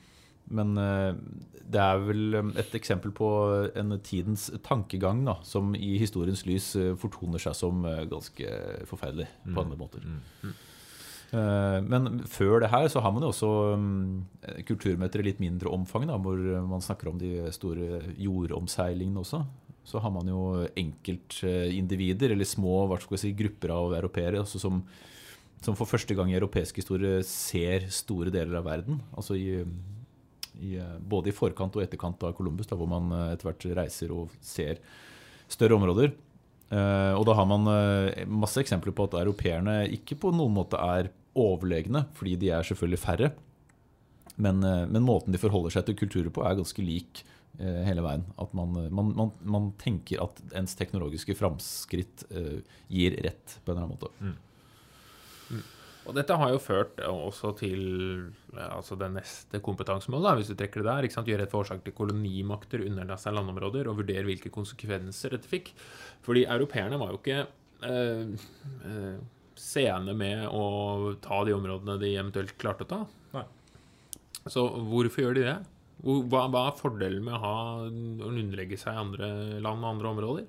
men 0.55 0.77
uh, 0.79 1.17
det 1.65 1.81
er 1.81 2.05
vel 2.05 2.39
um, 2.41 2.53
et 2.61 2.77
eksempel 2.77 3.15
på 3.17 3.29
en 3.75 3.97
tidens 4.05 4.51
tankegang 4.67 5.25
da, 5.27 5.39
som 5.47 5.75
i 5.77 5.95
historiens 6.01 6.45
lys 6.49 6.75
uh, 6.77 6.93
fortoner 7.01 7.43
seg 7.43 7.57
som 7.59 7.85
uh, 7.87 8.05
ganske 8.11 8.61
forferdelig 8.91 9.29
på 9.49 9.65
andre 9.65 9.81
måter. 9.81 10.05
Eh, 10.05 10.55
Men 11.33 12.21
før 12.31 12.61
det 12.63 12.69
her 12.71 12.85
så 12.93 13.01
har 13.03 13.11
man 13.11 13.25
jo 13.25 13.31
også 13.33 13.49
um, 13.75 14.27
kulturmøter 14.69 15.19
i 15.19 15.25
litt 15.27 15.41
mindre 15.43 15.73
omfang, 15.75 16.05
da, 16.07 16.15
hvor 16.21 16.39
man 16.69 16.85
snakker 16.85 17.11
om 17.11 17.19
de 17.19 17.49
store 17.55 17.99
jordomseilingene 18.23 19.23
også. 19.25 19.41
Så 19.85 20.01
har 20.01 20.13
man 20.15 20.29
jo 20.31 20.65
enkeltindivider, 20.81 22.33
eller 22.33 22.49
små 22.49 22.85
hva 22.89 22.97
skal 23.03 23.19
jeg 23.19 23.23
si, 23.27 23.33
grupper 23.37 23.75
av 23.75 23.97
europeere, 23.99 24.45
som, 24.49 24.81
som 25.61 25.77
for 25.77 25.89
første 25.89 26.17
gang 26.17 26.33
i 26.33 26.39
europeisk 26.39 26.81
historie 26.81 27.21
ser 27.29 27.91
store 27.93 28.33
deler 28.33 28.63
av 28.63 28.69
verden. 28.69 29.03
Altså 29.13 29.37
i, 29.37 29.61
i, 30.61 30.77
eh, 30.81 30.97
både 31.01 31.31
i 31.31 31.37
forkant 31.37 31.77
og 31.77 31.85
etterkant 31.85 32.25
av 32.25 32.33
Columbus, 32.39 32.71
da, 32.71 32.79
hvor 32.81 32.89
man 32.89 33.13
eh, 33.13 33.35
etter 33.35 33.51
hvert 33.51 33.69
reiser 33.83 34.15
og 34.17 34.33
ser 34.45 34.81
større 35.53 35.77
områder. 35.77 36.15
Eh, 36.75 37.13
og 37.15 37.27
da 37.29 37.37
har 37.39 37.47
man 37.47 37.69
eh, 37.71 38.25
masse 38.27 38.59
eksempler 38.63 38.95
på 38.97 39.07
at 39.07 39.19
europeerne 39.21 39.83
ikke 39.95 40.19
på 40.25 40.33
noen 40.35 40.57
måte 40.57 40.81
er 40.81 41.13
overlegne, 41.39 42.05
fordi 42.19 42.35
de 42.41 42.51
er 42.57 42.67
selvfølgelig 42.67 43.03
færre. 43.03 43.31
Men, 44.35 44.63
eh, 44.67 44.83
men 44.91 45.07
måten 45.07 45.35
de 45.35 45.41
forholder 45.43 45.77
seg 45.77 45.87
til 45.89 45.99
kulturer 46.03 46.35
på, 46.35 46.45
er 46.45 46.59
ganske 46.61 46.85
lik 46.85 47.25
hele 47.55 48.03
veien. 48.03 48.25
At 48.43 48.51
man, 48.59 48.73
man, 48.91 49.13
man, 49.15 49.29
man 49.47 49.67
tenker 49.79 50.25
at 50.25 50.41
ens 50.59 50.73
teknologiske 50.75 51.37
framskritt 51.39 52.25
gir 52.91 53.15
rett, 53.23 53.55
på 53.63 53.71
en 53.71 53.77
eller 53.77 53.85
annen 53.85 53.93
måte. 53.95 55.61
Og 56.05 56.13
dette 56.17 56.37
har 56.37 56.51
jo 56.53 56.61
ført 56.61 56.99
også 57.07 57.55
til 57.57 57.85
altså 58.61 58.97
det 59.01 59.09
neste 59.15 59.61
kompetansemålet, 59.65 60.27
da, 60.27 60.33
hvis 60.39 60.51
du 60.53 60.57
trekker 60.59 60.83
det 60.83 60.91
der. 60.91 61.07
ikke 61.07 61.17
sant? 61.17 61.31
Gjøre 61.33 61.47
et 61.49 61.55
forslag 61.55 61.81
til 61.85 61.97
kolonimakter 61.97 62.85
underla 62.85 63.17
seg 63.21 63.37
landområder 63.37 63.89
og 63.89 64.03
vurdere 64.03 64.27
hvilke 64.29 64.53
konsekvenser 64.53 65.37
dette 65.37 65.49
fikk. 65.49 65.73
Fordi 66.25 66.45
europeerne 66.45 67.01
var 67.01 67.15
jo 67.15 67.21
ikke 67.23 67.39
eh, 67.89 68.49
eh, 68.91 69.17
sene 69.57 70.17
med 70.19 70.45
å 70.51 71.15
ta 71.25 71.41
de 71.49 71.57
områdene 71.57 71.97
de 72.03 72.13
eventuelt 72.19 72.57
klarte 72.61 72.85
å 72.85 72.91
ta. 72.91 73.01
Nei. 73.39 73.47
Så 74.45 74.67
hvorfor 74.91 75.25
gjør 75.25 75.39
de 75.39 75.47
det? 75.47 75.57
Hva, 76.05 76.45
hva 76.53 76.67
er 76.69 76.77
fordelen 76.77 77.25
med 77.25 77.39
å 77.39 77.41
ha 77.41 77.57
å 77.81 78.29
underlegge 78.29 78.77
seg 78.77 78.99
andre 79.07 79.31
land 79.65 79.81
og 79.81 79.95
andre 79.95 80.13
områder? 80.13 80.47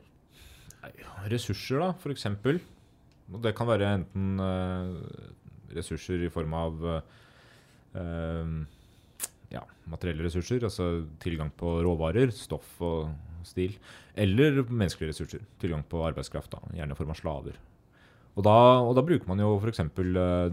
Ressurser, 1.32 1.80
da, 1.80 2.12
eksempel. 2.12 2.60
Det 3.42 3.56
kan 3.58 3.70
være 3.70 3.94
enten 4.02 4.42
eh, 4.44 5.32
ressurser 5.78 6.26
i 6.26 6.32
form 6.34 6.56
av 6.58 6.88
eh, 6.92 7.14
eh, 8.02 8.56
ja, 9.54 9.62
materielle 9.92 10.26
ressurser, 10.26 10.66
altså 10.66 11.06
tilgang 11.24 11.52
på 11.56 11.78
råvarer, 11.86 12.34
stoff 12.36 12.76
og 12.84 13.14
stil. 13.46 13.78
Eller 14.18 14.64
menneskelige 14.64 15.14
ressurser. 15.14 15.46
Tilgang 15.62 15.84
på 15.88 16.02
arbeidskraft, 16.08 16.52
da, 16.56 16.76
gjerne 16.80 16.96
i 16.96 17.00
form 17.00 17.14
av 17.14 17.20
slaver. 17.20 17.60
Og 18.36 18.44
da, 18.44 18.56
og 18.84 18.96
da 18.98 19.04
bruker 19.06 19.30
man 19.30 19.40
jo 19.40 19.54
f.eks., 19.62 19.80
uh, 19.86 20.50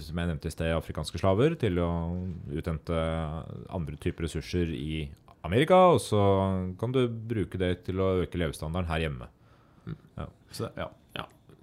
som 0.00 0.20
jeg 0.20 0.28
nevnte 0.30 0.48
i 0.48 0.54
sted, 0.54 0.72
afrikanske 0.72 1.20
slaver 1.20 1.56
til 1.60 1.80
å 1.80 1.90
uthente 2.52 2.96
andre 3.72 3.98
typer 4.00 4.26
ressurser 4.26 4.72
i 4.72 5.06
Amerika, 5.44 5.76
og 5.92 6.00
så 6.00 6.20
kan 6.80 6.92
du 6.94 7.02
bruke 7.08 7.60
det 7.60 7.74
til 7.84 8.00
å 8.00 8.14
øke 8.24 8.40
levestandarden 8.40 8.88
her 8.88 9.04
hjemme. 9.04 9.28
Mm. 9.84 9.98
ja. 10.22 10.28
Ja, 10.78 10.86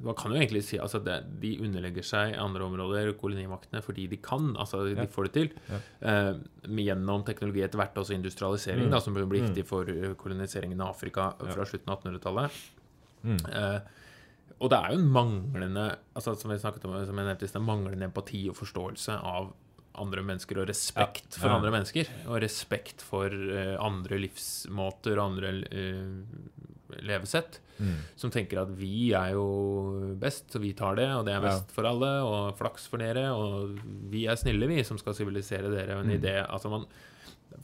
man 0.03 0.15
kan 0.17 0.31
jo 0.33 0.37
egentlig 0.39 0.63
si 0.63 0.77
altså 0.81 0.99
det, 1.03 1.19
De 1.41 1.51
underlegger 1.61 2.03
seg 2.03 2.35
andre 2.41 2.63
områder, 2.65 3.13
kolonimaktene, 3.19 3.81
fordi 3.85 4.07
de 4.09 4.17
kan. 4.17 4.55
altså 4.57 4.83
De 4.87 4.95
Ja. 4.95 5.05
får 5.05 5.23
det 5.29 5.33
til. 5.33 5.49
Ja. 5.69 5.79
Eh, 6.01 6.33
gjennom 6.67 7.23
teknologi 7.25 7.61
etter 7.63 7.77
hvert, 7.77 7.95
også 7.95 8.13
industrialisering, 8.17 8.85
Mm. 8.87 8.91
da, 8.91 8.99
som 8.99 9.13
blir 9.13 9.25
Mm. 9.27 9.49
viktig 9.49 9.65
for 9.65 9.83
eh, 9.89 10.13
koloniseringen 10.15 10.81
av 10.81 10.89
Afrika 10.95 11.33
Ja. 11.39 11.51
fra 11.53 11.65
slutten 11.65 11.89
av 11.89 12.01
1800-tallet. 12.03 12.51
Mm. 13.23 13.45
Eh, 13.53 13.79
og 14.59 14.69
det 14.69 14.77
er 14.79 14.91
jo 14.93 14.99
en 14.99 15.11
manglende 15.11 15.97
altså 16.15 16.35
som 16.39 16.51
jeg 16.51 16.59
snakket 16.61 16.85
om, 16.85 17.05
som 17.05 17.15
jeg 17.17 17.25
nevnte 17.25 17.43
i 17.43 17.47
sted, 17.47 17.61
manglende 17.61 18.03
empati 18.03 18.47
og 18.49 18.55
forståelse 18.55 19.09
av 19.23 19.53
andre 19.93 20.21
mennesker 20.23 20.57
og 20.61 20.67
respekt 20.69 21.35
for 21.35 21.49
andre 21.49 21.69
mennesker. 21.71 22.07
Og 22.27 22.39
respekt 22.41 23.01
for 23.01 23.25
uh, 23.27 23.75
andre 23.83 24.17
livsmåter 24.19 25.17
og 25.19 25.31
andre 25.33 25.51
levesett 27.01 27.59
Mm. 27.81 27.95
som 28.15 28.29
tenker 28.29 28.59
at 28.61 28.69
vi 28.77 29.09
er 29.17 29.31
jo 29.33 30.13
best, 30.21 30.51
så 30.53 30.59
vi 30.61 30.69
tar 30.77 30.95
det, 30.99 31.07
og 31.17 31.25
det 31.25 31.33
er 31.33 31.41
best 31.41 31.71
for 31.73 31.83
alle, 31.89 32.11
og 32.21 32.55
flaks 32.59 32.85
for 32.87 33.01
dere, 33.01 33.23
og 33.33 33.79
vi 34.11 34.27
er 34.29 34.35
snille, 34.37 34.67
vi, 34.69 34.83
som 34.85 34.99
skal 35.01 35.15
sivilisere 35.17 35.71
dere. 35.73 35.97
En 35.99 36.05
Mm. 36.05 36.19
idé, 36.21 36.35
altså 36.47 36.69
man 36.69 36.85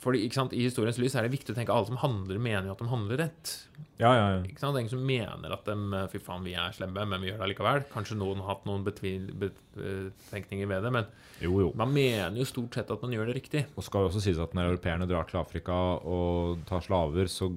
fordi, 0.02 0.26
ikke 0.28 0.34
sant, 0.36 0.52
I 0.54 0.66
historiens 0.68 0.98
lys 1.00 1.16
er 1.16 1.22
det 1.24 1.32
viktig 1.32 1.54
å 1.54 1.56
tenke 1.56 1.70
at 1.72 1.78
alle 1.78 1.86
som 1.88 1.96
handler, 1.98 2.38
mener 2.40 2.66
jo 2.68 2.72
at 2.74 2.80
de 2.80 2.88
handler 2.92 3.18
rett. 3.18 3.68
Ja, 4.00 4.12
ja, 4.14 4.26
ja. 4.36 4.44
Ikke 4.44 4.60
sant? 4.60 4.74
Det 4.76 4.82
er 4.82 4.86
ingen 4.88 4.90
som 4.98 5.06
mener 5.06 5.54
at 5.54 5.64
de, 5.66 6.08
fy 6.12 6.18
faen, 6.20 6.44
vi 6.44 6.54
er 6.56 6.74
slemme, 6.76 7.06
men 7.08 7.22
vi 7.22 7.30
gjør 7.32 7.40
det 7.46 7.56
likevel. 7.56 7.86
Kanskje 7.94 8.18
noen 8.18 8.42
har 8.42 8.56
hatt 8.56 8.66
noen 8.66 8.84
betenkninger 8.84 10.68
ved 10.68 10.84
det, 10.84 10.92
men 10.92 11.06
Jo, 11.42 11.54
jo. 11.62 11.72
man 11.78 11.94
mener 11.94 12.36
jo 12.36 12.46
stort 12.46 12.74
sett 12.78 12.90
at 12.92 13.02
man 13.02 13.12
gjør 13.14 13.28
det 13.32 13.36
riktig. 13.40 13.66
Og 13.78 13.84
skal 13.86 14.02
jo 14.06 14.10
også 14.12 14.22
sies 14.26 14.38
at 14.42 14.54
når 14.58 14.74
europeerne 14.74 15.08
drar 15.10 15.28
til 15.30 15.40
Afrika 15.40 15.74
og 16.04 16.66
tar 16.70 16.82
slaver, 16.86 17.30
så, 17.32 17.52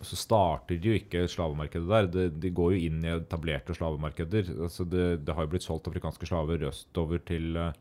så 0.00 0.16
starter 0.16 0.80
de 0.80 0.92
jo 0.92 0.96
ikke 0.96 1.26
slavemarkedet 1.28 1.88
der. 1.88 2.08
De, 2.08 2.26
de 2.42 2.54
går 2.56 2.74
jo 2.74 2.88
inn 2.88 3.04
i 3.04 3.12
etablerte 3.12 3.76
slavemarkeder. 3.76 4.54
Altså 4.64 4.86
det, 4.88 5.12
det 5.26 5.36
har 5.36 5.44
jo 5.44 5.52
blitt 5.52 5.66
solgt 5.66 5.90
afrikanske 5.90 6.28
slaver 6.28 6.64
østover 6.70 7.20
til, 7.28 7.50
eh, 7.60 7.74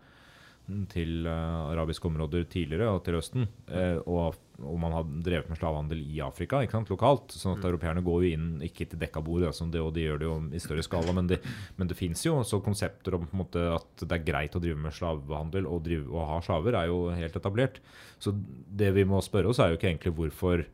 til 0.92 1.30
eh, 1.30 1.60
arabiske 1.72 2.10
områder 2.10 2.44
tidligere, 2.52 2.90
og 2.92 3.06
til 3.06 3.16
Østen. 3.22 3.46
Eh, 3.72 4.02
og, 4.04 4.36
og 4.60 4.76
man 4.84 4.98
har 4.98 5.06
drevet 5.08 5.48
med 5.48 5.62
slavehandel 5.62 6.02
i 6.12 6.20
Afrika, 6.26 6.60
ikke 6.60 6.76
sant, 6.76 6.92
lokalt. 6.92 7.38
sånn 7.40 7.56
at 7.56 7.68
europeerne 7.70 8.04
går 8.04 8.26
jo 8.26 8.32
inn, 8.36 8.50
ikke 8.68 8.90
til 8.92 9.00
dekka 9.00 9.24
bord, 9.24 9.46
altså, 9.48 9.70
det, 9.72 9.80
og 9.80 9.94
de 9.96 10.04
gjør 10.04 10.20
det 10.20 10.28
jo 10.28 10.34
i 10.52 10.62
større 10.64 10.84
skala, 10.84 11.16
men 11.16 11.30
det, 11.32 11.40
men 11.80 11.88
det 11.88 11.98
fins 12.00 12.26
jo 12.28 12.36
også 12.42 12.60
konsepter 12.66 13.16
om 13.16 13.30
måte, 13.32 13.64
at 13.78 14.04
det 14.04 14.18
er 14.18 14.28
greit 14.28 14.60
å 14.60 14.64
drive 14.64 14.82
med 14.84 14.98
slavehandel 14.98 15.72
og, 15.72 15.86
drive, 15.88 16.04
og 16.12 16.28
ha 16.34 16.42
slaver, 16.44 16.76
er 16.82 16.92
jo 16.92 17.06
helt 17.16 17.40
etablert. 17.40 17.80
Så 18.20 18.36
det 18.36 18.92
vi 19.00 19.08
må 19.08 19.24
spørre 19.24 19.54
oss, 19.54 19.64
er 19.64 19.72
jo 19.72 19.80
ikke 19.80 19.94
egentlig 19.94 20.18
hvorfor 20.20 20.68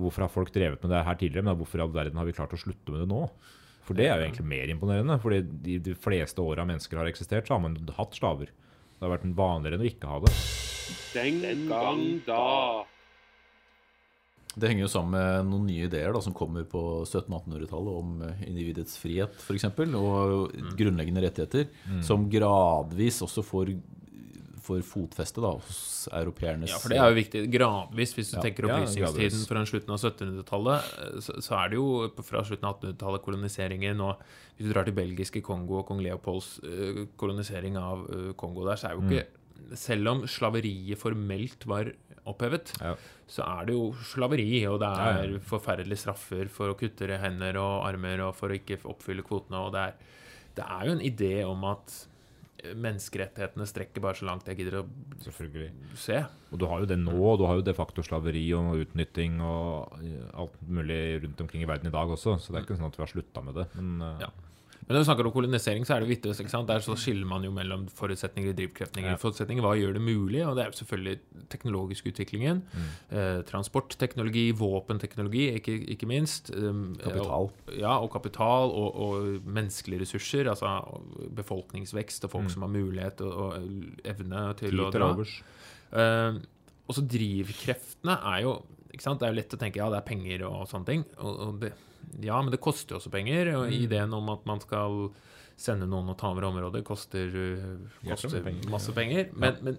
Hvorfor 0.00 0.26
har 0.26 0.32
folk 0.32 0.50
drevet 0.54 0.82
med 0.82 0.90
det 0.90 1.04
her 1.06 1.18
tidligere, 1.20 1.46
men 1.46 1.58
hvorfor 1.58 1.78
i 1.78 1.84
all 1.84 1.94
verden 1.94 2.18
har 2.18 2.26
vi 2.26 2.34
klart 2.34 2.54
å 2.56 2.60
slutte 2.60 2.94
med 2.94 3.04
det 3.04 3.10
nå? 3.12 3.20
For 3.84 3.96
det 3.98 4.08
er 4.08 4.16
jo 4.16 4.26
egentlig 4.26 4.48
mer 4.48 4.72
imponerende. 4.72 5.18
fordi 5.20 5.42
de, 5.44 5.78
de 5.90 5.94
fleste 5.94 6.40
åra 6.42 6.64
mennesker 6.66 6.98
har 6.98 7.10
eksistert, 7.10 7.46
så 7.46 7.58
har 7.58 7.62
man 7.66 7.76
hatt 7.98 8.16
slaver. 8.16 8.50
Det 8.94 9.04
har 9.04 9.12
vært 9.12 9.28
vanligere 9.36 9.78
enn 9.78 9.84
å 9.84 9.90
ikke 9.90 10.10
ha 10.10 10.18
det. 10.24 10.32
Den 11.14 11.68
gang 11.68 12.02
da. 12.26 12.42
Det 14.54 14.70
henger 14.70 14.84
jo 14.84 14.90
sammen 14.92 15.14
med 15.16 15.48
noen 15.50 15.66
nye 15.66 15.88
ideer 15.88 16.14
da, 16.14 16.20
som 16.22 16.34
kommer 16.36 16.66
på 16.70 16.80
1700-1800-tallet 17.02 17.96
om 17.98 18.20
eh, 18.22 18.44
individets 18.46 18.96
frihet 19.02 19.34
f.eks. 19.42 19.66
og 19.98 20.54
grunnleggende 20.78 21.24
rettigheter, 21.26 21.66
som 22.06 22.28
gradvis 22.30 23.18
også 23.26 23.42
får, 23.46 23.72
får 24.64 24.80
fotfeste 24.88 25.42
da, 25.44 25.50
hos 25.60 26.08
europeernes 26.12 26.72
Ja, 26.72 26.78
for 26.80 26.92
det 26.92 26.98
er 27.00 27.12
jo 27.12 27.18
viktig. 27.18 27.42
Gradvis, 27.52 28.14
hvis 28.16 28.32
du 28.32 28.38
Ja. 28.38 28.42
tenker 28.46 28.68
opplysningstiden 28.70 29.42
ja, 29.42 29.48
fra 29.50 29.64
slutten 29.68 29.94
av 29.94 30.00
1700-tallet, 30.00 30.90
eh, 31.04 31.20
så, 31.26 31.36
så 31.44 31.56
er 31.60 31.68
det 31.72 31.78
jo 31.78 31.86
fra 32.24 32.42
slutten 32.48 32.68
av 32.70 32.78
1800-tallet 32.80 33.24
koloniseringen 33.28 34.00
og 34.04 34.24
Hvis 34.56 34.68
du 34.68 34.72
drar 34.72 34.86
til 34.86 34.94
belgiske 34.94 35.40
Kongo 35.42 35.80
og 35.80 35.88
kong 35.88 35.98
Leopolds 36.04 36.60
uh, 36.62 37.04
kolonisering 37.18 37.74
av 37.80 38.04
uh, 38.06 38.28
Kongo 38.38 38.62
der, 38.68 38.78
så 38.78 38.90
er 38.92 38.94
jo 38.94 39.02
ikke 39.08 39.24
Selv 39.80 40.08
om 40.12 40.22
slaveriet 40.28 40.98
formelt 41.00 41.64
var 41.66 41.88
opphevet, 42.28 42.72
Ja. 42.80 42.94
så 43.28 43.42
er 43.44 43.66
det 43.66 43.74
jo 43.74 43.92
slaveri, 44.06 44.64
og 44.70 44.78
det 44.80 44.88
er 44.88 45.32
ja. 45.34 45.38
forferdelige 45.44 46.00
straffer 46.04 46.48
for 46.48 46.70
å 46.72 46.76
kutte 46.78 47.08
hender 47.20 47.56
og 47.60 47.84
armer 47.88 48.22
og 48.28 48.34
for 48.38 48.48
å 48.52 48.56
ikke 48.58 48.78
oppfylle 48.84 49.24
kvotene, 49.26 49.60
og 49.60 49.72
det 49.74 49.80
er, 49.80 49.94
det 50.56 50.64
er 50.64 50.86
jo 50.86 50.92
en 50.94 51.04
idé 51.04 51.32
om 51.48 51.64
at 51.68 51.94
menneskerettighetene 52.74 53.66
strekker 53.68 54.00
bare 54.04 54.16
så 54.18 54.26
langt 54.28 54.46
jeg 54.48 54.56
gidder 54.62 54.80
å 54.80 54.84
Selvfølgelig. 55.24 55.68
se. 56.00 56.22
Og 56.52 56.58
du 56.62 56.66
har 56.70 56.80
jo 56.80 56.86
det 56.90 56.98
nå. 57.02 57.12
og 57.12 57.38
Du 57.38 57.44
har 57.46 57.56
jo 57.60 57.66
de 57.66 57.74
facto 57.76 58.02
slaveri 58.02 58.46
og 58.56 58.80
utnytting 58.86 59.40
og 59.44 59.98
alt 60.34 60.56
mulig 60.66 61.22
rundt 61.24 61.40
omkring 61.44 61.62
i 61.62 61.68
verden 61.68 61.90
i 61.90 61.94
dag 61.94 62.08
også, 62.08 62.38
så 62.40 62.52
det 62.52 62.60
er 62.62 62.66
ikke 62.66 62.78
sånn 62.80 62.90
at 62.90 62.96
vi 62.98 63.04
har 63.04 63.12
slutta 63.12 63.44
med 63.44 63.54
det. 63.60 63.66
Men 63.76 64.00
eh, 64.02 64.24
Ja. 64.26 64.30
Men 64.84 64.96
når 64.96 65.00
vi 65.00 65.06
snakker 65.08 65.28
om 65.28 65.32
kolonisering, 65.32 65.86
så 65.88 65.94
er 65.94 66.04
det 66.04 66.10
viktig, 66.10 66.34
ikke 66.36 66.52
sant? 66.52 66.68
Der 66.68 66.82
så 66.84 66.96
skiller 67.00 67.28
man 67.28 67.44
jo 67.46 67.52
mellom 67.54 67.86
forutsetninger 67.96 68.52
og 68.52 68.58
drivkreftninger. 68.58 69.14
Ja. 69.14 69.20
Forutsetninger, 69.20 69.64
Hva 69.64 69.72
gjør 69.80 69.96
det 69.96 70.02
mulig? 70.04 70.42
Og 70.44 70.58
det 70.58 70.64
er 70.64 70.68
jo 70.68 70.78
selvfølgelig 70.82 71.46
teknologisk 71.54 72.10
utviklingen. 72.10 72.60
Eh, 73.08 73.40
transportteknologi, 73.48 74.50
våpenteknologi, 74.60 75.46
ikke, 75.60 75.78
ikke 75.96 76.08
minst. 76.10 76.52
Um, 76.52 76.92
Kapital. 77.00 77.48
Og, 77.48 77.72
ja, 77.78 77.96
og 77.96 78.12
kapital 78.12 78.74
og, 78.76 79.00
og 79.06 79.48
menneskelige 79.48 80.04
ressurser. 80.04 80.52
Altså 80.52 80.76
befolkningsvekst 81.32 82.28
og 82.28 82.34
folk 82.36 82.52
som 82.52 82.68
har 82.68 82.74
mulighet 82.76 83.24
og, 83.24 83.32
og 83.32 84.04
evne 84.04 84.46
til 84.60 84.68
tid 84.76 84.84
å 84.84 84.90
til 84.92 85.00
dra. 85.00 85.12
overs. 85.14 85.38
Eh, 85.94 86.42
drivkreftene 87.16 88.20
er 88.34 88.44
jo 88.44 88.58
ikke 88.94 89.04
sant? 89.04 89.20
Det 89.20 89.26
er 89.28 89.34
jo 89.34 89.40
lett 89.42 89.56
å 89.56 89.60
tenke 89.60 89.80
ja, 89.82 89.90
det 89.92 89.98
er 90.00 90.06
penger 90.08 90.46
og 90.48 90.64
sånne 90.70 90.88
ting. 90.88 91.04
Og, 91.18 91.40
og 91.48 91.58
det, 91.64 91.72
ja, 92.24 92.38
men 92.40 92.52
det 92.54 92.60
koster 92.64 92.94
jo 92.96 93.00
også 93.02 93.12
penger. 93.14 93.50
Og 93.58 93.66
Mm. 93.68 93.76
ideen 93.82 94.14
om 94.16 94.30
at 94.32 94.46
man 94.46 94.60
skal 94.62 95.10
sende 95.56 95.86
noen 95.86 96.08
og 96.10 96.16
ta 96.18 96.30
over 96.34 96.48
området, 96.48 96.82
koster, 96.86 97.28
uh, 97.30 97.90
koster 98.08 98.40
penger, 98.42 98.70
masse 98.72 98.90
ja. 98.90 98.96
penger. 98.96 99.28
Men, 99.38 99.58
men 99.62 99.78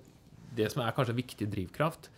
det 0.56 0.69
som 0.71 0.84
er 0.86 0.93
kanskje 0.95 1.17
viktig 1.17 1.49
drivkraft 1.51 2.12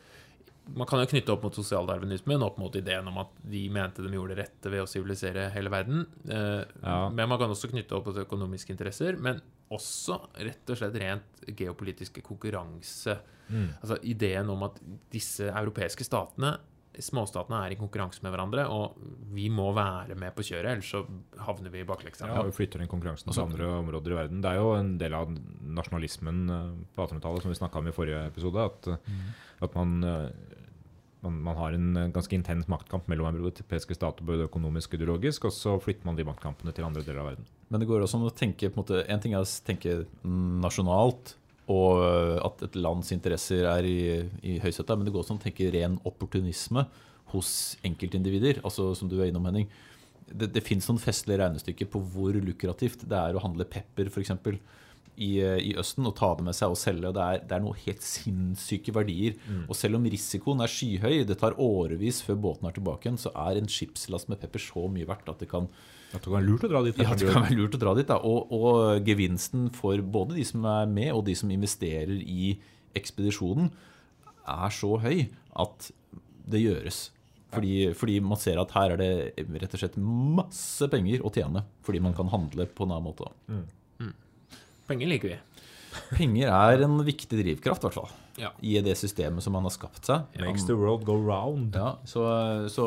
Man 0.75 0.85
kan 0.85 0.99
jo 0.99 1.07
knytte 1.07 1.31
opp 1.31 1.45
mot 1.47 1.55
sosialdarwinismen, 1.55 2.41
opp 2.43 2.57
mot 2.59 2.73
ideen 2.75 3.07
om 3.07 3.17
at 3.21 3.29
de 3.47 3.61
mente 3.71 4.03
de 4.03 4.09
gjorde 4.11 4.35
det 4.35 4.41
rette 4.43 4.69
ved 4.73 4.81
å 4.83 4.87
sivilisere 4.91 5.45
hele 5.53 5.71
verden. 5.71 6.01
Eh, 6.27 6.65
Ja. 6.83 7.07
Men 7.09 7.29
man 7.31 7.39
kan 7.39 7.49
også 7.53 7.69
knytte 7.71 7.95
opp 7.95 8.05
mot 8.09 8.19
økonomiske 8.19 8.73
interesser. 8.75 9.15
Men 9.15 9.39
også 9.71 10.17
rett 10.35 10.67
og 10.69 10.75
slett 10.77 10.97
rent 10.99 11.45
geopolitiske 11.55 12.19
konkurranse. 12.21 13.15
Mm. 13.47 13.69
Altså 13.79 13.97
ideen 14.03 14.49
om 14.51 14.63
at 14.67 14.75
disse 15.09 15.47
europeiske 15.47 16.03
statene, 16.03 16.57
småstatene, 17.03 17.59
er 17.65 17.75
i 17.75 17.79
konkurranse 17.79 18.23
med 18.25 18.33
hverandre, 18.33 18.65
og 18.73 18.97
vi 19.35 19.47
må 19.53 19.69
være 19.75 20.17
med 20.19 20.35
på 20.35 20.45
kjøret, 20.47 20.71
ellers 20.73 20.91
så 20.93 21.03
havner 21.45 21.73
vi 21.73 21.83
i 21.83 21.87
bakleksa. 21.87 22.29
Ja, 22.31 22.43
vi 22.47 22.55
flytter 22.55 22.81
den 22.81 22.91
konkurransen 22.91 23.31
til 23.31 23.43
andre 23.43 23.69
områder 23.79 24.13
i 24.13 24.19
verden. 24.19 24.43
Det 24.43 24.51
er 24.51 24.61
jo 24.61 24.73
en 24.77 24.93
del 25.01 25.15
av 25.17 25.31
nasjonalismen 25.77 26.43
eh, 26.53 26.75
på 26.95 27.05
1800-tallet 27.05 27.45
som 27.45 27.53
vi 27.53 27.59
snakka 27.59 27.81
om 27.81 27.89
i 27.89 27.95
forrige 27.95 28.25
episode. 28.31 28.67
At, 28.71 28.91
mm. 29.07 29.25
at 29.67 29.77
man, 29.77 29.95
eh, 30.03 30.61
man, 31.25 31.39
man 31.49 31.59
har 31.61 31.77
en 31.77 31.89
eh, 32.03 32.11
ganske 32.15 32.37
intens 32.37 32.69
maktkamp 32.71 33.09
mellom 33.11 33.29
europeiske 33.33 33.97
stater, 33.97 34.27
både 34.27 34.47
økonomisk 34.49 34.93
og 34.93 35.01
ideologisk, 35.01 35.49
og 35.49 35.55
så 35.55 35.77
flytter 35.83 36.09
man 36.09 36.19
de 36.19 36.27
maktkampene 36.27 36.75
til 36.75 36.87
andre 36.87 37.05
deler 37.05 37.23
av 37.23 37.33
verden. 37.33 37.49
Men 37.71 37.83
det 37.83 37.89
går 37.89 38.05
også 38.05 38.21
an 38.21 38.29
å 38.29 38.35
tenke 38.35 38.71
på 38.71 38.79
en 38.79 38.83
måte, 38.85 39.03
En 39.11 39.23
ting 39.23 39.35
er 39.35 39.43
å 39.43 39.51
tenke 39.67 39.99
nasjonalt, 40.23 41.35
og 41.67 41.99
øh, 41.99 42.37
at 42.47 42.63
et 42.69 42.77
lands 42.79 43.11
interesser 43.11 43.67
er 43.67 43.87
i, 43.87 43.99
i 44.47 44.55
høysetet, 44.63 44.95
men 44.95 45.07
det 45.07 45.13
går 45.13 45.25
også 45.25 45.35
an 45.35 45.41
å 45.41 45.43
tenke 45.43 45.67
ren 45.73 45.99
opportunisme 46.07 46.85
hos 47.33 47.51
enkeltindivider. 47.87 48.61
altså 48.63 48.93
Som 48.95 49.11
du 49.11 49.19
er 49.19 49.27
innom, 49.27 49.45
Henning. 49.49 49.67
Det, 50.27 50.49
det 50.55 50.63
fins 50.63 50.87
noen 50.87 50.99
festlige 50.99 51.41
regnestykker 51.41 51.89
på 51.91 52.01
hvor 52.13 52.35
lukrativt 52.43 53.03
det 53.07 53.19
er 53.19 53.35
å 53.35 53.43
handle 53.43 53.67
pepper, 53.67 54.11
f.eks. 54.11 54.31
I, 55.17 55.31
øh, 55.41 55.59
i 55.59 55.75
Østen 55.81 56.07
og 56.07 56.15
ta 56.15 56.29
det 56.37 56.45
med 56.47 56.55
seg 56.55 56.71
og 56.71 56.79
selge. 56.79 57.11
Det 57.15 57.25
er, 57.25 57.43
det 57.43 57.57
er 57.57 57.63
noen 57.65 57.83
helt 57.83 58.03
sinnssyke 58.05 58.95
verdier. 58.95 59.35
Og 59.67 59.75
selv 59.75 59.99
om 59.99 60.07
risikoen 60.07 60.63
er 60.63 60.71
skyhøy, 60.71 61.25
det 61.27 61.39
tar 61.41 61.57
årevis 61.59 62.21
før 62.23 62.39
båten 62.47 62.69
er 62.69 62.79
tilbake 62.79 63.09
igjen, 63.09 63.19
så 63.19 63.33
er 63.35 63.59
en 63.59 63.71
skipslast 63.71 64.31
med 64.31 64.39
pepper 64.39 64.63
så 64.63 64.87
mye 64.93 65.09
verdt 65.09 65.31
at 65.33 65.43
det 65.43 65.51
kan 65.51 65.67
At 66.13 66.21
det 66.21 66.29
kan 66.29 66.37
være 66.37 66.47
lurt 66.47 66.63
å 66.63 66.71
dra 66.71 66.81
dit. 66.85 67.01
ja, 67.03 67.15
det 67.19 67.27
kan 67.33 67.43
være 67.43 67.57
lurt 67.59 67.75
å 67.75 67.81
dra 67.81 67.93
dit. 67.97 68.07
Da. 68.07 68.17
Og, 68.23 68.53
og 68.55 69.07
gevinsten 69.07 69.67
for 69.75 69.99
både 69.99 70.37
de 70.37 70.45
som 70.47 70.63
er 70.71 70.87
med, 70.91 71.11
og 71.15 71.25
de 71.27 71.35
som 71.37 71.51
investerer 71.51 72.15
i 72.23 72.55
ekspedisjonen, 72.97 73.69
er 74.47 74.73
så 74.73 74.93
høy 75.03 75.27
at 75.59 75.89
det 76.47 76.63
gjøres. 76.63 77.01
Fordi, 77.51 77.73
fordi 77.95 78.17
man 78.23 78.39
ser 78.39 78.59
at 78.59 78.71
her 78.75 78.95
er 78.95 79.01
det 79.01 79.11
rett 79.61 79.75
og 79.75 79.81
slett 79.81 79.99
masse 79.99 80.87
penger 80.91 81.23
å 81.27 81.31
tjene. 81.33 81.63
Fordi 81.87 82.01
man 82.03 82.15
kan 82.15 82.31
handle 82.31 82.67
på 82.71 82.87
en 82.87 82.95
annen 82.95 83.07
måte. 83.07 83.27
da. 83.27 84.11
Penger 84.87 85.11
liker 85.11 85.33
vi. 85.33 85.37
Penger 86.15 86.51
er 86.53 86.85
en 86.85 86.99
viktig 87.03 87.39
drivkraft, 87.39 87.83
i 87.83 87.87
hvert 87.87 87.99
fall. 87.99 88.11
Ja. 88.37 88.51
I 88.61 88.75
det 88.85 88.93
systemet 88.99 89.41
som 89.43 89.53
man 89.57 89.63
har 89.65 89.73
skapt 89.73 90.05
seg. 90.05 90.27
Makes 90.39 90.67
the 90.69 90.75
world 90.77 91.05
go 91.07 91.15
round. 91.17 91.73
Ja, 91.75 91.95
så, 92.05 92.21
så 92.69 92.85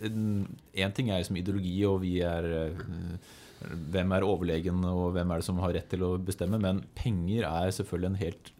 en 0.00 0.92
ting 0.94 1.10
er 1.10 1.18
liksom 1.22 1.38
ideologi, 1.40 1.74
og 1.88 2.00
vi 2.04 2.20
er 2.22 2.46
eh, 2.66 2.84
Hvem 3.90 4.12
er 4.12 4.22
overlegen, 4.22 4.82
og 4.86 5.14
hvem 5.16 5.30
er 5.32 5.40
det 5.40 5.46
som 5.46 5.58
har 5.64 5.72
rett 5.74 5.88
til 5.90 6.02
å 6.06 6.10
bestemme? 6.22 6.58
Men 6.62 6.82
penger 6.94 7.46
er 7.48 7.72
selvfølgelig 7.74 8.10
en 8.12 8.18
helt 8.20 8.50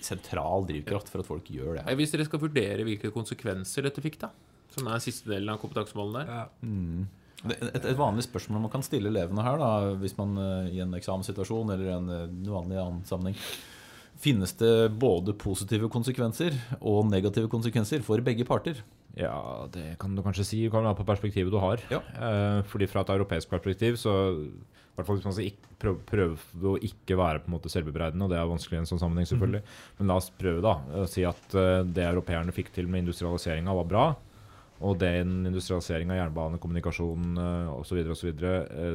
sentral 0.00 0.64
drivkraft 0.68 1.10
for 1.12 1.20
at 1.20 1.28
folk 1.28 1.48
gjør 1.52 1.74
det. 1.80 1.82
Eh, 1.90 1.96
Hvis 1.98 2.14
dere 2.14 2.24
skal 2.28 2.40
vurdere 2.40 2.86
hvilke 2.86 3.10
konsekvenser 3.12 3.84
dette 3.84 4.00
fikk, 4.04 4.20
da, 4.22 4.30
som 4.72 4.86
er 4.88 5.02
siste 5.02 5.28
delen 5.28 5.50
av 5.52 5.58
kompetansemålene 5.60 6.22
der 6.24 6.46
Det- 7.42 7.58
Et, 7.74 7.84
et 7.90 7.96
vanlig 7.98 8.22
spørsmål 8.26 8.60
man 8.66 8.70
kan 8.70 8.82
stille 8.86 9.08
elevene 9.10 9.42
her, 9.42 9.56
da, 9.58 9.94
hvis 9.96 10.16
man 10.18 10.36
eh, 10.38 10.70
i 10.76 10.80
en 10.84 10.92
eksamenssituasjon 10.94 11.70
eller 11.74 11.92
en 11.98 12.08
eh, 12.12 12.26
vanlig 12.52 12.76
annen 12.80 13.02
sammenheng 13.08 13.36
Finnes 14.20 14.52
det 14.60 14.90
både 15.00 15.34
positive 15.40 15.88
konsekvenser 15.92 16.56
og 16.80 17.06
negative 17.08 17.48
konsekvenser 17.52 18.04
for 18.04 18.20
begge 18.24 18.44
parter? 18.48 18.82
Ja, 19.18 19.66
det 19.72 19.96
kan 20.00 20.12
du 20.14 20.22
kanskje 20.22 20.46
si. 20.46 20.64
Det 20.66 20.72
kan 20.74 20.84
være 20.86 20.98
på 21.00 21.08
perspektivet 21.08 21.52
du 21.52 21.58
har. 21.62 21.80
Ja. 21.90 22.02
Eh, 22.14 22.60
fordi 22.70 22.88
fra 22.90 23.02
et 23.02 23.14
europeisk 23.16 23.50
perspektiv, 23.50 23.96
så 23.98 24.12
hvert 25.00 25.08
fall 25.08 25.18
hvis 25.18 25.28
man 25.28 25.36
skal 25.36 25.76
prøve, 25.80 26.00
prøve 26.08 26.72
å 26.74 26.80
ikke 26.84 27.18
være 27.18 27.42
på 27.42 27.50
en 27.50 27.56
måte 27.56 27.72
selvbebreidende, 27.72 28.26
og 28.26 28.32
det 28.32 28.38
er 28.40 28.50
vanskelig 28.50 28.78
i 28.78 28.82
en 28.82 28.90
sånn 28.90 29.02
sammenheng, 29.02 29.28
selvfølgelig. 29.30 29.62
Men 29.98 30.12
la 30.12 30.18
oss 30.20 30.30
prøve 30.40 30.64
da, 30.64 30.74
å 31.02 31.06
si 31.10 31.24
at 31.28 31.56
eh, 31.58 31.82
det 31.88 32.06
europeerne 32.06 32.54
fikk 32.54 32.72
til 32.74 32.90
med 32.90 33.04
industrialiseringa, 33.04 33.76
var 33.80 33.88
bra. 33.88 34.04
Og 34.80 34.96
den 34.96 35.44
industrialiseringa, 35.44 36.16
jernbane, 36.16 36.56
kommunikasjon 36.62 37.36
osv. 37.74 37.98
osv. 38.14 38.30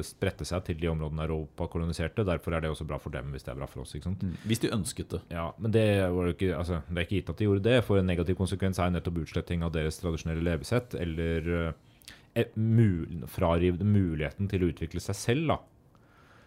spredte 0.06 0.46
seg 0.48 0.64
til 0.66 0.80
de 0.80 0.88
områdene 0.90 1.28
Europa 1.28 1.68
koloniserte. 1.70 2.24
Derfor 2.26 2.56
er 2.56 2.64
det 2.64 2.72
også 2.72 2.88
bra 2.88 2.98
for 2.98 3.14
dem 3.14 3.30
hvis 3.30 3.46
det 3.46 3.52
er 3.52 3.60
bra 3.60 3.68
for 3.70 3.84
oss. 3.84 3.94
ikke 3.94 4.08
sant? 4.08 4.24
Hvis 4.50 4.64
de 4.64 4.72
ønsket 4.74 5.14
det. 5.14 5.20
Ja, 5.30 5.46
men 5.62 5.74
det, 5.76 5.84
ikke, 6.32 6.50
altså, 6.58 6.80
det 6.88 6.98
er 6.98 7.06
ikke 7.06 7.20
gitt 7.20 7.30
at 7.30 7.38
de 7.38 7.46
gjorde 7.46 7.66
det, 7.68 7.76
for 7.86 8.00
en 8.00 8.10
negativ 8.10 8.38
konsekvens 8.40 8.82
er 8.82 8.90
nettopp 8.96 9.22
utsletting 9.22 9.62
av 9.62 9.76
deres 9.78 10.00
tradisjonelle 10.02 10.42
levesett, 10.48 10.98
eller 10.98 11.52
eh, 12.34 12.50
mul 12.58 13.22
frarive 13.30 13.86
muligheten 13.86 14.50
til 14.50 14.66
å 14.66 14.74
utvikle 14.74 15.02
seg 15.02 15.18
selv. 15.22 15.54
da. 15.54 15.62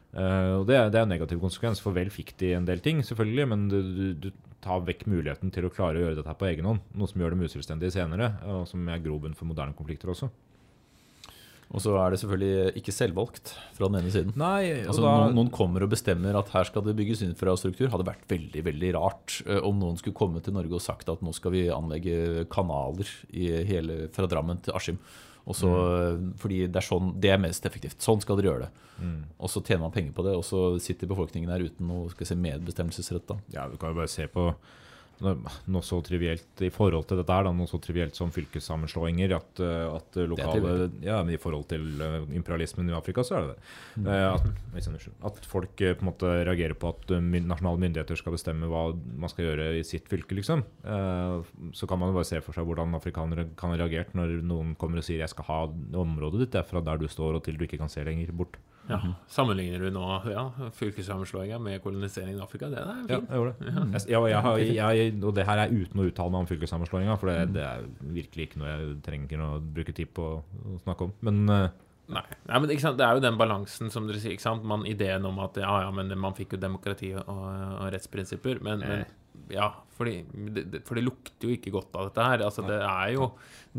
Uh, 0.09 0.55
og 0.57 0.63
det, 0.65 0.77
det 0.89 0.97
er 0.97 1.05
en 1.05 1.11
negativ 1.13 1.41
konsekvens, 1.41 1.81
for 1.83 1.93
vel 1.93 2.09
fikk 2.13 2.33
de 2.41 2.55
en 2.57 2.65
del 2.65 2.81
ting, 2.81 3.03
selvfølgelig, 3.05 3.45
men 3.51 3.67
du, 3.69 3.77
du, 3.83 4.05
du 4.25 4.29
tar 4.63 4.83
vekk 4.87 5.07
muligheten 5.09 5.53
til 5.55 5.67
å 5.67 5.71
klare 5.73 5.99
å 5.99 6.03
gjøre 6.03 6.19
dette 6.19 6.35
på 6.39 6.49
egen 6.49 6.67
hånd, 6.67 6.85
noe 6.97 7.09
som 7.09 7.21
gjør 7.21 7.35
dem 7.35 7.45
uselvstendige 7.47 7.95
senere, 7.95 8.33
og 8.49 8.67
som 8.69 8.85
er 8.91 9.01
grobunn 9.03 9.37
for 9.37 9.49
moderne 9.49 9.77
konflikter 9.77 10.11
også. 10.11 10.29
Og 11.69 11.83
så 11.83 11.93
er 12.01 12.09
det 12.09 12.17
selvfølgelig 12.23 12.79
ikke 12.79 12.93
selvvalgt 12.95 13.51
fra 13.77 13.89
den 13.91 13.99
ene 13.99 14.11
siden. 14.13 14.33
Nei, 14.41 14.81
Altså, 14.89 15.03
noen, 15.05 15.35
noen 15.37 15.51
kommer 15.53 15.85
og 15.85 15.91
bestemmer 15.91 16.37
at 16.39 16.49
her 16.55 16.65
skal 16.65 16.81
det 16.87 16.95
bygges 16.97 17.21
infrastruktur. 17.27 17.91
Hadde 17.93 18.07
vært 18.07 18.25
veldig 18.31 18.63
veldig 18.65 18.89
rart 18.97 19.35
eh, 19.45 19.61
om 19.61 19.77
noen 19.77 19.99
skulle 20.01 20.17
komme 20.17 20.41
til 20.41 20.55
Norge 20.57 20.79
og 20.79 20.81
sagt 20.81 21.11
at 21.13 21.21
nå 21.21 21.33
skal 21.37 21.53
vi 21.53 21.67
anlegge 21.73 22.47
kanaler 22.49 23.11
i 23.29 23.51
hele, 23.69 24.07
fra 24.15 24.25
Drammen 24.29 24.63
til 24.65 24.73
Askim. 24.79 24.97
Og 25.45 25.55
så, 25.55 25.69
Fordi 26.37 26.67
det 26.67 26.75
er 26.75 26.85
sånn, 26.85 27.13
det 27.21 27.29
er 27.33 27.39
mest 27.41 27.65
effektivt. 27.65 28.01
Sånn 28.01 28.21
skal 28.21 28.37
dere 28.37 28.51
gjøre 28.51 28.67
det. 28.67 28.71
Og 29.39 29.49
så 29.49 29.61
tjener 29.63 29.85
man 29.85 29.91
penger 29.95 30.11
på 30.13 30.23
det, 30.27 30.35
og 30.35 30.43
så 30.43 30.79
sitter 30.83 31.07
befolkningen 31.07 31.49
her 31.49 31.63
uten 31.63 31.87
noe 31.87 32.09
skal 32.11 32.27
si, 32.27 32.35
medbestemmelsesrett. 32.35 33.25
da. 33.27 33.37
Ja, 33.55 33.67
du 33.71 33.77
kan 33.77 33.93
jo 33.93 34.01
bare 34.01 34.11
se 34.11 34.27
på 34.27 34.49
noe, 35.23 35.81
så 35.85 35.99
trivielt 36.05 36.63
i 36.63 36.69
forhold 36.73 37.07
til 37.09 37.19
dette 37.19 37.35
her, 37.35 37.45
da, 37.47 37.51
noe 37.55 37.69
så 37.69 37.79
trivielt 37.83 38.17
som 38.17 38.31
fylkessammenslåinger. 38.33 39.33
At, 39.35 39.61
eh, 39.63 39.85
at 39.91 40.19
lokale. 40.29 40.89
Ja, 41.03 41.19
men 41.23 41.35
i 41.35 41.41
forhold 41.41 41.67
til 41.71 42.01
eh, 42.03 42.17
imperialismen 42.37 42.89
i 42.91 42.95
Afrika, 42.97 43.25
så 43.25 43.39
er 43.39 43.47
det 43.47 43.55
det. 43.55 44.07
Eh, 44.07 44.27
At, 44.29 44.47
unnskyld. 44.79 45.17
at 45.29 45.49
folk 45.49 45.75
på 45.79 45.91
en 45.91 46.09
måte 46.09 46.31
reagerer 46.47 46.77
på 46.79 46.93
at 46.93 47.13
nasjonale 47.19 47.83
myndigheter 47.83 48.19
skal 48.19 48.35
bestemme 48.35 48.69
hva 48.71 48.89
man 48.93 49.31
skal 49.31 49.49
gjøre 49.49 49.71
i 49.79 49.85
sitt 49.87 50.07
fylke, 50.11 50.37
liksom. 50.37 50.63
Så 51.75 51.87
kan 51.89 51.99
man 51.99 52.13
bare 52.15 52.27
se 52.27 52.39
for 52.43 52.55
seg 52.55 52.67
hvordan 52.67 52.95
afrikanere 52.97 53.49
kan 53.59 53.73
ha 53.73 53.79
reagert 53.79 54.15
når 54.17 54.39
noen 54.45 54.75
kommer 54.79 55.01
og 55.01 55.07
sier 55.07 55.19
'jeg 55.19 55.33
skal 55.33 55.45
ha 55.49 55.59
området 55.99 56.39
ditt, 56.39 56.51
det 56.51 56.63
er 56.63 56.69
fra 56.69 56.81
der 56.81 56.97
du 56.97 57.07
står 57.07 57.35
og 57.35 57.43
til 57.43 57.57
du 57.57 57.65
ikke 57.65 57.79
kan 57.79 57.89
se 57.89 58.03
lenger 58.03 58.31
bort'. 58.31 58.59
Ja. 58.89 58.97
Sammenligner 59.29 59.79
du 59.85 59.91
nå 59.93 60.05
ja, 60.31 60.43
fylkessammenslåinga 60.73 61.59
med 61.61 61.81
koloniseringen 61.83 62.39
i 62.39 62.43
Afrika? 62.43 62.69
Det 62.73 62.79
er 62.81 62.87
Ja, 62.87 63.19
fint. 63.19 63.29
jeg 63.29 63.37
gjorde 63.37 63.53
det. 63.59 63.73
Jeg, 63.93 64.09
ja, 64.09 64.19
og 64.19 64.29
jeg, 64.29 64.41
har- 64.41 64.57
jeg, 64.95 65.23
og 65.23 65.35
det 65.35 65.45
her 65.45 65.57
er 65.63 65.69
uten 65.75 66.01
å 66.01 66.07
uttale 66.09 66.31
meg 66.33 66.39
om 66.39 66.47
fylkessammenslåinga, 66.49 67.17
for 67.21 67.27
det, 67.29 67.53
det 67.53 67.63
er 67.67 67.85
virkelig 68.01 68.47
ikke 68.49 68.57
noe 68.63 68.71
jeg 68.73 68.95
trenger 69.05 69.43
å 69.45 69.51
bruke 69.61 69.93
tid 69.93 70.09
på 70.13 70.25
å 70.41 70.79
snakke 70.83 71.05
om. 71.05 71.13
Men 71.21 71.43
eh, 71.49 71.69
Nei. 72.09 72.25
Nei, 72.49 72.59
men? 72.59 72.71
Det 72.71 73.05
er 73.05 73.17
jo 73.17 73.23
den 73.23 73.37
balansen 73.37 73.91
som 73.93 74.07
dere 74.09 74.21
sier. 74.21 74.33
ikke 74.33 74.47
sant? 74.47 74.65
Man, 74.67 74.87
ideen 74.89 75.27
om 75.29 75.39
at 75.43 75.59
ja, 75.61 75.75
ja, 75.85 75.93
men 75.93 76.11
man 76.19 76.37
fikk 76.37 76.55
jo 76.57 76.61
demokrati 76.61 77.13
og, 77.19 77.29
og 77.29 77.89
rettsprinsipper. 77.93 78.63
Men, 78.65 78.81
men 78.81 79.05
ja, 79.53 79.69
fordi, 79.97 80.23
det, 80.55 80.81
for 80.87 80.97
det 80.97 81.03
lukter 81.05 81.49
jo 81.49 81.55
ikke 81.55 81.73
godt 81.73 81.95
av 81.97 82.09
dette 82.09 82.25
her. 82.25 82.43
Altså, 82.45 82.63
det 82.65 82.77
er 82.81 83.13
jo 83.15 83.29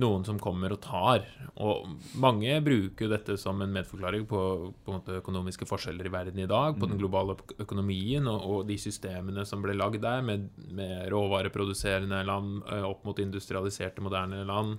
noen 0.02 0.24
som 0.26 0.38
kommer 0.42 0.74
og 0.74 0.80
tar. 0.84 1.26
Og 1.62 1.90
mange 2.22 2.56
bruker 2.64 3.06
jo 3.06 3.10
dette 3.12 3.36
som 3.40 3.60
en 3.62 3.74
medforklaring 3.74 4.26
på, 4.30 4.42
på 4.86 4.96
en 4.96 5.18
økonomiske 5.20 5.68
forskjeller 5.68 6.06
i 6.06 6.12
verden 6.14 6.42
i 6.42 6.48
dag. 6.50 6.78
På 6.78 6.90
den 6.90 7.00
globale 7.00 7.36
økonomien 7.58 8.30
og, 8.30 8.46
og 8.46 8.68
de 8.70 8.78
systemene 8.80 9.46
som 9.48 9.64
ble 9.64 9.74
lagd 9.78 10.02
der, 10.04 10.22
med, 10.26 10.50
med 10.70 11.08
råvareproduserende 11.12 12.22
land 12.28 12.62
opp 12.84 13.02
mot 13.08 13.22
industrialiserte, 13.22 14.04
moderne 14.04 14.44
land. 14.46 14.78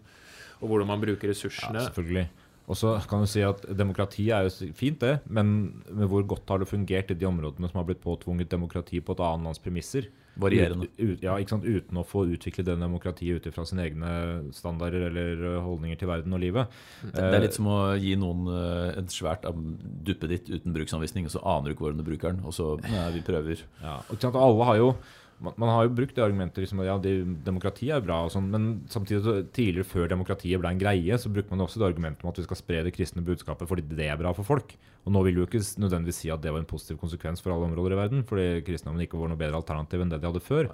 Og 0.61 0.69
hvordan 0.69 0.91
man 0.91 1.03
bruker 1.03 1.31
ressursene. 1.31 1.79
Ja, 1.81 1.89
selvfølgelig. 1.89 2.29
Og 2.69 2.77
så 2.77 2.93
kan 3.09 3.23
du 3.23 3.29
si 3.29 3.41
at 3.43 3.63
Demokrati 3.77 4.29
er 4.31 4.47
jo 4.47 4.71
fint, 4.77 5.01
det, 5.01 5.19
men, 5.27 5.83
hvor 5.89 6.23
godt 6.35 6.49
har 6.53 6.61
det 6.61 6.69
fungert 6.69 7.11
i 7.11 7.17
de 7.17 7.27
områdene 7.27 7.69
som 7.71 7.81
har 7.81 7.87
blitt 7.89 8.03
påtvunget 8.03 8.51
demokrati 8.51 9.01
på 9.01 9.15
et 9.17 9.23
annet 9.25 9.49
lands 9.49 9.63
premisser? 9.63 10.11
Varierende. 10.39 10.87
Ut, 10.87 10.99
ut, 11.01 11.23
ja, 11.25 11.33
ikke 11.41 11.51
sant? 11.51 11.65
Uten 11.67 11.99
å 11.99 12.05
få 12.07 12.23
utvikle 12.31 12.63
det 12.63 12.77
demokratiet 12.79 13.41
ut 13.41 13.47
ifra 13.49 13.65
sine 13.67 13.83
egne 13.89 14.11
standarder 14.55 15.09
eller 15.09 15.41
holdninger 15.65 15.99
til 15.99 16.07
verden 16.07 16.37
og 16.37 16.39
livet. 16.39 16.77
Det, 17.01 17.17
det 17.17 17.25
er 17.27 17.43
litt 17.43 17.57
som 17.57 17.67
å 17.67 17.79
gi 17.99 18.13
noen 18.19 18.47
eh, 18.53 19.01
et 19.01 19.11
svært 19.11 19.43
duppe 19.43 19.89
duppeditt 20.07 20.47
uten 20.53 20.75
bruksanvisning, 20.75 21.27
og 21.27 21.35
så 21.35 21.43
aner 21.43 21.67
du 21.67 21.75
ikke 21.75 21.89
hvordan 21.89 21.99
du 21.99 22.07
bruker 22.07 22.31
den. 22.31 22.45
Og 22.47 22.55
så 22.55 22.73
Nei, 22.85 23.09
vi 23.17 23.25
prøver. 23.27 23.65
Ja, 23.83 23.99
og 24.07 24.29
alle 24.31 24.69
har 24.69 24.79
jo 24.79 24.93
man, 25.41 25.55
man 25.59 25.71
har 25.73 25.85
jo 25.87 25.93
brukt 25.97 26.15
det 26.17 26.23
argumentet 26.23 26.63
liksom, 26.63 26.83
ja, 26.85 26.95
det, 27.01 27.13
demokrati 27.45 27.89
er 27.93 28.03
bra, 28.05 28.21
og 28.25 28.33
sånn, 28.33 28.49
men 28.53 28.69
samtidig 28.91 29.21
så, 29.25 29.35
tidligere, 29.55 29.87
før 29.89 30.09
demokratiet 30.11 30.61
ble 30.61 30.71
en 30.71 30.81
greie, 30.81 31.17
så 31.19 31.31
brukte 31.33 31.53
man 31.53 31.65
også 31.65 31.81
det 31.81 31.89
argumentet 31.89 32.25
om 32.25 32.31
at 32.31 32.39
vi 32.39 32.45
skal 32.45 32.59
spre 32.59 32.81
det 32.85 32.93
kristne 32.95 33.25
budskapet 33.25 33.69
fordi 33.69 33.85
det 33.89 34.09
er 34.09 34.19
bra 34.21 34.33
for 34.37 34.47
folk. 34.47 34.75
Og 35.01 35.15
nå 35.15 35.23
vil 35.25 35.39
jo 35.41 35.47
ikke 35.47 35.63
nødvendigvis 35.81 36.19
si 36.23 36.33
at 36.33 36.43
det 36.43 36.53
var 36.53 36.61
en 36.61 36.69
positiv 36.69 36.99
konsekvens 37.01 37.41
for 37.41 37.53
alle 37.53 37.69
områder 37.71 37.95
i 37.95 38.01
verden, 38.03 38.25
fordi 38.27 38.49
kristendommen 38.67 39.05
ikke 39.05 39.17
var 39.19 39.31
noe 39.31 39.39
bedre 39.39 39.57
alternativ 39.57 40.03
enn 40.03 40.13
det 40.13 40.21
de 40.21 40.29
hadde 40.29 40.43
før. 40.45 40.69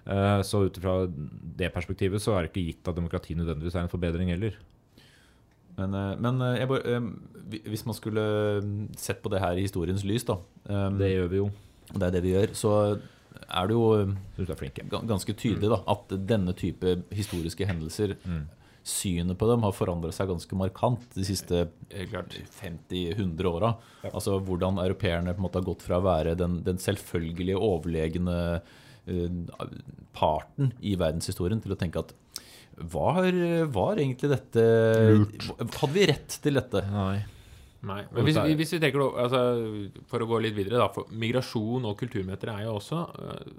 Uh, 0.00 0.40
så 0.44 0.64
ut 0.64 0.76
ifra 0.80 1.04
det 1.60 1.68
perspektivet 1.74 2.22
så 2.24 2.34
er 2.34 2.44
det 2.44 2.52
ikke 2.52 2.66
gitt 2.70 2.88
at 2.88 2.96
demokrati 2.96 3.36
nødvendigvis 3.36 3.76
er 3.76 3.86
en 3.86 3.92
forbedring 3.92 4.32
heller. 4.32 4.58
Men, 5.78 5.94
eh, 5.96 6.16
men 6.20 6.42
eh, 6.44 6.66
bare, 6.68 6.98
hvis 7.64 7.86
man 7.86 7.96
skulle 7.96 8.22
sett 9.00 9.22
på 9.22 9.30
det 9.32 9.40
her 9.40 9.56
i 9.56 9.64
historiens 9.64 10.02
lys, 10.04 10.26
da, 10.28 10.36
Det 10.98 11.08
gjør 11.08 11.30
vi 11.30 11.38
jo. 11.38 11.46
det 11.94 12.02
er 12.02 12.12
det 12.12 12.22
vi 12.24 12.34
gjør, 12.34 12.52
så 12.58 12.72
er 13.48 13.68
det 13.70 13.76
jo 13.76 13.84
eh, 13.98 14.94
ganske 15.08 15.34
tydelig 15.34 15.70
da, 15.72 15.80
at 15.90 16.16
denne 16.28 16.54
type 16.58 16.98
historiske 17.14 17.68
hendelser 17.68 18.16
Synet 18.80 19.36
på 19.36 19.44
dem 19.44 19.64
har 19.66 19.74
forandret 19.76 20.16
seg 20.16 20.30
ganske 20.30 20.56
markant 20.56 21.02
de 21.12 21.24
siste 21.28 21.66
eh, 21.92 22.08
50-100 22.08 23.48
åra. 23.50 23.74
Altså 24.08 24.38
hvordan 24.40 24.80
europeerne 24.80 25.34
på 25.34 25.42
en 25.42 25.44
måte 25.44 25.60
har 25.60 25.66
gått 25.66 25.84
fra 25.84 25.98
å 26.00 26.06
være 26.06 26.32
den, 26.40 26.62
den 26.64 26.80
selvfølgelige, 26.80 27.60
overlegne 27.60 28.38
uh, 28.64 29.66
parten 30.16 30.72
i 30.80 30.94
verdenshistorien 30.96 31.60
til 31.60 31.76
å 31.76 31.78
tenke 31.80 32.06
at 32.06 32.16
Var, 32.80 33.26
var 33.74 34.00
egentlig 34.00 34.30
dette 34.32 34.62
Hadde 34.64 35.92
vi 35.92 36.06
rett 36.08 36.38
til 36.40 36.56
dette? 36.56 36.80
Nei. 36.94 37.18
Nei, 37.82 38.02
men 38.12 38.26
hvis, 38.26 38.36
vi- 38.44 38.54
hvis 38.60 38.72
vi 38.74 38.78
tenker 38.82 39.00
altså, 39.22 39.38
For 40.10 40.20
å 40.20 40.26
gå 40.28 40.40
litt 40.44 40.54
videre, 40.54 40.76
da. 40.82 40.88
For 40.92 41.06
migrasjon 41.16 41.86
og 41.88 41.94
kulturmøter 42.02 42.50
er 42.52 42.66
jo 42.66 42.74
også 42.76 42.98
øh, 43.22 43.52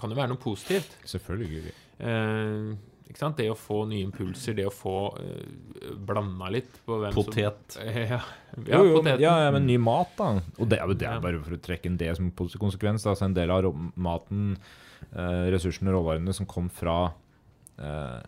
Kan 0.00 0.10
jo 0.10 0.16
være 0.16 0.30
noe 0.32 0.40
positivt. 0.40 0.94
Selvfølgelig. 1.04 1.72
Eh, 2.00 2.70
ikke 3.10 3.20
sant? 3.20 3.36
Det 3.38 3.50
å 3.52 3.54
få 3.56 3.82
nye 3.86 4.02
impulser, 4.02 4.56
det 4.58 4.64
å 4.66 4.72
få 4.74 4.94
uh, 5.14 5.92
blanda 6.08 6.48
litt 6.50 6.80
på 6.84 6.96
hvem 7.04 7.14
Potet. 7.14 7.76
som 7.76 7.84
Ja, 7.86 8.16
ja, 8.16 8.20
Jo, 8.66 8.80
jo, 8.88 8.96
poteten. 8.98 9.22
ja, 9.22 9.34
ja, 9.44 9.52
men 9.54 9.64
ny 9.68 9.76
mat, 9.78 10.10
da. 10.18 10.32
Og 10.58 10.66
det, 10.72 10.80
det 10.98 11.06
er 11.06 11.20
bare 11.22 11.38
for 11.44 11.54
å 11.54 11.60
trekke 11.62 11.86
inn 11.86 11.96
det 12.00 12.10
som 12.18 12.32
positiv 12.34 12.64
konsekvens. 12.64 13.06
Altså 13.06 13.28
en 13.28 13.36
del 13.38 13.52
av 13.54 13.68
maten, 13.94 14.56
uh, 15.14 15.46
ressursene, 15.54 15.94
råvarene 15.94 16.34
som 16.34 16.48
kom 16.50 16.66
fra 16.68 17.12
eh, 17.78 18.20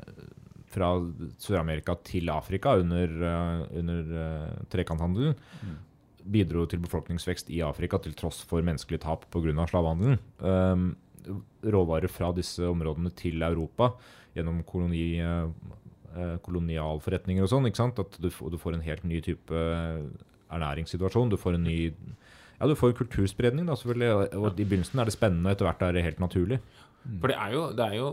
fra 0.79 0.95
Sør-Amerika 1.43 1.99
til 2.07 2.31
Afrika 2.33 2.79
under, 2.79 3.19
eh, 3.29 3.67
under 3.83 4.01
trekanthandelen, 4.71 5.35
trekanthandelen, 5.35 5.85
bidro 6.29 6.67
til 6.69 6.81
befolkningsvekst 6.85 7.51
i 7.55 7.63
Afrika 7.65 7.99
til 8.03 8.17
tross 8.17 8.43
for 8.47 8.65
menneskelig 8.65 9.01
tap 9.05 9.27
pga. 9.33 9.67
slavehandelen. 9.67 10.19
Um, 10.39 10.97
råvarer 11.63 12.09
fra 12.09 12.31
disse 12.33 12.65
områdene 12.65 13.11
til 13.17 13.43
Europa 13.43 13.93
gjennom 14.37 14.63
koloni, 14.69 15.19
eh, 15.21 15.51
eh, 16.15 16.37
kolonialforretninger 16.45 17.43
og 17.43 17.51
sånn. 17.53 17.67
ikke 17.67 17.83
sant? 17.83 17.99
At 17.99 18.19
du, 18.21 18.29
du 18.29 18.59
får 18.59 18.75
en 18.75 18.87
helt 18.87 19.05
ny 19.05 19.21
type 19.25 19.53
eh, 19.53 20.05
ernæringssituasjon. 20.51 21.33
Du 21.33 21.37
får 21.37 21.59
en 21.59 21.65
ny 21.65 21.79
ja, 22.59 22.67
du 22.67 22.75
får 22.75 22.97
kulturspredning, 22.99 23.69
da, 23.69 23.77
selvfølgelig. 23.79 24.33
Og 24.35 24.59
I 24.59 24.65
begynnelsen 24.65 24.99
er 24.99 25.07
det 25.07 25.15
spennende, 25.15 25.53
etter 25.53 25.69
hvert 25.69 25.83
er 25.83 25.93
det 25.95 26.03
helt 26.03 26.23
naturlig. 26.23 26.59
For 27.21 27.31
det 27.31 27.37
er 27.39 27.53
jo, 27.55 27.61
det 27.79 27.85
er 27.85 27.95
jo 27.95 28.09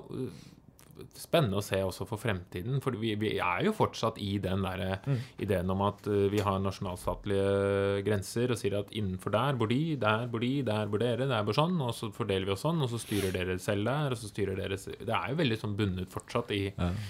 spennende 1.18 1.58
å 1.60 1.64
se 1.66 1.80
også 1.84 2.06
for 2.08 2.18
fremtiden. 2.22 2.80
For 2.84 2.96
vi, 3.00 3.14
vi 3.20 3.34
er 3.38 3.66
jo 3.68 3.74
fortsatt 3.76 4.20
i 4.24 4.38
den 4.44 4.62
der 4.64 5.00
Mm. 5.06 5.18
ideen 5.40 5.70
om 5.72 5.82
at 5.86 6.08
uh, 6.08 6.28
vi 6.32 6.40
har 6.40 6.60
nasjonalstatlige 6.60 8.04
grenser 8.06 8.52
og 8.54 8.58
sier 8.60 8.78
at 8.80 8.92
innenfor 8.96 9.32
der 9.34 9.58
bor 9.60 9.68
de, 9.72 9.96
der 10.00 10.28
bor 10.32 10.40
de, 10.44 10.62
der 10.66 10.88
bor 10.92 11.02
dere, 11.02 11.28
der 11.30 11.44
bor 11.48 11.54
sånn, 11.58 11.76
og 11.82 11.94
så 11.96 12.12
fordeler 12.16 12.46
vi 12.46 12.56
oss 12.56 12.64
sånn, 12.66 12.82
og 12.84 12.90
så 12.92 13.00
styrer 13.02 13.32
dere 13.36 13.58
selv 13.60 13.86
der, 13.90 14.12
og 14.16 14.18
så 14.22 14.30
styrer 14.32 14.56
dere 14.60 14.78
Det 14.78 15.12
er 15.14 15.30
jo 15.32 15.38
veldig 15.42 15.60
sånn 15.62 15.76
bundet 15.78 16.12
fortsatt 16.12 16.52
i 16.56 16.64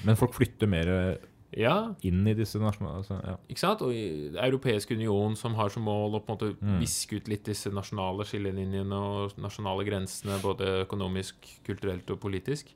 Men 0.05 0.15
folk 0.19 0.33
flytter 0.37 0.67
mer 0.71 0.91
Ja, 1.55 1.93
inn 2.03 2.25
i 2.27 2.33
disse 2.35 2.59
nasjonale 2.59 2.99
altså, 2.99 3.15
ja. 3.23 3.35
ikke 3.47 3.61
sant? 3.61 3.81
Og 3.85 3.93
Europeisk 3.93 4.91
union 4.91 5.37
som 5.39 5.53
har 5.55 5.69
som 5.71 5.85
mål 5.87 6.17
å 6.17 6.23
på 6.25 6.33
en 6.33 6.35
måte 6.35 6.49
Mm. 6.59 6.79
viske 6.81 7.15
ut 7.21 7.27
litt 7.31 7.45
disse 7.47 7.69
nasjonale 7.71 8.25
skillelinjene 8.27 8.91
og 8.97 9.37
nasjonale 9.39 9.85
grensene, 9.87 10.41
både 10.41 10.81
økonomisk, 10.85 11.35
kulturelt 11.63 12.09
og 12.11 12.19
politisk. 12.19 12.73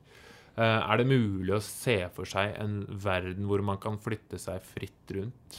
Eh, 0.58 0.92
er 0.92 1.00
det 1.00 1.08
mulig 1.08 1.54
å 1.56 1.62
se 1.64 1.96
for 2.14 2.28
seg 2.28 2.56
en 2.60 2.82
verden 3.02 3.46
hvor 3.48 3.62
man 3.64 3.80
kan 3.82 3.98
flytte 4.02 4.40
seg 4.40 4.62
fritt 4.66 5.14
rundt? 5.16 5.58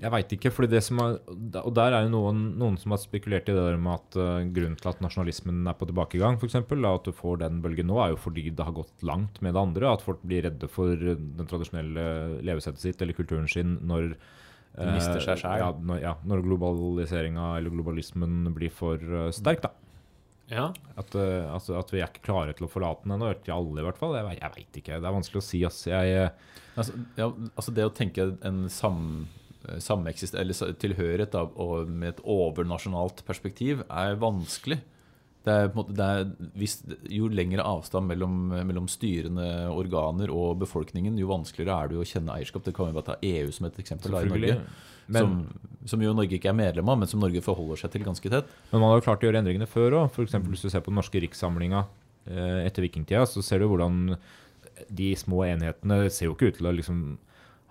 Jeg 0.00 0.12
veit 0.14 0.30
ikke, 0.32 0.52
fordi 0.54 0.70
det 0.72 0.80
som 0.86 1.00
er, 1.02 1.18
og 1.60 1.72
der 1.76 1.92
er 1.92 2.06
jo 2.06 2.12
noen, 2.14 2.38
noen 2.60 2.78
som 2.80 2.94
har 2.94 3.02
spekulert 3.02 3.50
i 3.50 3.56
det 3.56 3.64
der 3.66 3.76
med 3.76 3.98
at 3.98 4.16
eh, 4.16 4.46
grunnen 4.48 4.78
til 4.80 4.92
at 4.92 5.02
nasjonalismen 5.04 5.66
er 5.68 5.76
på 5.76 5.90
tilbakegang, 5.90 6.38
f.eks., 6.40 6.56
at 6.56 7.08
du 7.08 7.12
får 7.16 7.42
den 7.42 7.60
bølgen 7.64 7.90
nå, 7.90 7.98
er 8.00 8.14
jo 8.14 8.20
fordi 8.22 8.46
det 8.48 8.64
har 8.64 8.76
gått 8.76 9.04
langt 9.04 9.42
med 9.44 9.56
det 9.56 9.60
andre. 9.60 9.90
At 9.92 10.06
folk 10.06 10.22
blir 10.24 10.46
redde 10.48 10.70
for 10.72 10.94
den 10.96 11.50
tradisjonelle 11.50 12.06
levesettet 12.46 12.86
sitt 12.86 13.04
eller 13.04 13.18
kulturen 13.18 13.50
sin 13.50 13.76
når 13.84 14.14
det 14.14 14.94
mister 14.94 15.20
seg 15.20 15.34
eh, 15.34 15.42
selv. 15.42 15.60
Ja, 15.60 15.70
når, 15.74 16.00
ja, 16.04 16.14
når 16.30 16.44
globaliseringa 16.46 17.52
eller 17.58 17.74
globalismen 17.74 18.54
blir 18.56 18.72
for 18.72 18.96
eh, 18.96 19.30
sterk, 19.36 19.66
da. 19.66 19.74
Ja, 20.50 20.70
At, 20.98 21.14
uh, 21.14 21.46
altså, 21.54 21.76
at 21.78 21.92
vi 21.94 22.00
er 22.02 22.10
ikke 22.10 22.24
klare 22.26 22.54
til 22.58 22.66
å 22.66 22.70
forlate 22.70 23.06
den 23.06 23.14
ennå. 23.16 23.30
Ikke 23.36 23.54
alle, 23.54 23.80
i 23.80 23.86
hvert 23.86 24.00
fall. 24.00 24.16
Jeg, 24.18 24.38
jeg 24.40 24.54
veit 24.56 24.80
ikke. 24.82 24.98
Det 24.98 25.10
er 25.10 25.16
vanskelig 25.16 25.42
å 25.42 25.46
si. 25.46 25.60
Ass. 25.68 25.84
Jeg, 25.90 26.16
eh, 26.24 26.56
Altså, 26.78 26.94
ja, 27.18 27.26
altså 27.58 27.72
det 27.74 27.84
å 27.84 27.92
tenke 27.92 28.24
en 28.46 28.60
sam, 28.70 29.26
sameksist, 29.82 30.36
eller 30.38 30.74
tilhørighet 30.80 31.34
da, 31.34 31.42
og 31.60 31.90
med 31.90 32.14
et 32.14 32.22
overnasjonalt 32.24 33.24
perspektiv 33.26 33.82
er 33.90 34.14
vanskelig. 34.22 34.78
Det 35.40 35.52
er, 35.56 35.70
måte, 35.72 35.94
det 35.96 36.06
er, 36.06 36.26
hvis, 36.60 36.74
jo 37.08 37.30
lengre 37.32 37.64
avstand 37.64 38.10
mellom, 38.10 38.50
mellom 38.68 38.88
styrende 38.92 39.46
organer 39.72 40.32
og 40.34 40.58
befolkningen, 40.60 41.16
jo 41.16 41.30
vanskeligere 41.30 41.78
er 41.78 41.92
det 41.92 42.00
å 42.00 42.04
kjenne 42.04 42.34
eierskap. 42.36 42.66
Det 42.66 42.74
kan 42.76 42.90
vi 42.90 42.96
bare 42.98 43.08
ta 43.08 43.16
EU 43.24 43.54
som 43.56 43.70
et 43.70 43.80
eksempel 43.80 44.18
i. 44.18 44.26
Norge. 44.28 44.58
Men, 45.10 45.22
som, 45.24 45.88
som 45.94 46.04
jo 46.04 46.12
Norge 46.14 46.36
ikke 46.36 46.52
er 46.52 46.58
medlem 46.58 46.92
av, 46.92 47.00
men 47.00 47.08
som 47.10 47.22
Norge 47.24 47.40
forholder 47.42 47.80
seg 47.80 47.94
til 47.94 48.04
ganske 48.06 48.30
tett. 48.30 48.52
Men 48.70 48.84
man 48.84 48.92
har 48.92 49.00
jo 49.00 49.06
klart 49.08 49.24
å 49.24 49.30
gjøre 49.30 49.40
endringene 49.42 49.70
før 49.70 49.96
òg. 50.02 50.12
F.eks. 50.12 50.36
hvis 50.44 50.66
du 50.66 50.68
ser 50.70 50.84
på 50.84 50.92
den 50.92 51.00
norske 51.00 51.24
rikssamlinga 51.24 51.82
eh, 52.28 52.60
etter 52.66 52.84
vikingtida, 52.86 53.24
så 53.26 53.42
ser 53.44 53.64
du 53.64 53.70
hvordan 53.72 54.12
de 54.92 55.10
små 55.18 55.42
enhetene 55.48 56.04
ser 56.12 56.28
jo 56.28 56.36
ikke 56.36 56.52
ut 56.52 56.60
til 56.60 56.68
å 56.70 56.76
liksom 56.76 57.02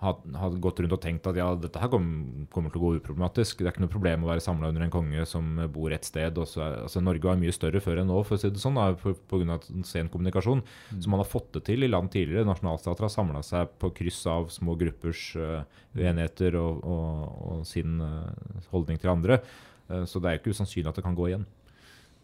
ha, 0.00 0.14
ha 0.40 0.48
gått 0.64 0.80
rundt 0.80 0.94
og 0.96 1.02
tenkt 1.02 1.26
at 1.28 1.36
ja, 1.36 1.50
dette 1.60 1.80
her 1.82 1.90
kom, 1.92 2.06
kommer 2.52 2.72
til 2.72 2.80
å 2.80 2.84
gå 2.86 2.92
uproblematisk. 3.00 3.60
Det 3.60 3.68
er 3.68 3.74
ikke 3.74 3.84
noe 3.84 3.92
problem 3.92 4.24
å 4.24 4.30
være 4.30 4.44
samla 4.44 4.70
under 4.72 4.86
en 4.86 4.92
konge 4.92 5.26
som 5.28 5.60
bor 5.74 5.92
ett 5.92 6.08
sted. 6.08 6.38
Er, 6.40 6.76
altså 6.86 7.02
Norge 7.04 7.28
var 7.28 7.40
mye 7.40 7.52
større 7.54 7.82
før 7.84 8.00
enn 8.00 8.08
nå, 8.08 8.22
for 8.24 8.38
å 8.38 8.40
si 8.40 8.48
det 8.52 8.62
sånn, 8.62 8.80
pga. 9.02 9.14
på 9.28 9.42
grunn 9.42 9.54
av 9.54 9.68
sen 9.88 10.08
kommunikasjon. 10.12 10.64
som 10.96 11.12
man 11.12 11.20
har 11.20 11.28
fått 11.28 11.52
det 11.58 11.66
til 11.68 11.84
i 11.84 11.92
land 11.92 12.12
tidligere. 12.14 12.48
Nasjonalstater 12.48 13.06
har 13.06 13.12
samla 13.12 13.44
seg 13.44 13.76
på 13.80 13.92
kryss 14.00 14.24
av 14.30 14.48
små 14.52 14.78
gruppers 14.80 15.30
uh, 15.36 15.62
uenigheter 15.92 16.56
og, 16.60 16.80
og, 16.80 17.38
og 17.52 17.64
sin 17.68 18.00
uh, 18.00 18.66
holdning 18.72 19.00
til 19.00 19.12
andre. 19.12 19.42
Uh, 19.90 20.06
så 20.08 20.16
det 20.20 20.30
er 20.30 20.38
jo 20.38 20.46
ikke 20.46 20.56
usannsynlig 20.56 20.94
at 20.94 21.00
det 21.00 21.04
kan 21.04 21.18
gå 21.18 21.28
igjen. 21.28 21.48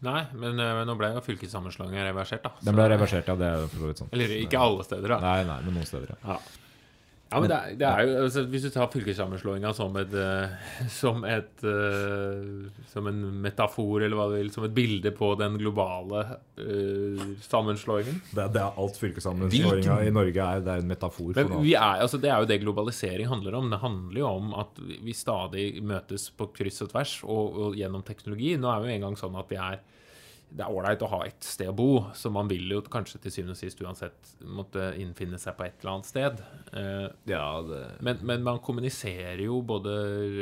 Nei, 0.05 0.21
men 0.37 0.57
uh, 0.61 0.81
nå 0.85 0.93
ble 0.97 1.13
jo 1.13 1.25
fylkessammenslåingen 1.25 2.09
reversert, 2.09 2.45
da. 2.45 2.57
Den 2.65 2.77
ble 2.77 2.85
reversert, 2.89 3.29
ja. 3.29 3.37
Det 3.37 3.49
er 3.49 3.67
for 3.69 3.97
sånn. 3.97 4.13
Eller 4.13 4.39
ikke 4.41 4.61
alle 4.61 4.85
steder, 4.85 5.13
da. 5.13 5.21
Nei, 5.21 5.43
nei, 5.45 5.61
men 5.65 5.77
noen 5.77 5.89
steder, 5.89 6.17
ja. 6.17 6.37
Ja. 6.37 6.65
Ja, 7.27 7.41
men 7.43 7.51
det 7.51 7.55
er, 7.57 7.73
det 7.75 7.87
er 7.87 8.05
jo 8.07 8.11
altså, 8.23 8.41
Hvis 8.47 8.63
du 8.63 8.69
tar 8.71 8.87
fylkessammenslåinga 8.91 9.73
som 9.75 9.97
et 9.99 10.13
eh, 10.15 10.53
Som 10.93 11.25
et 11.27 11.63
eh, 11.67 12.69
Som 12.93 13.09
en 13.11 13.19
metafor, 13.43 14.05
eller 14.05 14.15
hva 14.15 14.29
du 14.31 14.37
vil, 14.37 14.51
som 14.53 14.63
et 14.67 14.75
bilde 14.75 15.11
på 15.15 15.33
den 15.39 15.57
globale 15.59 16.23
uh, 16.61 17.23
sammenslåingen. 17.43 18.21
Det, 18.31 18.47
det 18.55 18.61
er 18.61 18.79
alt 18.81 18.97
fylkessammenslåinga 18.99 19.97
i 20.07 20.13
Norge 20.13 20.45
er, 20.45 20.63
det 20.63 20.73
er 20.73 20.83
en 20.83 20.89
metafor 20.89 21.33
for 21.33 21.41
Men 21.41 21.51
noe. 21.51 21.65
vi 21.65 21.73
er, 21.75 22.01
altså, 22.05 22.19
det 22.21 22.31
er 22.31 22.41
jo 22.41 22.49
det 22.49 22.59
globalisering 22.63 23.29
handler 23.29 23.57
om. 23.59 23.69
Det 23.71 23.81
handler 23.81 24.21
jo 24.21 24.29
om 24.29 24.55
at 24.63 24.81
vi 25.05 25.15
stadig 25.17 25.67
møtes 25.85 26.29
på 26.37 26.49
kryss 26.55 26.81
og 26.85 26.91
tvers 26.93 27.13
og, 27.27 27.59
og 27.67 27.77
gjennom 27.79 28.05
teknologi. 28.07 28.55
Nå 28.59 28.71
er 28.71 28.83
vi 28.83 28.91
jo 28.91 28.97
en 28.97 29.07
gang 29.07 29.19
sånn 29.19 29.37
at 29.39 29.51
vi 29.51 29.59
er 29.61 29.81
det 30.47 30.63
er 30.63 30.71
ålreit 30.71 31.01
å 31.03 31.09
ha 31.11 31.17
et 31.27 31.43
sted 31.43 31.67
å 31.67 31.73
bo, 31.75 31.87
så 32.15 32.29
man 32.31 32.47
vil 32.47 32.69
jo 32.71 32.79
kanskje 32.87 33.19
til 33.25 33.33
syvende 33.35 33.51
og 33.53 33.59
sist 33.59 33.81
uansett 33.83 34.29
måtte 34.47 34.85
innfinne 35.01 35.35
seg 35.41 35.57
på 35.57 35.65
et 35.65 35.81
eller 35.81 35.91
annet 35.97 36.07
sted. 36.07 36.39
Eh, 36.71 37.07
Ja, 37.27 37.43
det, 37.67 37.81
men, 38.07 38.21
men 38.23 38.45
man 38.45 38.61
kommuniserer 38.63 39.41
jo 39.43 39.59
både 39.67 39.91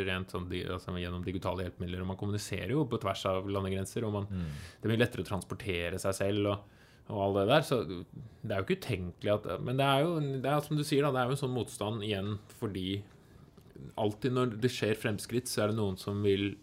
rent 0.05 0.29
sånn, 0.35 0.45
altså 0.75 0.93
gjennom 1.01 1.25
digitale 1.25 1.65
hjelpemidler, 1.65 2.03
og 2.05 2.11
man 2.13 2.19
kommuniserer 2.21 2.75
jo 2.75 2.85
på 2.85 3.01
tvers 3.01 3.25
av 3.33 3.49
landegrenser, 3.49 4.05
og 4.05 4.13
man, 4.19 4.29
det 4.81 4.91
blir 4.91 5.01
lettere 5.01 5.25
å 5.25 5.29
transportere 5.33 5.97
seg 5.99 6.15
selv 6.21 6.53
og, 6.53 6.71
og 7.09 7.19
all 7.25 7.35
det 7.41 7.47
der. 7.55 7.65
Så 7.65 7.81
det 7.89 8.53
er 8.53 8.61
jo 8.61 8.65
ikke 8.69 8.79
utenkelig 8.85 9.33
at 9.39 9.49
Men 9.65 9.77
det 9.81 9.89
er 9.89 10.05
jo 10.05 10.15
det 10.21 10.49
er, 10.53 10.61
som 10.69 10.77
du 10.77 10.85
sier, 10.85 11.01
da, 11.05 11.11
det 11.17 11.23
er 11.23 11.33
jo 11.33 11.35
en 11.39 11.43
sånn 11.47 11.57
motstand 11.57 12.05
igjen 12.05 12.35
fordi 12.61 13.01
alltid 13.99 14.33
når 14.37 14.53
det 14.63 14.71
skjer 14.71 14.95
fremskritt, 15.01 15.49
så 15.51 15.65
er 15.65 15.73
det 15.73 15.77
noen 15.81 15.97
som 15.99 16.21
vil 16.25 16.53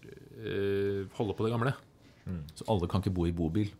øh, 0.40 1.10
holde 1.18 1.34
på 1.36 1.44
det 1.46 1.52
gamle. 1.52 1.74
Så 2.54 2.64
alle 2.68 2.88
kan 2.88 3.02
ikke 3.02 3.14
bo 3.14 3.26
i 3.26 3.32
bobil. 3.34 3.70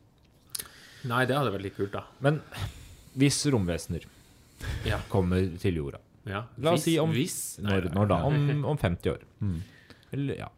Nei, 1.09 1.25
det 1.27 1.37
hadde 1.37 1.53
vært 1.55 1.63
litt 1.67 1.77
kult, 1.77 1.93
da. 1.95 2.05
Men 2.21 2.41
hvis 3.19 3.41
romvesener 3.53 4.05
Ja. 4.87 4.99
kommer 5.11 5.43
til 5.59 5.75
jorda, 5.81 5.99
ja. 6.27 6.45
La 6.59 6.73
oss 6.73 6.85
si 6.85 6.99
om- 6.99 7.11
hvis 7.13 7.59
når, 7.61 7.91
når 7.93 8.09
da? 8.09 8.21
Om, 8.25 8.65
om 8.73 8.79
50 8.79 9.11
år? 9.11 9.25
Eller, 10.13 10.37
ja. 10.39 10.49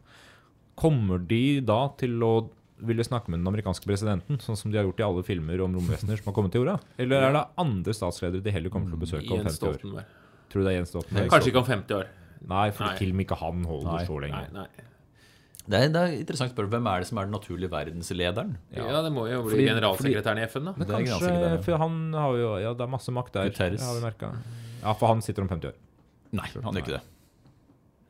Kommer 0.75 1.17
de 1.25 1.59
da 1.61 1.87
til 1.97 2.19
å 2.21 2.49
ville 2.85 3.03
snakke 3.07 3.29
med 3.31 3.39
den 3.39 3.47
amerikanske 3.47 3.87
presidenten, 3.87 4.37
sånn 4.43 4.57
som 4.59 4.69
de 4.71 4.77
har 4.77 4.85
gjort 4.85 4.99
i 4.99 5.03
alle 5.07 5.23
filmer 5.23 5.61
om 5.63 5.73
romvesener 5.73 6.17
som 6.19 6.25
har 6.27 6.35
kommet 6.35 6.51
til 6.51 6.61
jorda? 6.65 6.79
Eller 6.99 7.23
er 7.23 7.31
det 7.33 7.45
andre 7.57 7.93
statsledere 7.95 8.43
de 8.43 8.51
heller 8.51 8.69
kommer 8.69 8.91
til 8.91 8.97
å 8.99 9.03
besøke 9.05 9.31
om 9.31 9.45
50 9.45 9.69
år? 9.71 10.05
Tror 10.51 10.61
du 10.61 10.63
det 10.67 10.73
er 10.73 10.77
Jens 10.81 10.91
Stoltenberg? 10.91 11.29
Kanskje 11.31 11.51
ikke 11.53 11.63
om 11.63 11.69
50 11.69 11.95
år. 11.95 12.07
Nei, 12.45 12.69
for 12.75 12.83
Nei. 12.85 13.11
med 13.15 13.25
ikke 13.25 13.37
han 13.39 13.63
holder 13.65 13.91
Nei. 13.95 14.05
så 14.05 14.19
lenge. 14.21 14.41
Nei, 14.53 14.67
nei. 14.67 14.85
Det 15.65 15.79
er, 15.81 15.87
det 15.89 16.01
er 16.01 16.11
interessant 16.19 16.51
å 16.51 16.53
spørre 16.53 16.69
hvem 16.75 16.87
er 16.91 16.99
det 17.01 17.07
som 17.09 17.17
er 17.17 17.25
den 17.25 17.33
naturlige 17.33 17.71
verdenslederen? 17.71 18.51
Ja, 18.75 19.01
det 19.01 19.11
må 19.15 19.23
jo 19.31 19.39
bli 19.47 19.55
Fordi- 19.55 19.67
generalsekretæren 19.71 20.37
i 20.43 20.45
FN, 20.45 20.65
da. 20.69 20.73
Men 20.77 20.87
Det 20.87 20.99
kanskje, 21.09 21.63
for 21.65 21.77
han 21.81 21.97
har 22.13 22.37
jo 22.37 22.51
Ja, 22.61 22.73
det 22.73 22.81
er 22.85 22.91
masse 22.91 23.09
makt 23.11 23.33
der. 23.33 23.49
Guterres. 23.49 23.81
Har 23.81 23.95
vi 23.97 24.05
merket. 24.05 24.37
Ja, 24.83 24.93
for 24.93 25.07
han 25.07 25.21
sitter 25.25 25.41
om 25.41 25.49
50 25.49 25.67
år. 25.71 25.73
Nei, 26.33 26.47
han 26.53 26.73
gjør 26.73 26.83
ikke 26.83 26.97
det. 26.99 27.01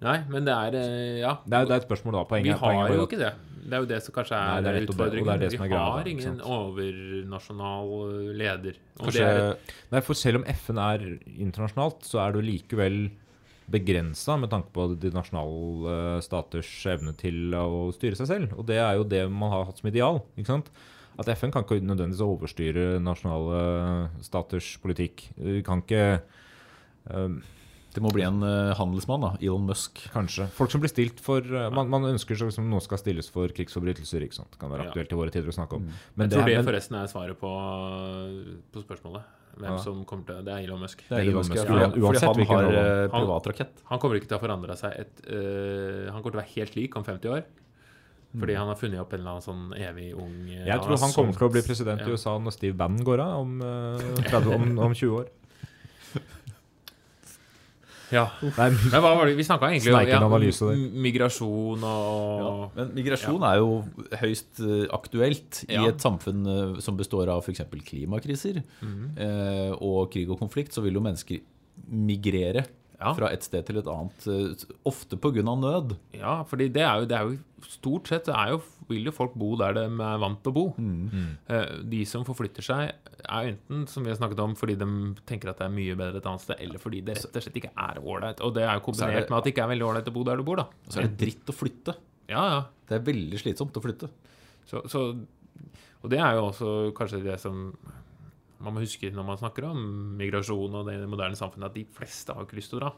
Nei, 0.03 0.17
men 0.27 0.43
det 0.43 0.51
er 0.53 0.75
eh, 0.75 1.19
Ja. 1.21 1.37
Det 1.47 1.53
er, 1.55 1.65
det 1.65 1.71
er 1.71 1.79
et 1.79 1.87
spørsmål, 1.87 2.11
da. 2.19 2.23
Poenget, 2.27 2.43
Vi 2.43 2.59
har 2.59 2.59
poenget 2.59 2.97
jo 2.99 3.07
ikke 3.07 3.17
det. 3.23 3.33
Det 3.65 3.73
er 3.73 3.79
jo 3.81 3.85
det 3.89 4.03
som 4.03 4.13
kanskje 4.13 4.35
Nei, 4.37 4.57
er, 4.57 4.61
det 4.61 4.69
er 4.75 4.85
utfordringen. 4.85 5.25
det, 5.25 5.31
er 5.31 5.35
utfordringen. 5.35 5.39
det 5.39 5.51
som 5.55 5.63
er 5.63 5.69
Vi 5.69 5.75
har 5.75 6.07
ingen 6.11 6.41
overnasjonal 6.43 7.93
eh, 8.29 8.33
leder. 8.37 8.75
Og 8.99 9.05
Kanskje 9.07 9.23
det 9.25 9.45
er, 9.45 9.75
Nei, 9.95 10.01
for 10.05 10.13
selv 10.19 10.41
om 10.41 10.45
FN 10.53 10.81
er 10.83 11.05
internasjonalt, 11.39 12.03
så 12.05 12.19
er 12.25 12.35
det 12.35 12.41
jo 12.43 12.45
likevel 12.51 12.99
begrensa 13.71 14.36
med 14.38 14.51
tanke 14.51 14.69
på 14.75 14.88
de 15.01 15.10
nasjonale 15.15 16.21
staters 16.21 16.69
evne 16.91 17.15
til 17.17 17.56
å 17.58 17.89
styre 17.95 18.15
seg 18.19 18.28
selv. 18.30 18.54
Og 18.60 18.65
det 18.69 18.78
er 18.78 18.95
jo 18.99 19.04
det 19.10 19.23
man 19.32 19.49
har 19.51 19.65
hatt 19.65 19.80
som 19.82 19.89
ideal. 19.89 20.21
ikke 20.38 20.51
sant? 20.54 20.69
At 21.17 21.30
FN 21.32 21.49
kan 21.56 21.63
ikke 21.63 21.80
nødvendigvis 21.82 22.21
overstyre 22.25 22.99
nasjonale 22.99 24.10
staters 24.25 24.73
politikk. 24.84 25.30
Vi 25.38 25.62
kan 25.65 25.82
ikke 25.86 26.21
Um, 27.06 27.43
Det 27.93 28.01
må 28.01 28.10
bli 28.12 28.23
en 28.25 28.41
uh, 28.43 28.73
handelsmann, 28.75 29.21
da. 29.21 29.28
Elon 29.39 29.67
Musk. 29.69 30.01
Kanskje. 30.12 30.47
Folk 30.58 30.71
som 30.73 30.82
blir 30.82 30.89
stilt 30.89 31.21
for 31.21 31.39
uh, 31.45 31.69
man, 31.71 31.88
man 31.88 32.04
ønsker 32.10 32.34
at 32.34 32.49
liksom 32.49 32.65
noen 32.67 32.82
skal 32.82 32.97
stilles 32.97 33.30
for 33.30 33.47
krigsforbrytelser. 33.56 34.25
ikke 34.25 34.36
sant? 34.39 34.49
Det 34.51 34.60
kan 34.60 34.73
være 34.73 34.88
aktuelt 34.89 35.13
i 35.13 35.19
våre 35.19 35.30
tider 35.32 35.47
å 35.47 35.56
snakke 35.56 35.78
om. 35.78 35.86
Jeg 35.86 36.17
Men 36.17 36.34
tror 36.34 36.49
det 36.49 36.58
men- 36.58 36.65
forresten 36.67 36.97
er 36.97 37.08
svaret 37.13 37.38
på, 37.39 37.51
på 38.73 38.84
spørsmålet. 38.84 39.23
Hvem 39.55 39.71
Ja. 39.71 39.77
som 39.79 40.01
kommer 40.05 40.25
til 40.27 40.43
Det 40.43 40.51
er 40.53 40.63
Elon 40.67 40.81
Musk. 40.81 41.03
Det 41.07 41.15
er 41.15 41.21
Elon 41.21 41.29
Elon 41.29 41.47
Musk, 41.47 41.55
ja, 41.55 41.87
uansett 41.95 42.27
han 42.27 42.35
hvilken 42.35 42.55
har 42.55 42.73
eh, 42.73 43.09
Han- 43.11 43.21
privatrakett. 43.21 43.83
Han 43.91 43.99
kommer 43.99 44.15
ikke 44.19 44.27
til 44.27 44.37
å 44.37 44.41
forandre 44.41 44.75
seg 44.75 44.97
et 44.99 45.21
uh, 45.31 46.11
Han 46.11 46.21
kommer 46.21 46.31
til 46.35 46.39
å 46.39 46.43
være 46.43 46.55
helt 46.55 46.75
lik 46.75 46.95
om 46.99 47.03
50 47.07 47.29
år. 47.31 47.43
Fordi 48.35 48.55
han 48.57 48.67
har 48.67 48.75
funnet 48.75 48.99
opp 48.99 49.13
en 49.15 49.19
eller 49.21 49.31
annen 49.37 49.45
sånn 49.45 49.71
evig 49.79 50.09
ung 50.13 50.33
øh, 50.51 50.65
Jeg 50.67 50.81
tror 50.83 50.99
han 50.99 51.13
kommer 51.15 51.37
til 51.37 51.47
å 51.47 51.51
bli 51.53 51.61
president 51.63 52.01
ja. 52.03 52.07
i 52.07 52.11
USA 52.11 52.33
når 52.37 52.51
Steve 52.51 52.75
Bannon 52.75 53.05
går 53.07 53.21
av 53.23 53.39
om, 53.45 53.61
uh, 53.63 54.23
30, 54.27 54.49
om, 54.57 54.79
om 54.89 54.93
20 54.93 55.15
år. 55.21 55.29
Ja. 58.13 58.25
Nei, 58.43 58.69
Men 58.91 59.01
hva 59.01 59.13
var 59.17 59.29
det? 59.29 59.35
Vi 59.37 59.45
snakka 59.47 59.71
egentlig 59.71 59.93
om 59.95 60.09
ja, 60.09 60.19
analyse 60.21 60.69
migrasjon 61.05 61.85
og 61.89 62.77
Men 62.77 62.93
migrasjon 62.97 63.45
er 63.47 63.59
jo 63.61 63.69
høyst 64.21 64.61
eh, 64.63 64.85
aktuelt 64.95 65.63
i 65.65 65.79
et 65.81 66.05
samfunn 66.05 66.45
eh, 66.51 66.79
som 66.85 66.99
består 66.99 67.31
av 67.33 67.43
f.eks. 67.43 67.65
klimakriser 67.87 68.61
mm 68.61 68.93
-hmm. 68.93 69.77
og 69.81 70.11
krig 70.13 70.29
og 70.29 70.39
konflikt. 70.39 70.73
Så 70.73 70.81
vil 70.81 70.93
jo 70.93 71.01
mennesker 71.01 71.39
migrere 71.89 72.65
Ja. 73.05 73.13
fra 73.17 73.29
et 73.31 73.45
sted 73.45 73.65
til 73.67 73.77
et 73.81 73.87
annet, 73.91 74.25
eh, 74.27 74.65
ofte 74.89 75.17
pga. 75.21 75.43
nød. 75.45 75.95
Ja, 76.17 76.43
fordi 76.43 76.67
det 76.73 76.81
er 76.83 77.01
jo, 77.01 77.05
det 77.11 77.17
er 77.19 77.29
jo 77.31 77.37
Stort 77.65 78.05
sett 78.11 78.27
er 78.29 78.51
jo, 78.51 78.59
vil 78.91 79.07
jo 79.07 79.11
folk 79.15 79.33
bo 79.33 79.55
der 79.57 79.73
de 79.73 79.85
er 79.87 80.19
vant 80.21 80.37
til 80.43 80.51
å 80.51 80.53
bo. 80.53 80.65
Mm. 80.77 81.37
De 81.89 82.01
som 82.05 82.21
forflytter 82.27 82.61
seg, 82.61 82.91
er 83.25 83.47
enten, 83.55 83.87
som 83.89 84.03
vi 84.05 84.11
har 84.11 84.19
snakket 84.19 84.37
om, 84.43 84.53
fordi 84.53 84.75
de 84.77 84.85
tenker 85.25 85.49
at 85.49 85.57
det 85.57 85.65
er 85.65 85.73
mye 85.73 85.95
bedre 85.97 86.19
et 86.21 86.27
annet 86.29 86.43
sted, 86.43 86.59
eller 86.61 86.77
fordi 86.77 87.01
det 87.07 87.15
rett 87.17 87.25
og 87.39 87.41
slett 87.41 87.57
ikke 87.57 87.71
er 87.73 87.97
ålreit. 88.03 88.43
Og 88.45 88.53
det 88.53 88.67
er 88.67 88.75
jo 88.77 88.83
kombinert 88.85 89.15
er 89.15 89.21
det- 89.25 89.29
med 89.31 89.37
at 89.39 89.43
det 89.45 89.53
ikke 89.55 89.63
er 89.65 89.71
veldig 89.73 89.87
ålreit 89.87 90.11
å 90.11 90.13
bo 90.13 90.23
der 90.23 90.37
du 90.37 90.43
bor, 90.43 90.57
da. 90.57 90.67
Så 90.87 90.99
er 90.99 91.07
det 91.07 91.17
dritt 91.17 91.45
å 91.49 91.57
flytte. 91.57 91.95
Ja, 92.29 92.43
ja. 92.53 92.61
Det 92.87 92.99
er 93.01 93.11
veldig 93.13 93.39
slitsomt 93.41 93.73
å 93.73 93.81
flytte. 93.81 94.09
Så, 94.69 94.85
så, 94.85 95.01
og 96.03 96.09
det 96.09 96.19
er 96.19 96.35
jo 96.37 96.51
også 96.51 96.93
kanskje 96.93 97.23
det 97.23 97.39
som 97.39 97.75
man 98.65 98.75
må 98.75 98.84
huske 98.84 99.12
når 99.13 99.28
man 99.28 99.39
snakker 99.41 99.67
om 99.69 99.84
migrasjon 100.19 100.80
og 100.82 100.89
det 100.89 100.97
moderne 101.10 101.38
samfunnet, 101.39 101.69
at 101.71 101.78
de 101.78 101.86
fleste 101.97 102.34
har 102.36 102.47
ikke 102.47 102.58
lyst 102.60 102.73
til 102.73 102.82
å 102.82 102.86
dra. 102.88 102.91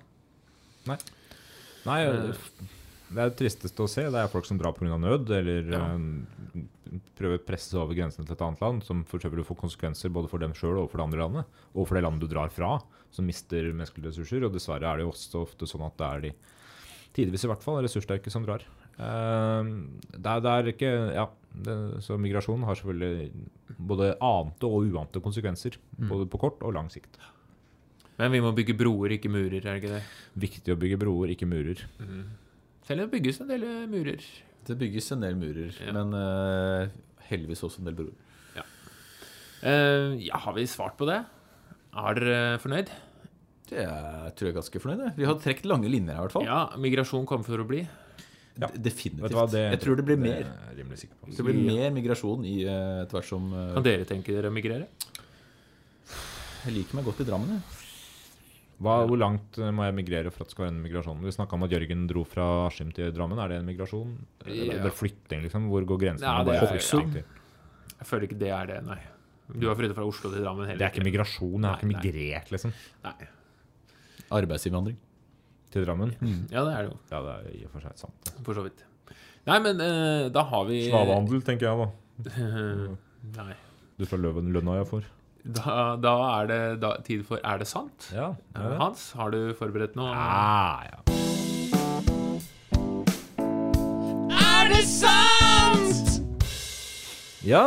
Nei, 0.87 0.97
Nei 1.87 1.99
det 3.07 3.21
er 3.23 3.29
det 3.31 3.37
tristeste 3.39 3.83
å 3.85 3.87
se. 3.87 4.03
Det 4.11 4.19
er 4.19 4.31
folk 4.31 4.47
som 4.47 4.57
drar 4.59 4.73
pga. 4.75 4.97
nød, 4.99 5.29
eller 5.31 5.69
Ja. 5.71 5.83
eh, 5.95 6.63
prøver 7.15 7.39
å 7.39 7.45
presse 7.45 7.71
seg 7.71 7.79
over 7.79 7.95
grensene 7.95 8.25
til 8.25 8.35
et 8.35 8.41
annet 8.43 8.61
land, 8.61 8.83
som 8.83 9.03
forsøker 9.05 9.39
å 9.39 9.45
få 9.47 9.55
konsekvenser 9.55 10.11
både 10.11 10.29
for 10.29 10.39
dem 10.39 10.53
sjøl 10.53 10.81
og 10.83 10.89
for 10.91 10.97
det 10.97 11.05
andre 11.07 11.19
landet, 11.23 11.45
og 11.75 11.87
for 11.87 11.95
det 11.95 12.03
landet 12.03 12.21
du 12.21 12.27
drar 12.33 12.49
fra, 12.49 12.81
som 13.11 13.25
mister 13.25 13.71
menneskelige 13.71 14.11
ressurser. 14.11 14.43
Og 14.43 14.51
dessverre 14.53 14.83
er 14.91 14.97
det 14.97 15.05
jo 15.07 15.11
også 15.13 15.41
ofte 15.47 15.67
sånn 15.67 15.85
at 15.87 15.97
det 15.97 16.07
er 16.07 16.21
de 16.27 16.33
tidvis 17.15 17.45
i 17.45 17.47
hvert 17.47 17.63
fall 17.63 17.81
ressurssterke 17.83 18.29
som 18.29 18.43
drar. 18.45 18.63
Eh, 18.97 19.71
det, 20.17 20.25
er, 20.25 20.41
det 20.45 20.53
er 20.53 20.71
ikke 20.73 20.91
Ja, 21.15 21.27
det, 21.67 21.77
så 22.05 22.17
migrasjon 22.21 22.65
har 22.67 22.77
selvfølgelig 22.79 23.31
både 23.77 24.11
ante 24.23 24.69
og 24.69 24.87
uante 24.89 25.21
konsekvenser, 25.21 25.77
både 25.97 26.27
på 26.29 26.39
kort 26.41 26.61
og 26.65 26.73
lang 26.77 26.89
sikt. 26.93 27.17
Men 28.17 28.31
vi 28.33 28.41
må 28.41 28.49
bygge 28.57 28.73
broer, 28.77 29.13
ikke 29.17 29.29
murer, 29.29 29.59
er 29.61 29.75
det 29.77 29.81
ikke 29.83 29.93
det? 29.93 30.03
Viktig 30.47 30.73
å 30.73 30.79
bygge 30.81 30.97
broer, 31.01 31.33
ikke 31.35 31.49
murer. 31.49 31.83
Selv 32.87 33.03
om 33.03 33.05
det 33.05 33.11
bygges 33.13 33.41
en 33.43 33.51
del 33.51 33.65
eh, 33.67 33.83
murer. 33.89 34.23
Det 34.67 34.77
bygges 34.79 35.11
en 35.13 35.21
del 35.23 35.37
murer, 35.39 35.75
Ja. 35.85 35.93
men 35.95 36.15
uh, 36.17 36.89
heldigvis 37.29 37.61
også 37.63 37.83
en 37.83 37.91
del 37.91 37.97
broer. 37.99 38.15
Eh, 39.65 40.13
ja, 40.27 40.37
har 40.37 40.53
vi 40.53 40.67
svart 40.69 40.97
på 40.99 41.07
det? 41.09 41.23
Er 41.97 42.17
dere 42.19 42.41
fornøyd? 42.61 42.91
Det 43.67 43.79
er, 43.83 44.27
tror 44.37 44.47
jeg 44.47 44.53
er 44.53 44.59
ganske 44.59 44.81
fornøyd. 44.83 44.99
jeg. 45.07 45.13
Vi 45.17 45.25
har 45.27 45.39
trukket 45.41 45.65
lange 45.67 45.89
linjer 45.89 46.13
her, 46.13 46.19
i 46.21 46.25
hvert 46.27 46.35
fall. 46.35 46.45
Ja, 46.45 46.59
migrasjon 46.79 47.25
kommer 47.27 47.47
for 47.47 47.63
å 47.63 47.65
bli. 47.67 47.81
Ja. 48.59 48.67
Definitivt. 48.73 49.31
Hva, 49.37 49.45
det- 49.51 49.71
jeg 49.71 49.79
tror 49.83 49.95
det 49.99 50.05
blir 50.05 50.17
mer. 50.17 50.43
Det 50.73 50.81
er. 50.81 51.31
Det 51.37 51.43
blir 51.45 51.59
mer 51.67 51.91
migrasjon 51.93 52.45
i 52.45 52.63
eh, 52.65 53.01
etter 53.03 53.19
hvert 53.19 53.27
som 53.29 53.51
eh, 53.53 53.73
Kan 53.75 53.83
dere 53.85 54.05
tenke 54.09 54.33
dere 54.33 54.49
å 54.49 54.53
migrere? 54.55 54.87
Jeg 56.65 56.73
liker 56.73 56.95
meg 56.97 57.05
godt 57.05 57.21
i 57.21 57.27
Drammen, 57.27 57.51
jeg. 57.57 57.83
Hva, 58.81 58.95
hvor 59.09 59.17
langt 59.17 59.57
eh, 59.57 59.71
må 59.73 59.85
jeg 59.87 59.95
migrere 59.97 60.29
for 60.33 60.43
at 60.43 60.49
det 60.49 60.55
skal 60.55 60.65
være 60.67 60.73
en 60.75 60.81
migrasjon? 60.83 61.21
Vi 61.25 61.31
snakka 61.33 61.53
om 61.57 61.63
at 61.65 61.71
Jørgen 61.73 62.07
dro 62.09 62.23
fra 62.29 62.47
Askim 62.67 62.91
til 62.93 63.11
Drammen. 63.15 63.39
Er 63.41 63.47
det 63.53 63.59
en 63.61 63.69
migrasjon? 63.69 64.11
Eller 64.45 64.75
Ja. 64.75 64.83
det 64.83 64.93
flytting, 64.93 65.41
liksom? 65.45 65.69
Hvor 65.71 65.85
går 65.85 65.97
grensen? 66.03 66.25
Ja, 66.27 66.43
det 66.43 66.55
er- 66.57 66.73
jeg, 66.77 66.81
ja. 66.81 67.23
Jeg 67.97 68.05
føler 68.07 68.27
ikke 68.27 68.37
det 68.39 68.49
er 68.53 68.65
det, 68.67 68.83
nei. 68.85 68.99
Du 69.57 69.67
har 69.69 69.75
flyttet 69.79 69.95
fra 69.95 70.05
Oslo 70.05 70.29
til 70.29 70.43
Drammen 70.43 70.67
heller 70.67 70.77
Det 70.77 70.85
er 70.85 70.93
ikke 70.93 71.07
migrasjon. 71.07 71.61
Jeg 71.61 71.69
har 71.69 71.77
ikke 71.77 71.87
Nei, 71.87 71.93
nei. 71.93 72.11
migrert, 72.11 72.51
liksom. 72.51 72.73
Nei. 73.03 73.27
Arbeidsinnvandring. 74.29 74.97
Til 75.73 75.83
Drammen. 75.83 76.13
Ja, 76.51 76.63
det 76.63 76.73
er 76.73 76.85
det 76.85 76.91
jo, 76.91 76.97
Ja, 77.11 77.19
det 77.25 77.33
er 77.35 77.55
i 77.57 77.65
og 77.67 77.73
for 77.73 77.83
seg 77.83 77.99
sant. 77.99 78.31
for 78.45 78.55
så 78.55 78.63
vidt. 78.63 78.83
Nei, 79.47 79.57
men 79.63 79.79
eh, 79.83 80.27
da 80.33 80.43
har 80.47 80.65
vi 80.67 80.81
Slavehandel, 80.89 81.43
tenker 81.47 81.67
jeg 81.67 81.77
da. 81.81 81.87
Nei. 83.37 83.53
Du 83.99 84.05
får 84.07 84.19
Løven 84.23 84.51
lønna 84.55 84.79
jeg 84.79 84.87
får. 84.89 85.05
Da, 85.57 85.95
da 86.03 86.13
er 86.41 86.47
det 86.49 86.61
da, 86.83 86.89
tid 87.07 87.21
for 87.27 87.39
Er 87.39 87.61
det 87.61 87.67
sant? 87.69 88.09
Ja. 88.11 88.33
det 88.55 88.79
Hans, 88.81 89.11
har 89.15 89.31
du 89.31 89.53
forberedt 89.55 89.95
noe? 89.95 90.11
Ja, 90.11 90.83
ja. 90.91 90.99
Er 94.35 94.73
det 94.73 94.83
sant?! 94.89 96.17
ja, 97.47 97.63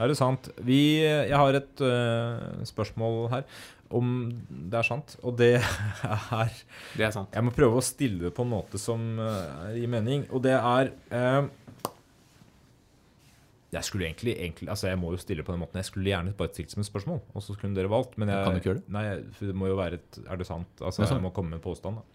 er 0.00 0.08
det 0.08 0.16
sant? 0.16 0.48
Vi, 0.64 0.80
jeg 1.04 1.36
har 1.36 1.58
et 1.58 1.82
uh, 1.84 2.64
spørsmål 2.68 3.26
her 3.34 3.44
om 3.90 4.10
det 4.48 4.78
er 4.80 4.86
sant. 4.86 5.16
Og 5.26 5.36
det 5.38 5.54
er 6.40 6.52
Det 6.96 7.06
er 7.06 7.14
sant. 7.14 7.32
Jeg 7.34 7.46
må 7.46 7.54
prøve 7.54 7.80
å 7.80 7.84
stille 7.84 8.28
det 8.28 8.34
på 8.36 8.46
en 8.46 8.52
måte 8.52 8.80
som 8.80 9.02
uh, 9.18 9.70
gir 9.74 9.90
mening. 9.90 10.26
Og 10.30 10.44
det 10.46 10.54
er 10.56 10.92
uh, 11.14 11.48
Jeg 13.74 13.86
skulle 13.86 14.08
egentlig, 14.08 14.36
egentlig 14.38 14.70
Altså 14.70 14.90
jeg 14.90 14.98
må 14.98 15.12
jo 15.14 15.20
stille 15.22 15.46
på 15.46 15.54
den 15.54 15.62
måten. 15.64 15.82
Jeg 15.82 15.90
skulle 15.90 16.10
gjerne 16.12 16.36
bare 16.38 16.54
stilt 16.54 16.74
som 16.74 16.84
et 16.84 16.90
spørsmål, 16.90 17.20
og 17.34 17.46
så 17.46 17.58
kunne 17.58 17.78
dere 17.78 17.92
valgt. 17.92 18.16
Men 18.20 18.32
jeg, 18.32 18.46
Kan 18.46 18.56
du 18.56 18.62
ikke 18.62 18.72
gjøre 18.72 18.82
det? 18.82 18.94
Nei, 18.96 19.04
for 19.36 19.52
det 19.52 19.58
må 19.58 19.70
jo 19.70 19.78
være 19.80 20.00
et 20.00 20.22
Er 20.26 20.40
det 20.40 20.48
sant? 20.48 20.72
Altså 20.78 21.02
Det 21.02 21.10
sant. 21.10 21.18
Jeg 21.18 21.26
må 21.26 21.34
komme 21.34 21.54
med 21.54 21.60
en 21.60 21.66
påstand, 21.66 22.00
da. 22.00 22.06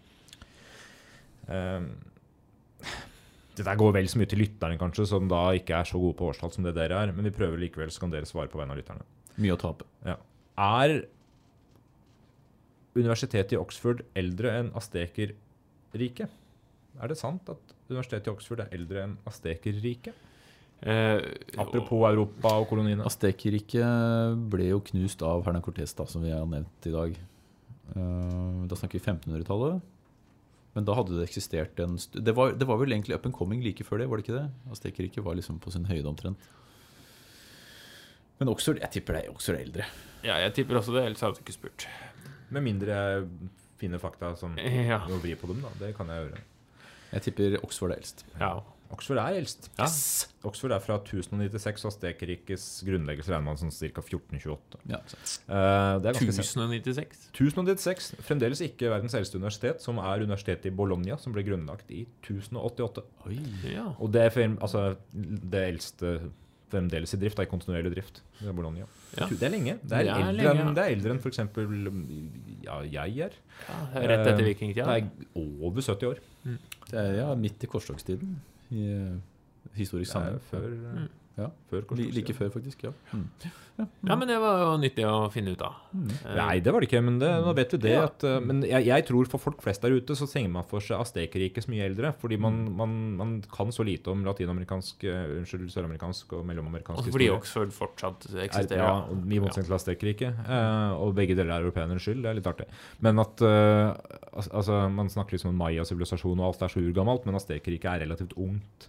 Ehm, 1.52 1.90
dette 3.56 3.74
går 3.80 3.92
vel 3.96 4.08
så 4.10 4.20
mye 4.20 4.28
til 4.28 4.42
lytterne, 4.42 4.78
kanskje, 4.80 5.06
som 5.08 5.28
da 5.30 5.42
ikke 5.56 5.78
er 5.78 5.88
så 5.88 6.00
gode 6.00 6.16
på 6.18 6.28
årstall 6.28 6.52
som 6.52 6.66
det 6.66 6.74
dere 6.76 6.98
er. 7.04 7.12
Men 7.16 7.28
vi 7.28 7.34
prøver 7.34 7.60
likevel, 7.60 7.92
så 7.92 8.02
kan 8.02 8.12
dere 8.12 8.28
svare 8.28 8.50
på 8.52 8.60
vegne 8.60 8.74
av 8.74 8.80
lytterne. 8.80 9.06
Mye 9.40 9.54
å 9.54 9.60
tape. 9.60 9.86
Ja. 10.04 10.16
Er 10.60 10.98
universitetet 12.96 13.54
i 13.56 13.60
Oxford 13.60 14.02
eldre 14.16 14.52
enn 14.60 14.70
Astekerriket? 14.78 16.30
Er 16.96 17.12
det 17.12 17.18
sant 17.20 17.48
at 17.52 17.74
universitetet 17.90 18.30
i 18.30 18.32
Oxford 18.32 18.62
er 18.64 18.72
eldre 18.76 19.02
enn 19.04 19.16
Astekerriket? 19.28 20.14
Eh, 20.82 21.20
Apropos 21.56 22.04
Europa 22.08 22.52
og 22.60 22.66
koloniene. 22.68 23.04
Astekerriket 23.08 24.36
ble 24.52 24.70
jo 24.70 24.80
knust 24.90 25.22
av 25.24 25.44
Hernan 25.46 25.64
Cortés, 25.64 25.94
da, 25.96 26.04
som 26.08 26.24
vi 26.24 26.32
har 26.34 26.44
nevnt 26.48 26.88
i 26.88 26.92
dag. 26.94 27.16
Eh, 27.96 28.64
Da 28.68 28.76
snakker 28.76 28.98
vi 28.98 29.04
1500-tallet. 29.04 29.80
Men 30.76 30.84
da 30.84 30.92
hadde 30.98 31.16
det 31.16 31.24
eksistert 31.24 31.78
en 31.80 31.94
st 31.96 32.20
det 32.20 32.34
var, 32.36 32.50
det 32.52 32.66
var 32.68 32.76
vel 32.76 32.92
egentlig 32.92 33.14
up 33.16 33.24
and 33.24 33.32
coming 33.34 33.62
like 33.64 33.80
før 33.84 34.02
det, 34.02 34.10
var 34.10 34.20
det 34.20 34.26
ikke 34.26 34.36
det? 34.42 34.50
Astekerriket 34.74 35.24
var 35.24 35.34
liksom 35.38 35.56
på 35.58 35.72
sin 35.72 35.86
høyde 35.88 36.04
omtrent. 36.10 36.36
Men 38.36 38.50
Oxford, 38.52 38.82
jeg 38.82 38.90
tipper 38.98 39.16
det 39.16 39.22
er 39.24 39.30
Oxford 39.32 39.56
er 39.56 39.64
eldre. 39.64 39.86
Ja, 40.26 40.36
jeg 40.44 40.52
tipper 40.58 40.76
også 40.76 40.92
det, 40.92 41.06
ellers 41.08 41.22
hadde 41.24 41.38
du 41.38 41.44
ikke 41.46 41.56
spurt. 41.56 41.86
Med 42.56 42.64
mindre 42.66 42.96
jeg 42.96 43.26
finner 43.80 44.00
fakta 44.02 44.32
som 44.40 44.56
Ja. 44.90 45.02
å 45.04 45.20
vri 45.22 45.36
på 45.38 45.50
dem, 45.52 45.60
da. 45.64 45.72
Det 45.80 45.92
kan 45.98 46.08
jeg 46.12 46.26
gjøre. 46.26 46.44
Jeg 47.12 47.28
tipper 47.28 47.60
Oxford 47.62 47.92
er 47.94 48.00
eldst. 48.00 48.24
Ja. 48.40 48.54
Oxford 48.94 49.18
er 49.18 49.34
eldst. 49.40 49.68
Yes. 49.80 50.28
Oxford 50.46 50.72
er 50.76 50.82
fra 50.82 50.96
1096, 51.00 51.82
og 51.84 51.90
Astekerrikets 51.90 52.66
grunnleggelse 52.86 53.32
regner 53.32 53.46
man 53.48 53.58
som 53.58 53.70
ca. 53.74 53.88
1428. 54.02 54.78
Ja, 54.92 55.00
sant. 55.10 55.32
Eh, 55.50 55.92
det 56.04 56.12
er 56.12 56.20
1096. 56.20 57.24
1096, 57.34 58.12
fremdeles 58.26 58.62
ikke 58.66 58.92
verdens 58.92 59.16
eldste 59.18 59.40
universitet, 59.40 59.82
som 59.82 59.98
er 60.02 60.22
universitetet 60.22 60.70
i 60.70 60.74
Bologna, 60.78 61.18
som 61.18 61.34
ble 61.34 61.42
grunnlagt 61.46 61.90
i 61.94 62.04
1088. 62.22 63.04
Oi. 63.26 63.40
Ja. 63.72 63.88
Og 63.98 64.14
det 64.14 64.28
er 64.28 64.38
altså, 64.54 64.86
det 65.12 65.64
eldste 65.72 66.16
fremdeles 66.70 67.12
i 67.14 67.18
drift, 67.20 67.36
da, 67.38 67.44
i 67.46 67.50
kontinuerlig 67.50 67.92
drift. 67.94 68.22
Det 68.40 68.48
er 68.50 68.56
Bologna. 68.56 68.86
Ja. 69.16 69.26
Det 69.30 69.42
er 69.46 69.52
lenge. 69.52 69.76
Det 69.82 69.92
er, 69.92 70.02
Det 70.02 70.10
er 70.10 70.16
eldre, 70.16 70.32
lenge, 70.36 70.64
ja. 70.64 70.72
det 70.74 70.82
er 70.84 70.94
eldre 70.96 71.10
enn 71.14 71.20
f.eks. 71.22 71.38
ja, 72.66 72.80
jeg 72.90 73.18
er. 73.28 73.36
ja 73.68 74.02
rett 74.10 74.26
etter 74.26 74.42
Eh, 74.42 74.48
vikingtida. 74.50 74.86
Det 74.86 75.04
er 75.04 75.42
over 75.42 75.80
70 75.80 76.10
år. 76.10 76.18
Det 76.90 76.98
er 77.00 77.12
ja, 77.20 77.28
midt 77.34 77.62
i 77.62 77.70
korstogstiden 77.70 78.36
i 78.70 78.82
eh, 78.96 79.14
historisk 79.78 80.12
sammenheng. 80.12 80.40
før, 80.50 80.66
Mm. 80.96 81.08
Ja. 81.36 81.50
Før 81.68 81.84
Like 81.96 82.32
før, 82.32 82.48
faktisk. 82.54 82.82
ja. 82.86 82.92
Mm. 83.12 83.28
Ja, 83.76 84.14
men 84.16 84.24
det 84.24 84.36
var 84.40 84.62
jo 84.62 84.68
nyttig 84.80 85.04
å 85.04 85.26
finne 85.28 85.52
ut 85.52 85.60
av. 85.60 85.74
Mm. 85.92 86.12
Nei, 86.38 86.54
det 86.64 86.72
var 86.72 86.80
det 86.80 86.88
ikke, 86.88 87.02
men 87.04 87.18
det, 87.20 87.28
nå 87.44 87.52
vet 87.58 87.74
du 87.74 87.82
det. 87.82 87.92
At, 88.00 88.24
uh, 88.24 88.38
men 88.40 88.62
jeg, 88.64 88.86
jeg 88.88 89.04
tror 89.10 89.28
for 89.28 89.42
folk 89.42 89.60
flest 89.64 89.84
der 89.84 89.92
ute 89.92 90.16
så 90.16 90.28
trenger 90.30 90.54
man 90.54 90.64
for 90.70 90.84
seg 90.84 91.02
astekeriket 91.02 91.66
så 91.66 91.72
mye 91.74 91.84
eldre. 91.90 92.14
Fordi 92.22 92.38
man, 92.40 92.62
man, 92.78 92.94
man 93.20 93.36
kan 93.52 93.74
så 93.74 93.84
lite 93.84 94.14
om 94.14 94.24
latinamerikansk, 94.24 95.04
eh, 95.04 95.36
unnskyld, 95.36 95.68
søramerikansk 95.74 96.32
og 96.38 96.48
mellomamerikansk 96.48 97.04
og 97.04 97.12
fordi 97.18 97.28
Oxford 97.34 97.76
fortsatt 97.76 98.30
Er, 98.32 98.46
eksisterer. 98.46 98.80
ja, 98.80 98.96
I 99.12 99.44
motsetning 99.44 99.68
til 99.68 99.78
Astekeriket. 99.80 100.42
Uh, 100.48 100.96
og 100.96 101.12
begge 101.20 101.36
deler 101.36 101.58
er 101.58 101.68
europeernes 101.68 102.06
skyld. 102.06 102.24
Det 102.24 102.32
er 102.32 102.40
litt 102.40 102.48
artig. 102.48 102.70
Men 103.04 103.20
at 103.20 103.44
uh, 103.44 103.92
altså, 104.32 104.86
Man 104.88 105.12
snakker 105.12 105.36
liksom 105.36 105.52
om 105.52 105.60
Maya-sivilisasjon 105.60 106.40
og 106.40 106.48
alt 106.48 106.64
er 106.64 106.72
så 106.72 106.80
urgammelt, 106.80 107.28
men 107.28 107.36
astekeriket 107.36 107.92
er 107.92 108.06
relativt 108.06 108.38
ungt. 108.40 108.88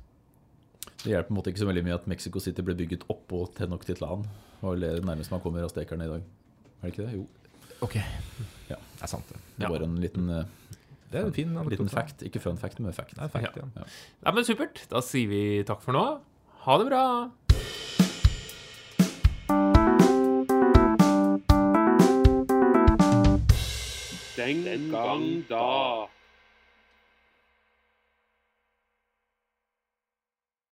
Det 1.04 1.12
hjelper 1.14 1.28
på 1.30 1.34
en 1.34 1.38
måte 1.38 1.52
ikke 1.54 1.62
så 1.62 1.68
veldig 1.70 1.84
mye 1.86 1.96
at 1.98 2.08
Mexico 2.10 2.40
City 2.44 2.64
ble 2.66 2.76
bygget 2.76 3.04
oppå 3.14 3.44
Tenochtitlan. 3.58 4.24
Det 4.58 4.64
var 4.66 4.80
det 4.82 4.94
nærmest 5.06 5.32
man 5.32 5.42
kommer 5.44 5.64
aztekerne 5.68 6.08
i 6.08 6.12
dag. 6.16 6.24
Er 6.82 6.88
det 6.90 6.94
ikke 6.94 7.06
det? 7.06 7.14
Jo. 7.20 7.28
Ok, 7.86 7.96
Ja. 8.70 8.76
Det 8.98 9.04
er 9.04 9.08
sant, 9.08 9.28
det. 9.30 9.38
Det 9.58 9.64
Ja. 9.64 9.70
var 9.70 9.84
en 9.86 9.96
liten, 10.02 10.30
eh, 10.30 10.44
Det 11.12 11.22
er 11.22 11.26
en 11.26 11.34
fin 11.34 11.54
liten 11.70 11.88
fact. 11.90 12.22
Ikke 12.24 12.40
fun 12.42 12.58
fact, 12.58 12.80
men 12.80 12.92
fact. 12.94 13.16
Nei, 13.18 13.28
fact 13.30 13.56
ja. 13.56 13.62
ja. 13.76 13.84
Ja, 14.26 14.32
men 14.32 14.44
supert. 14.44 14.88
Da 14.90 15.00
sier 15.00 15.28
vi 15.30 15.64
takk 15.64 15.82
for 15.82 15.94
nå. 15.94 16.20
Ha 16.66 16.78
det 16.78 16.88
bra. 16.90 17.32
Den 24.38 24.92
gang 24.92 25.44
da. 25.50 26.08